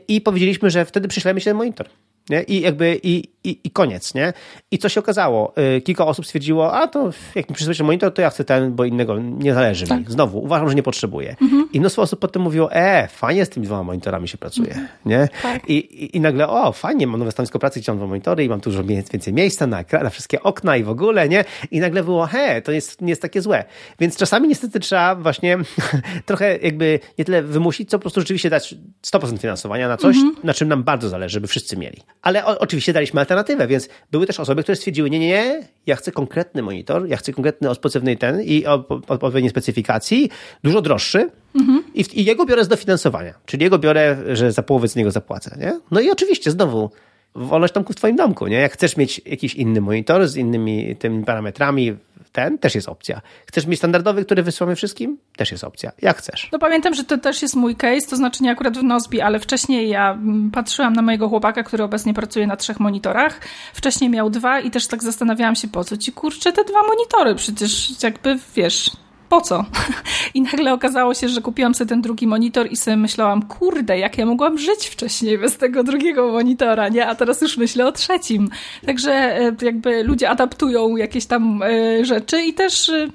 [0.08, 1.88] i powiedzieliśmy, że wtedy przyślemy się ten monitor.
[2.30, 2.44] Nie?
[2.44, 4.34] I jakby i, i, i koniec, nie?
[4.72, 5.54] I co się okazało?
[5.78, 8.86] Y, kilka osób stwierdziło, a to jak mi przysłać monitor, to ja chcę ten, bo
[8.86, 10.00] innego nie zależy tak.
[10.00, 10.06] mi.
[10.08, 11.36] Znowu, uważam, że nie potrzebuję.
[11.42, 11.70] Mhm.
[11.74, 14.88] I mnóstwo osób potem mówiło, e, fajnie z tymi dwoma monitorami się pracuje, mhm.
[15.06, 15.30] nie?
[15.42, 15.70] Tak.
[15.70, 18.50] I, i, I nagle, o, fajnie, mam nowe stanowisko pracy, gdzie mam dwa monitory i
[18.50, 21.46] mam tu dużo więcej miejsca na, na wszystkie okna i w ogóle, nie?
[21.72, 23.64] I nagle było, he, to jest, nie jest takie złe.
[24.00, 25.58] Więc czasami niestety trzeba właśnie
[26.26, 28.76] trochę jakby nie tyle wymusić, co po prostu rzeczywiście dać
[29.06, 30.36] 100% finansowania na coś, mhm.
[30.44, 32.02] na czym nam bardzo zależy, żeby wszyscy mieli.
[32.22, 35.96] Ale o, oczywiście daliśmy alternatywę, więc były też osoby, które stwierdziły, nie, nie, nie, ja
[35.96, 38.66] chcę konkretny monitor, ja chcę konkretny odpowiedni ten i
[39.08, 40.30] odpowiedniej specyfikacji,
[40.64, 41.84] dużo droższy mhm.
[41.94, 45.58] i, i, jego biorę z dofinansowania, czyli jego biorę, że za połowę z niego zapłacę,
[45.60, 45.80] nie?
[45.92, 46.92] No i oczywiście znowu
[47.38, 48.58] wolność domku w twoim domku, nie?
[48.58, 51.96] Jak chcesz mieć jakiś inny monitor z innymi tymi parametrami,
[52.32, 53.22] ten też jest opcja.
[53.48, 55.18] Chcesz mieć standardowy, który wysyłamy wszystkim?
[55.38, 55.92] Też jest opcja.
[56.02, 56.50] Jak chcesz.
[56.52, 59.40] No pamiętam, że to też jest mój case, to znaczy nie akurat w Nozbi, ale
[59.40, 63.42] wcześniej ja mm, patrzyłam na mojego chłopaka, który obecnie pracuje na trzech monitorach.
[63.74, 67.36] Wcześniej miał dwa i też tak zastanawiałam się, po co ci kurczę te dwa monitory?
[67.36, 68.92] Przecież jakby, wiesz,
[69.30, 69.66] po co?
[70.34, 74.18] I nagle okazało się, że kupiłam sobie ten drugi monitor i sobie myślałam, kurde, jak
[74.18, 77.08] ja mogłam żyć wcześniej bez tego drugiego monitora, nie?
[77.08, 78.50] A teraz już myślę o trzecim.
[78.86, 83.08] Także e, jakby ludzie adaptują jakieś tam e, rzeczy i też e,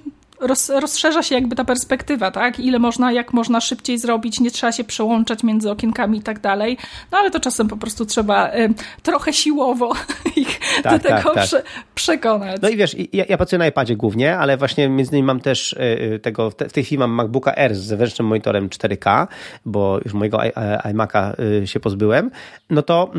[0.43, 2.61] roz, rozszerza się jakby ta perspektywa, tak?
[2.61, 6.79] Ile można, jak można szybciej zrobić, nie trzeba się przełączać między okienkami i tak dalej.
[7.13, 9.93] No ale to czasem po prostu trzeba y, trochę siłowo
[10.37, 11.45] ich tak, do tego tak, tak.
[11.45, 11.63] Prze
[11.95, 12.63] przekonać.
[12.63, 15.73] No i wiesz, ja, ja pracuję na iPadzie głównie, ale właśnie między innymi mam też
[15.73, 19.27] y, tego, te, w tej chwili mam MacBooka Air z zewnętrznym monitorem 4K,
[19.65, 20.39] bo już mojego
[20.85, 21.33] iMac'a
[21.63, 22.31] y, się pozbyłem.
[22.71, 23.11] No to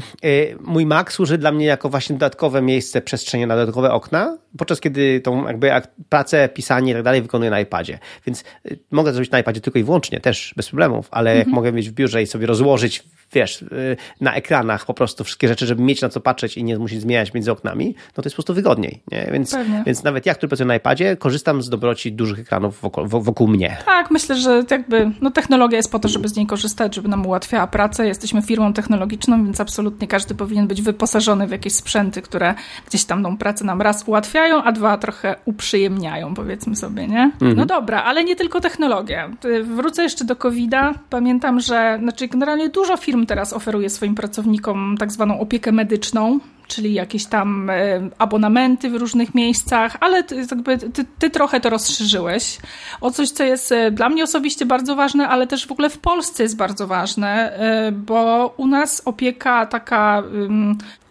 [0.62, 5.22] mój Mac służy dla mnie jako właśnie dodatkowe miejsce, przestrzenie na dodatkowe okna, podczas kiedy
[5.22, 5.72] tą jakby
[6.10, 8.00] pracę, pisanie i tak dalej dalej wykonuję na iPadzie.
[8.26, 11.48] Więc y, mogę to zrobić na iPadzie tylko i wyłącznie, też bez problemów, ale jak
[11.48, 11.56] mhm.
[11.56, 13.04] mogę mieć w biurze i sobie rozłożyć
[13.34, 16.80] wiesz, y, na ekranach po prostu wszystkie rzeczy, żeby mieć na co patrzeć i nie
[16.80, 19.04] musieć zmieniać między oknami, no to jest po prostu wygodniej.
[19.12, 19.30] Nie?
[19.34, 23.48] Więc, więc nawet ja, który pracuję na iPadzie, korzystam z dobroci dużych ekranów wokół, wokół
[23.48, 23.78] mnie.
[23.86, 27.26] Tak, myślę, że jakby no, technologia jest po to, żeby z niej korzystać, żeby nam
[27.26, 28.08] ułatwiała pracę.
[28.08, 32.56] Jesteśmy firmą technologiczną, więc absolutnie każdy powinien być wyposażony w jakieś sprzęty, które
[32.88, 37.24] gdzieś tam tą pracę nam raz ułatwiają, a dwa trochę uprzyjemniają, powiedzmy sobie, nie?
[37.24, 37.56] Mhm.
[37.56, 39.30] No dobra, ale nie tylko technologia.
[39.64, 40.94] Wrócę jeszcze do COVID-a.
[41.10, 46.40] Pamiętam, że znaczy generalnie dużo firm teraz oferuje swoim pracownikom tak zwaną opiekę medyczną,
[46.76, 47.74] czyli jakieś tam e,
[48.18, 50.48] abonamenty w różnych miejscach, ale ty,
[50.94, 52.58] ty, ty, trochę to rozszerzyłeś
[53.02, 55.98] o coś, co jest e, dla mnie osobiście bardzo ważne, ale też w ogóle w
[55.98, 60.24] Polsce jest bardzo ważne, e, bo u nas opieka taka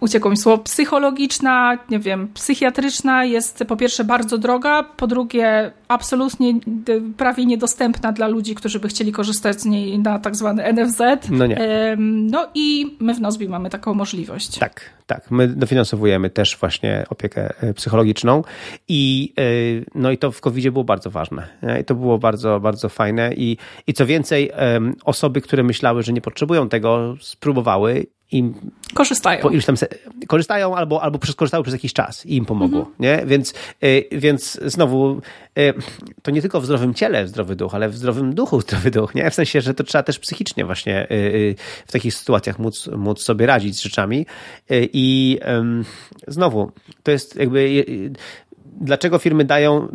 [0.02, 6.54] uciekło mi słowo, psychologiczna, nie wiem, psychiatryczna jest po pierwsze bardzo droga, po drugie absolutnie
[7.16, 11.00] prawie niedostępna dla ludzi, którzy by chcieli korzystać z niej na tak zwany NFZ.
[11.30, 11.58] No nie.
[11.98, 14.58] No i my w Nozbi mamy taką możliwość.
[14.58, 15.30] Tak, tak.
[15.30, 18.44] My dofinansowujemy też właśnie opiekę e, psychologiczną
[18.88, 19.42] i e,
[19.94, 21.48] no i to w covid było bardzo ważne.
[21.80, 24.50] I to było bardzo, bardzo fajne i, i co więcej,
[25.04, 28.52] osoby, które myślały, że nie potrzebują tego, spróbowały i
[28.94, 29.42] korzystają.
[29.42, 29.88] Po iluś tam se,
[30.28, 32.78] korzystają albo, albo skorzystały przez jakiś czas i im pomogło.
[32.78, 32.94] Mhm.
[33.00, 33.26] Nie?
[33.26, 33.54] Więc,
[33.84, 35.20] y, więc znowu
[35.58, 35.74] y,
[36.22, 39.14] to nie tylko w zdrowym ciele zdrowy duch, ale w zdrowym duchu zdrowy duch.
[39.14, 39.30] Nie?
[39.30, 41.54] W sensie, że to trzeba też psychicznie właśnie y,
[41.86, 44.26] w takich sytuacjach móc, móc sobie radzić z rzeczami.
[44.70, 45.38] I
[46.28, 46.72] znowu,
[47.02, 47.84] to jest jakby
[48.80, 49.88] dlaczego firmy dają.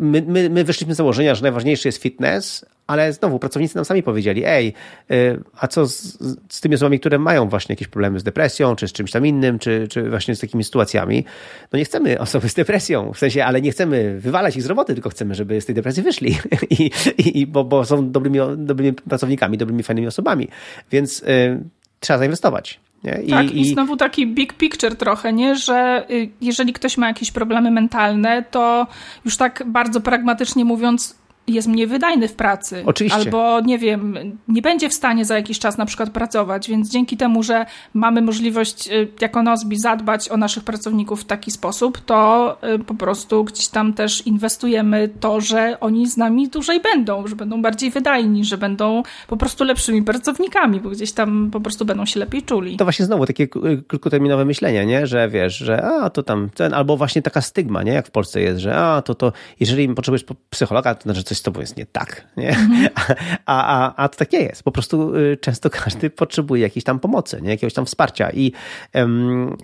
[0.00, 4.02] My, my, my wyszliśmy z założenia, że najważniejszy jest fitness, ale znowu pracownicy nam sami
[4.02, 4.74] powiedzieli: Ej,
[5.10, 6.18] y, a co z,
[6.48, 9.58] z tymi osobami, które mają właśnie jakieś problemy z depresją, czy z czymś tam innym,
[9.58, 11.24] czy, czy właśnie z takimi sytuacjami?
[11.72, 14.94] No nie chcemy osoby z depresją, w sensie, ale nie chcemy wywalać ich z roboty,
[14.94, 16.38] tylko chcemy, żeby z tej depresji wyszli,
[16.70, 20.48] I, i, bo, bo są dobrymi, dobrymi pracownikami, dobrymi, fajnymi osobami.
[20.90, 21.64] Więc y,
[22.00, 22.80] trzeba zainwestować.
[23.24, 25.56] I, tak, i, i znowu taki big picture trochę, nie?
[25.56, 28.86] że y, jeżeli ktoś ma jakieś problemy mentalne, to
[29.24, 31.16] już tak bardzo pragmatycznie mówiąc,
[31.46, 32.82] jest mniej wydajny w pracy.
[32.86, 33.18] Oczywiście.
[33.18, 37.16] Albo, nie wiem, nie będzie w stanie za jakiś czas na przykład pracować, więc dzięki
[37.16, 42.56] temu, że mamy możliwość y, jako Nozbi zadbać o naszych pracowników w taki sposób, to
[42.74, 47.36] y, po prostu gdzieś tam też inwestujemy to, że oni z nami dłużej będą, że
[47.36, 52.06] będą bardziej wydajni, że będą po prostu lepszymi pracownikami, bo gdzieś tam po prostu będą
[52.06, 52.76] się lepiej czuli.
[52.76, 53.48] To właśnie znowu takie
[53.88, 55.06] krótkoterminowe myślenie, nie?
[55.06, 57.92] że wiesz, że a, to tam ten, albo właśnie taka stygma, nie?
[57.92, 61.42] jak w Polsce jest, że a, to to, jeżeli potrzebujesz psychologa, to znaczy coś z
[61.42, 62.48] tobą jest nie tak, nie?
[62.48, 62.88] Mhm.
[63.46, 64.62] A, a, a to tak nie jest.
[64.62, 67.50] Po prostu y, często każdy potrzebuje jakiejś tam pomocy, nie?
[67.50, 68.52] Jakiegoś tam wsparcia i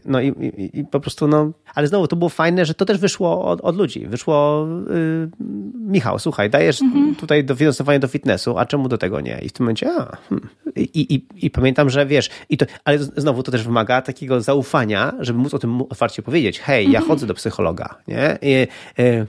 [0.04, 2.98] no i, i, i po prostu no, ale znowu to było fajne, że to też
[2.98, 4.06] wyszło od, od ludzi.
[4.06, 5.30] Wyszło yy,
[5.74, 7.14] Michał, słuchaj, dajesz mhm.
[7.14, 9.38] tutaj dofinansowanie do fitnessu, a czemu do tego nie?
[9.42, 10.48] I w tym momencie, a, hmm.
[10.76, 15.12] I, i, I pamiętam, że wiesz, i to, ale znowu to też wymaga takiego zaufania,
[15.20, 16.60] żeby móc o tym otwarcie powiedzieć.
[16.60, 17.08] Hej, ja mhm.
[17.08, 18.38] chodzę do psychologa, nie?
[18.42, 18.66] I,
[18.98, 19.26] y,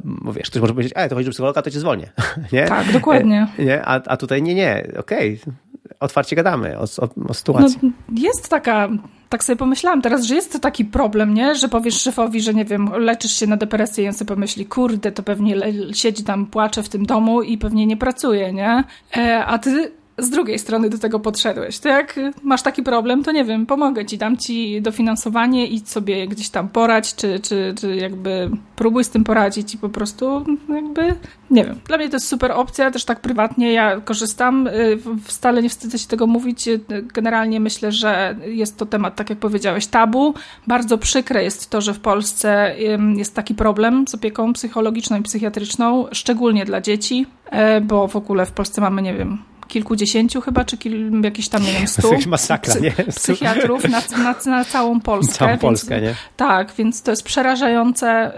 [0.24, 2.10] bo wiesz, ktoś może powiedzieć, a to chodzi do psychologa, to cię zwolnię.
[2.52, 2.64] Nie?
[2.64, 3.46] Tak, dokładnie.
[3.58, 3.84] E, nie?
[3.84, 5.54] A, a tutaj nie, nie, okej, okay.
[6.00, 7.78] otwarcie gadamy o, o, o sytuacji.
[7.82, 8.88] No, jest taka,
[9.28, 11.54] tak sobie pomyślałam teraz, że jest to taki problem, nie?
[11.54, 15.12] Że powiesz szefowi, że nie wiem, leczysz się na depresję i on sobie pomyśli, kurde,
[15.12, 15.56] to pewnie
[15.92, 18.84] siedzi tam, płacze w tym domu i pewnie nie pracuje, nie?
[19.16, 21.78] E, a ty z drugiej strony do tego podszedłeś.
[21.78, 26.28] To jak masz taki problem, to nie wiem, pomogę ci, dam ci dofinansowanie, idź sobie
[26.28, 31.14] gdzieś tam porać, czy, czy, czy jakby próbuj z tym poradzić i po prostu jakby,
[31.50, 31.80] nie wiem.
[31.86, 35.98] Dla mnie to jest super opcja, też tak prywatnie ja korzystam, y, stale nie wstydzę
[35.98, 36.68] się tego mówić.
[37.14, 40.34] Generalnie myślę, że jest to temat, tak jak powiedziałeś, tabu.
[40.66, 42.74] Bardzo przykre jest to, że w Polsce
[43.16, 48.46] jest taki problem z opieką psychologiczną i psychiatryczną, szczególnie dla dzieci, e, bo w ogóle
[48.46, 49.38] w Polsce mamy, nie wiem,
[49.68, 52.90] kilkudziesięciu chyba, czy kil, jakieś tam, nie wiem, stu masakra, psy, nie?
[53.12, 55.34] psychiatrów na, na, na, całą Polskę.
[55.34, 56.14] Całą Polskę, więc, nie?
[56.36, 58.32] Tak, więc to jest przerażające,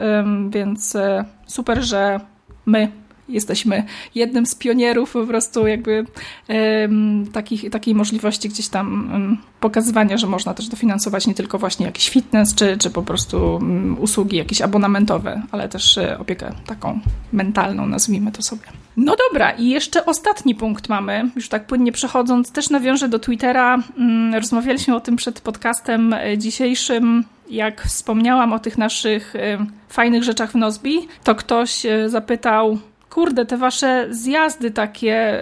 [0.50, 2.20] więc e, super, że
[2.66, 2.92] my
[3.30, 6.04] jesteśmy jednym z pionierów po prostu jakby
[6.48, 11.86] um, takich, takiej możliwości gdzieś tam um, pokazywania, że można też dofinansować nie tylko właśnie
[11.86, 17.00] jakiś fitness, czy, czy po prostu um, usługi jakieś abonamentowe, ale też e, opiekę taką
[17.32, 18.62] mentalną, nazwijmy to sobie.
[18.96, 23.78] No dobra, i jeszcze ostatni punkt mamy, już tak płynnie przechodząc, też nawiążę do Twittera.
[23.98, 27.24] Mm, rozmawialiśmy o tym przed podcastem e, dzisiejszym.
[27.50, 32.78] Jak wspomniałam o tych naszych e, fajnych rzeczach w Nozbi, to ktoś zapytał,
[33.10, 35.40] kurde, te wasze zjazdy takie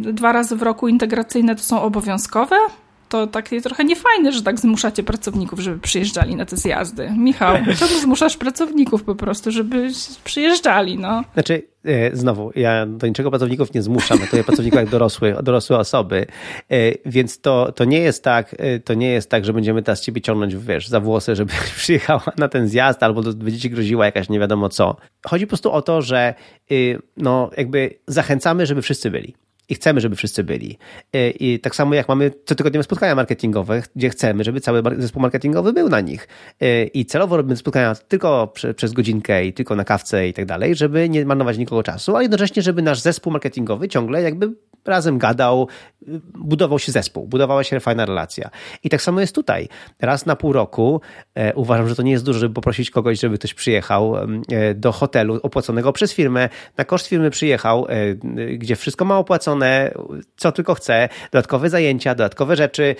[0.00, 2.56] dwa razy w roku integracyjne to są obowiązkowe?
[3.08, 7.10] To takie trochę niefajne, że tak zmuszacie pracowników, żeby przyjeżdżali na te zjazdy.
[7.18, 9.90] Michał, czemu zmuszasz pracowników po prostu, żeby
[10.24, 11.24] przyjeżdżali, no?
[11.34, 15.78] Znaczy, e, znowu, ja do niczego pracowników nie zmuszam, to ja pracowników jak dorosłe, dorosłe
[15.78, 16.26] osoby,
[16.70, 20.00] e, więc to, to nie jest tak, e, to nie jest tak, że będziemy teraz
[20.00, 24.38] ciebie ciągnąć, wiesz, za włosy, żeby przyjechała na ten zjazd, albo będziecie groziła jakaś nie
[24.38, 24.96] wiadomo co.
[25.26, 26.34] Chodzi po prostu o to, że
[27.16, 29.34] no, jakby zachęcamy, żeby wszyscy byli
[29.68, 30.78] i chcemy, żeby wszyscy byli.
[31.12, 35.72] E, I tak samo jak mamy cotygodniowe spotkania marketingowe, gdzie chcemy, żeby cały zespół marketingowy
[35.72, 36.28] był na nich.
[36.60, 40.74] E, I celowo robimy spotkania tylko przez godzinkę i tylko na kawce i tak dalej,
[40.74, 44.52] żeby nie marnować nikogo czasu, a jednocześnie, żeby nasz zespół marketingowy ciągle jakby
[44.84, 45.68] razem gadał,
[46.34, 48.50] budował się zespół, budowała się fajna relacja.
[48.84, 49.68] I tak samo jest tutaj.
[50.00, 51.00] Raz na pół roku
[51.34, 54.14] e, uważam, że to nie jest dużo, żeby poprosić kogoś, żeby ktoś przyjechał
[54.74, 57.86] do hotelu opłaconego przez firmę, na koszt firmy przyjechał,
[58.56, 59.57] gdzie wszystko ma opłacone,
[60.36, 62.96] co tylko chce, dodatkowe zajęcia, dodatkowe rzeczy,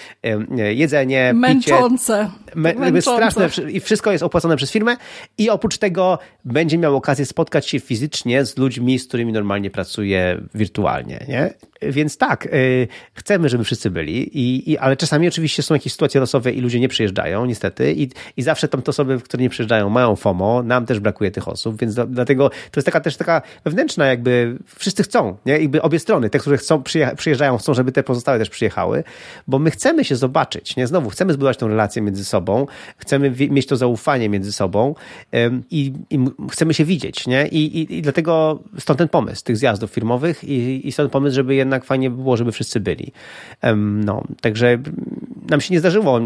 [0.56, 2.30] jedzenie, Męczące.
[2.46, 2.60] picie.
[2.60, 3.02] Męczące.
[3.02, 4.96] Straszne i wszystko jest opłacone przez firmę
[5.38, 10.40] i oprócz tego będzie miał okazję spotkać się fizycznie z ludźmi, z którymi normalnie pracuje
[10.54, 11.54] wirtualnie, nie?
[11.82, 16.20] Więc tak, y, chcemy, żeby wszyscy byli, i, i, ale czasami oczywiście są jakieś sytuacje
[16.20, 19.88] losowe i ludzie nie przyjeżdżają, niestety, i, i zawsze tam te osoby, które nie przyjeżdżają,
[19.88, 23.42] mają FOMO, nam też brakuje tych osób, więc do, dlatego to jest taka też taka
[23.64, 25.52] wewnętrzna, jakby wszyscy chcą, nie?
[25.52, 26.82] Jakby obie strony, te, które chcą,
[27.16, 29.04] przyjeżdżają, chcą, żeby te pozostałe też przyjechały,
[29.46, 30.86] bo my chcemy się zobaczyć, nie?
[30.86, 32.66] Znowu, chcemy zbudować tą relację między sobą,
[32.96, 34.94] chcemy mieć to zaufanie między sobą
[35.70, 36.18] i, i
[36.50, 37.48] chcemy się widzieć, nie?
[37.48, 41.67] I, i, dlatego stąd ten pomysł tych zjazdów firmowych i, i stąd pomysł, żeby je
[41.68, 43.12] jednak fajnie by było, żeby wszyscy byli.
[44.04, 44.78] No, także
[45.50, 46.20] nam się nie zdarzyło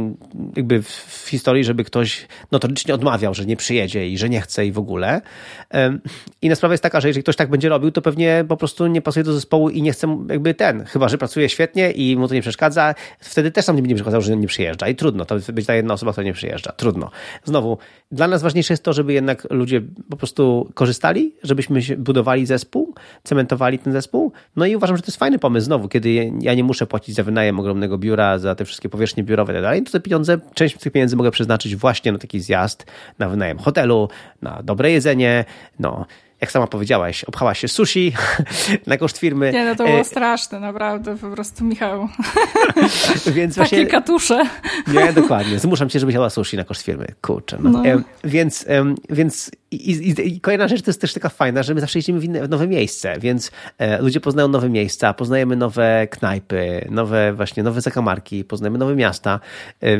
[0.57, 4.73] jakby w historii, żeby ktoś notorycznie odmawiał, że nie przyjedzie i że nie chce i
[4.73, 5.21] w ogóle.
[6.43, 9.03] Inna sprawa jest taka, że jeżeli ktoś tak będzie robił, to pewnie po prostu nie
[9.03, 12.35] pasuje do zespołu i nie chce jakby ten, chyba że pracuje świetnie i mu to
[12.35, 15.67] nie przeszkadza, wtedy też sam nie będzie przeszkadzał, że nie przyjeżdża i trudno, to być
[15.67, 17.11] ta jedna osoba, która nie przyjeżdża, trudno.
[17.45, 17.79] Znowu,
[18.13, 23.79] dla nas ważniejsze jest to, żeby jednak ludzie po prostu korzystali, żebyśmy budowali zespół, cementowali
[23.79, 26.87] ten zespół, no i uważam, że to jest fajny pomysł znowu, kiedy ja nie muszę
[26.87, 30.01] płacić za wynajem ogromnego biura, za te wszystkie powierzchnie biurowe i tak dalej, to te
[30.01, 32.87] pieniądze, część tych pieniędzy mogę przeznaczyć właśnie na taki zjazd,
[33.19, 34.09] na wynajem hotelu,
[34.43, 35.45] na dobre jedzenie,
[35.79, 36.07] no
[36.43, 38.13] jak sama powiedziałaś, obchałaś się sushi
[38.87, 39.53] na koszt firmy.
[39.53, 40.05] Nie, no to było e...
[40.05, 42.09] straszne, naprawdę, po prostu Michał.
[43.35, 43.87] Więc Takie właśnie...
[43.87, 44.45] katusze.
[44.87, 45.59] Nie, dokładnie.
[45.59, 47.07] Zmuszam cię, żebyś jadła sushi na koszt firmy.
[47.21, 47.59] Kurczę.
[47.61, 47.71] No.
[47.71, 47.87] no.
[47.87, 51.75] E, więc, e, więc i, i, i, kolejna rzecz to jest też taka fajna, że
[51.75, 55.57] my zawsze jedziemy w, inne, w nowe miejsce, więc e, ludzie poznają nowe miejsca, poznajemy
[55.57, 59.41] nowe knajpy, nowe właśnie, nowe zakamarki, poznajemy nowe miasta,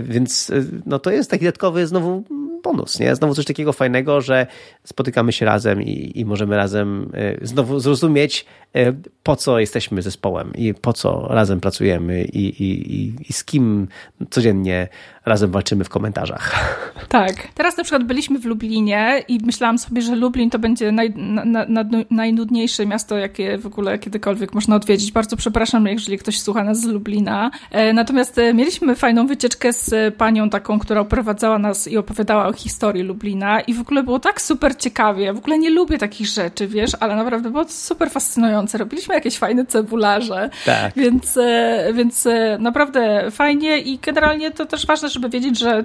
[0.03, 0.53] więc
[0.87, 2.25] no to jest taki dodatkowy znowu
[2.63, 3.17] bonus, nie?
[3.17, 4.47] Znowu coś takiego fajnego, że
[4.85, 10.53] spotykamy się razem i, i możemy razem e, znowu zrozumieć, e, po co jesteśmy zespołem
[10.55, 13.89] i po co razem pracujemy i, i, i z kim
[14.31, 14.89] codziennie
[15.25, 16.53] razem walczymy w komentarzach.
[17.09, 17.49] Tak.
[17.55, 21.65] Teraz na przykład byliśmy w Lublinie i myślałam sobie, że Lublin to będzie naj, na,
[21.69, 25.13] na, najnudniejsze miasto, jakie w ogóle kiedykolwiek można odwiedzić.
[25.13, 27.51] Bardzo przepraszam, jeżeli ktoś słucha nas z Lublina.
[27.71, 33.03] E, natomiast mieliśmy fajną wycieczkę z panią taką, która oprowadzała nas i opowiadała o historii
[33.03, 35.25] Lublina i w ogóle było tak super ciekawie.
[35.25, 38.79] Ja w ogóle nie lubię takich rzeczy, wiesz, ale naprawdę było super fascynujące.
[38.79, 40.95] Robiliśmy jakieś fajne cebularze, tak.
[40.97, 45.85] więc, e, więc e, naprawdę fajnie i generalnie to też ważne, żeby wiedzieć, że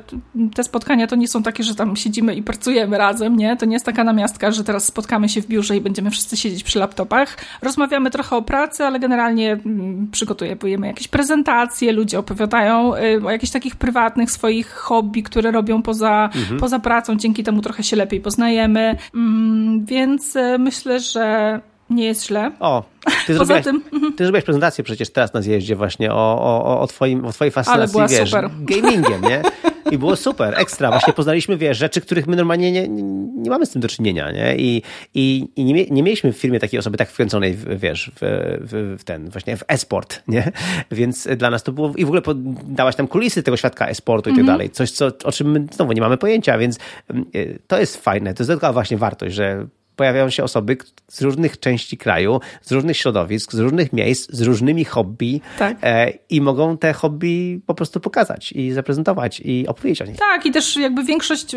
[0.55, 3.57] te spotkania to nie są takie, że tam siedzimy i pracujemy razem, nie?
[3.57, 6.63] To nie jest taka namiastka, że teraz spotkamy się w biurze i będziemy wszyscy siedzieć
[6.63, 7.37] przy laptopach.
[7.61, 13.51] Rozmawiamy trochę o pracy, ale generalnie mm, przygotujemy jakieś prezentacje, ludzie opowiadają y, o jakichś
[13.51, 18.21] takich prywatnych swoich hobby, które robią poza, mhm poza pracą, dzięki temu trochę się lepiej
[18.21, 21.59] poznajemy, mm, więc e, myślę, że
[21.89, 22.51] nie jest źle.
[22.59, 23.81] O, ty Poza zrobiłaś, tym...
[23.93, 24.13] Mhm.
[24.13, 27.99] ty zrobiłeś prezentację przecież teraz na zjeździe właśnie o, o, o, twoim, o twojej fascynacji,
[28.09, 28.49] wiesz, super.
[28.59, 29.41] gamingiem, nie?
[29.91, 30.89] I było super, ekstra.
[30.91, 32.87] Właśnie poznaliśmy, wiesz, rzeczy, których my normalnie nie,
[33.35, 34.55] nie mamy z tym do czynienia, nie?
[34.57, 34.81] I,
[35.13, 38.19] i, i nie, nie mieliśmy w firmie takiej osoby tak wkręconej, w, wiesz, w,
[38.61, 40.51] w, w ten, właśnie w e-sport, nie?
[40.91, 42.21] Więc dla nas to było, i w ogóle
[42.63, 44.57] dałaś nam kulisy tego świadka e-sportu i tak mhm.
[44.57, 44.69] dalej.
[44.69, 47.25] Coś, co, o czym my znowu nie mamy pojęcia, więc mm,
[47.67, 48.33] to jest fajne.
[48.33, 49.67] To jest taka właśnie wartość, że
[49.97, 54.85] pojawiają się osoby z różnych części kraju, z różnych środowisk, z różnych miejsc, z różnymi
[54.85, 55.77] hobby tak.
[55.81, 60.17] e, i mogą te hobby po prostu pokazać i zaprezentować i opowiedzieć o nich.
[60.17, 61.55] Tak, i też jakby większość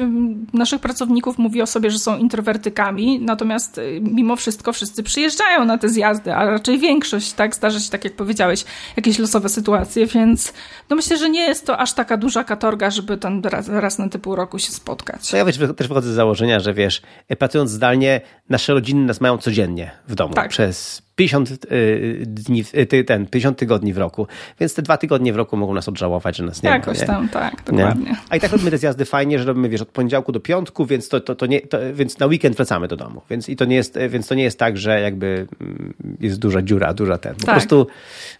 [0.52, 5.78] naszych pracowników mówi o sobie, że są introwertykami, natomiast y, mimo wszystko wszyscy przyjeżdżają na
[5.78, 8.64] te zjazdy, a raczej większość, tak, zdarza się, tak jak powiedziałeś,
[8.96, 10.52] jakieś losowe sytuacje, więc
[10.90, 14.08] no myślę, że nie jest to aż taka duża katorga, żeby ten raz, raz na
[14.08, 15.32] typu roku się spotkać.
[15.32, 17.02] No ja wiesz, też wychodzę z założenia, że wiesz,
[17.38, 20.48] pracując zdalnie, nasze rodziny nas mają codziennie w domu tak.
[20.48, 24.26] przez 50 y, dni, y, ten, 50 tygodni w roku,
[24.60, 26.92] więc te dwa tygodnie w roku mogą nas odżałować, że nas nie Jakoś ma.
[26.92, 28.10] Jakoś tam, tak, dokładnie.
[28.10, 28.16] Nie?
[28.28, 31.08] A i tak robimy te zjazdy fajnie, że robimy, wiesz, od poniedziałku do piątku, więc
[31.08, 33.76] to, to, to nie, to, więc na weekend wracamy do domu, więc i to nie
[33.76, 37.34] jest, więc to nie jest tak, że jakby mm, jest duża dziura, duża ten.
[37.34, 37.54] Po tak.
[37.54, 37.86] prostu,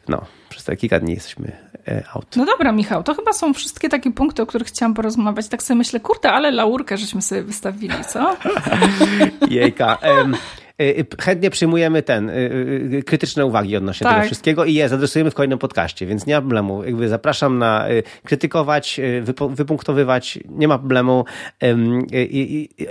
[0.09, 1.53] no, przez te kilka dni jesteśmy
[1.89, 2.03] e.
[2.37, 5.49] No dobra, Michał, to chyba są wszystkie takie punkty, o których chciałam porozmawiać.
[5.49, 8.37] Tak sobie myślę, kurde, ale laurkę żeśmy sobie wystawili, co?
[9.49, 9.99] Jejka.
[11.21, 14.15] Chętnie przyjmujemy ten, y, krytyczne uwagi odnośnie tak.
[14.15, 16.85] tego wszystkiego i je zadresujemy w kolejnym podcaście, więc nie ma problemu.
[16.85, 17.87] Jakby zapraszam na
[18.25, 19.01] krytykować,
[19.51, 21.25] wypunktowywać, nie ma problemu.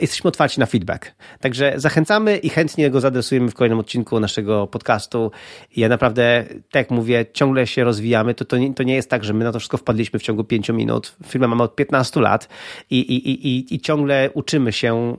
[0.02, 1.12] Jesteśmy otwarci na feedback.
[1.40, 5.32] Także zachęcamy i chętnie go zadresujemy w kolejnym odcinku naszego podcastu.
[5.76, 8.34] Ja naprawdę, tak jak mówię, ciągle się rozwijamy.
[8.34, 10.44] To, to, nie, to nie jest tak, że my na to wszystko wpadliśmy w ciągu
[10.44, 11.16] pięciu minut.
[11.26, 12.50] Firmę mamy od 15 lat
[12.90, 15.18] i, i, i, i ciągle uczymy się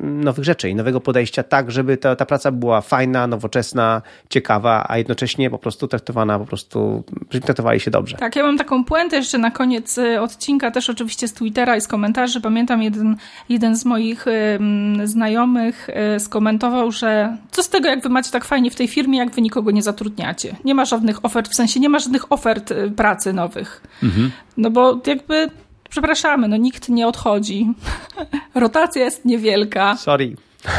[0.00, 4.98] nowych rzeczy i nowego podejścia tak, żeby ta, ta praca była fajna, nowoczesna, ciekawa, a
[4.98, 7.04] jednocześnie po prostu traktowana, po prostu,
[7.44, 8.16] traktowali się dobrze.
[8.16, 11.80] Tak, ja mam taką puentę jeszcze na koniec y, odcinka, też oczywiście z Twittera i
[11.80, 12.40] z komentarzy.
[12.40, 13.16] Pamiętam jeden,
[13.48, 18.44] jeden z moich um, znajomych um, skomentował, że co z tego, jak wy macie tak
[18.44, 20.56] fajnie w tej firmie, jak wy nikogo nie zatrudniacie.
[20.64, 23.82] Nie ma żadnych ofert, w sensie nie ma żadnych ofert pracy nowych.
[24.02, 24.30] Mhm.
[24.56, 25.50] No bo jakby
[25.90, 27.68] przepraszamy, no nikt nie odchodzi.
[28.54, 29.96] Rotacja jest niewielka.
[29.96, 30.36] Sorry.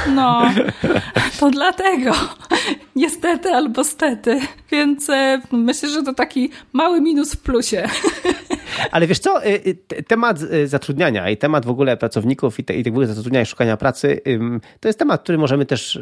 [0.08, 0.52] No,
[1.40, 2.12] to dlatego.
[2.96, 4.40] Niestety albo stety.
[4.72, 7.90] Więc e, myślę, że to taki mały minus w plusie.
[8.92, 9.42] Ale wiesz co,
[10.08, 13.78] temat zatrudniania i temat w ogóle pracowników i, te, i w ogóle zatrudniania i szukania
[13.78, 14.22] pracy,
[14.80, 16.00] to jest temat, który możemy też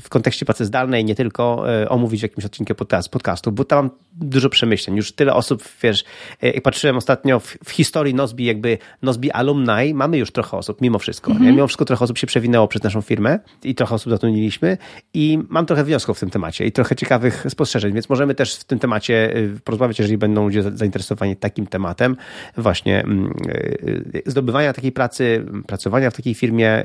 [0.00, 2.74] w kontekście pracy zdalnej nie tylko omówić w jakimś odcinku
[3.10, 4.96] podcastu, bo tam mam dużo przemyśleń.
[4.96, 6.04] Już tyle osób, wiesz,
[6.42, 10.98] jak patrzyłem ostatnio w, w historii Nozbi, jakby Nozbi Alumni, mamy już trochę osób, mimo
[10.98, 11.32] wszystko.
[11.32, 11.40] -hmm.
[11.40, 14.78] Mimo wszystko trochę osób się przewinęło przez naszą firmę i trochę osób zatrudniliśmy
[15.14, 18.64] i mam trochę wniosków w tym temacie i trochę ciekawych spostrzeżeń, więc możemy też w
[18.64, 22.16] tym temacie y, porozmawiać, jeżeli będą ludzie zainteresowani takim tematem,
[22.56, 26.84] właśnie mm, y, y, zdobywania takiej pracy, pracowania w takiej firmie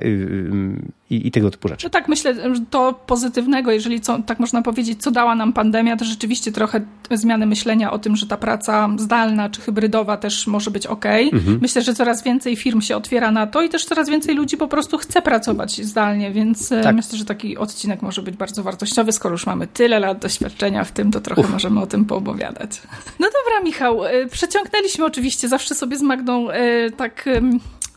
[1.10, 1.86] i, i tego typu rzeczy.
[1.86, 5.98] No tak, myślę, że to pozytywnego, jeżeli co, tak można powiedzieć, co dała nam pandemia,
[5.98, 6.82] to rzeczywiście trochę
[7.12, 11.06] zmiany myślenia o tym, że ta praca zdalna czy hybrydowa też może być ok.
[11.06, 11.60] Mhm.
[11.62, 14.68] Myślę, że coraz więcej firm się otwiera na to i też coraz więcej ludzi po
[14.68, 16.96] prostu chce pracować zdalnie, więc e, tak.
[16.96, 19.12] myślę, że taki odcinek może być bardzo wartościowy.
[19.12, 21.52] Skoro już mamy tyle lat doświadczenia w tym, to trochę Uf.
[21.52, 22.82] możemy o tym poopowiadać.
[23.20, 24.30] No dobra, Michał, e,
[24.74, 27.30] przeciągnęliśmy oczywiście zawsze sobie z Magdą e, tak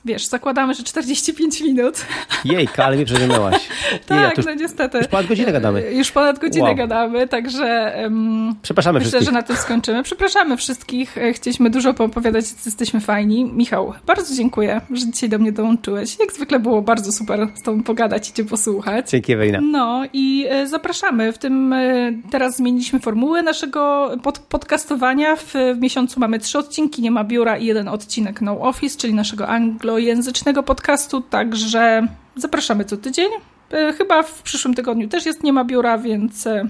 [0.07, 2.07] wiesz, zakładamy, że 45 minut.
[2.45, 3.69] Jejka, ale mnie przeżynęłaś.
[4.07, 4.99] tak, już, no niestety.
[4.99, 5.93] Już ponad godzinę gadamy.
[5.93, 6.77] Już ponad godzinę wow.
[6.77, 9.29] gadamy, także um, Przepraszamy myślę, wszystkich.
[9.29, 10.03] że na tym skończymy.
[10.03, 11.19] Przepraszamy wszystkich.
[11.19, 13.45] E, chcieliśmy dużo poopowiadać, jesteśmy fajni.
[13.45, 16.19] Michał, bardzo dziękuję, że dzisiaj do mnie dołączyłeś.
[16.21, 19.11] Jak zwykle było bardzo super z tobą pogadać i cię posłuchać.
[19.11, 19.61] Dzięki, Ewelina.
[19.61, 21.33] No i e, zapraszamy.
[21.33, 25.37] W tym e, teraz zmieniliśmy formułę naszego pod, podcastowania.
[25.37, 29.15] W, w miesiącu mamy trzy odcinki, nie ma biura i jeden odcinek No Office, czyli
[29.15, 33.29] naszego anglo anglojęzycznego podcastu, także zapraszamy co tydzień.
[33.71, 36.65] E, chyba w przyszłym tygodniu też jest Nie ma biura, więc e,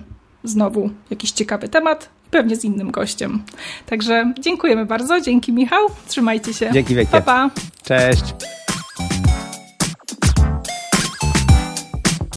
[0.45, 3.43] znowu jakiś ciekawy temat, pewnie z innym gościem.
[3.87, 6.71] Także dziękujemy bardzo, dzięki Michał, trzymajcie się.
[6.73, 7.11] Dzięki wielkie.
[7.13, 7.51] Pa, pa.
[7.85, 8.35] Cześć.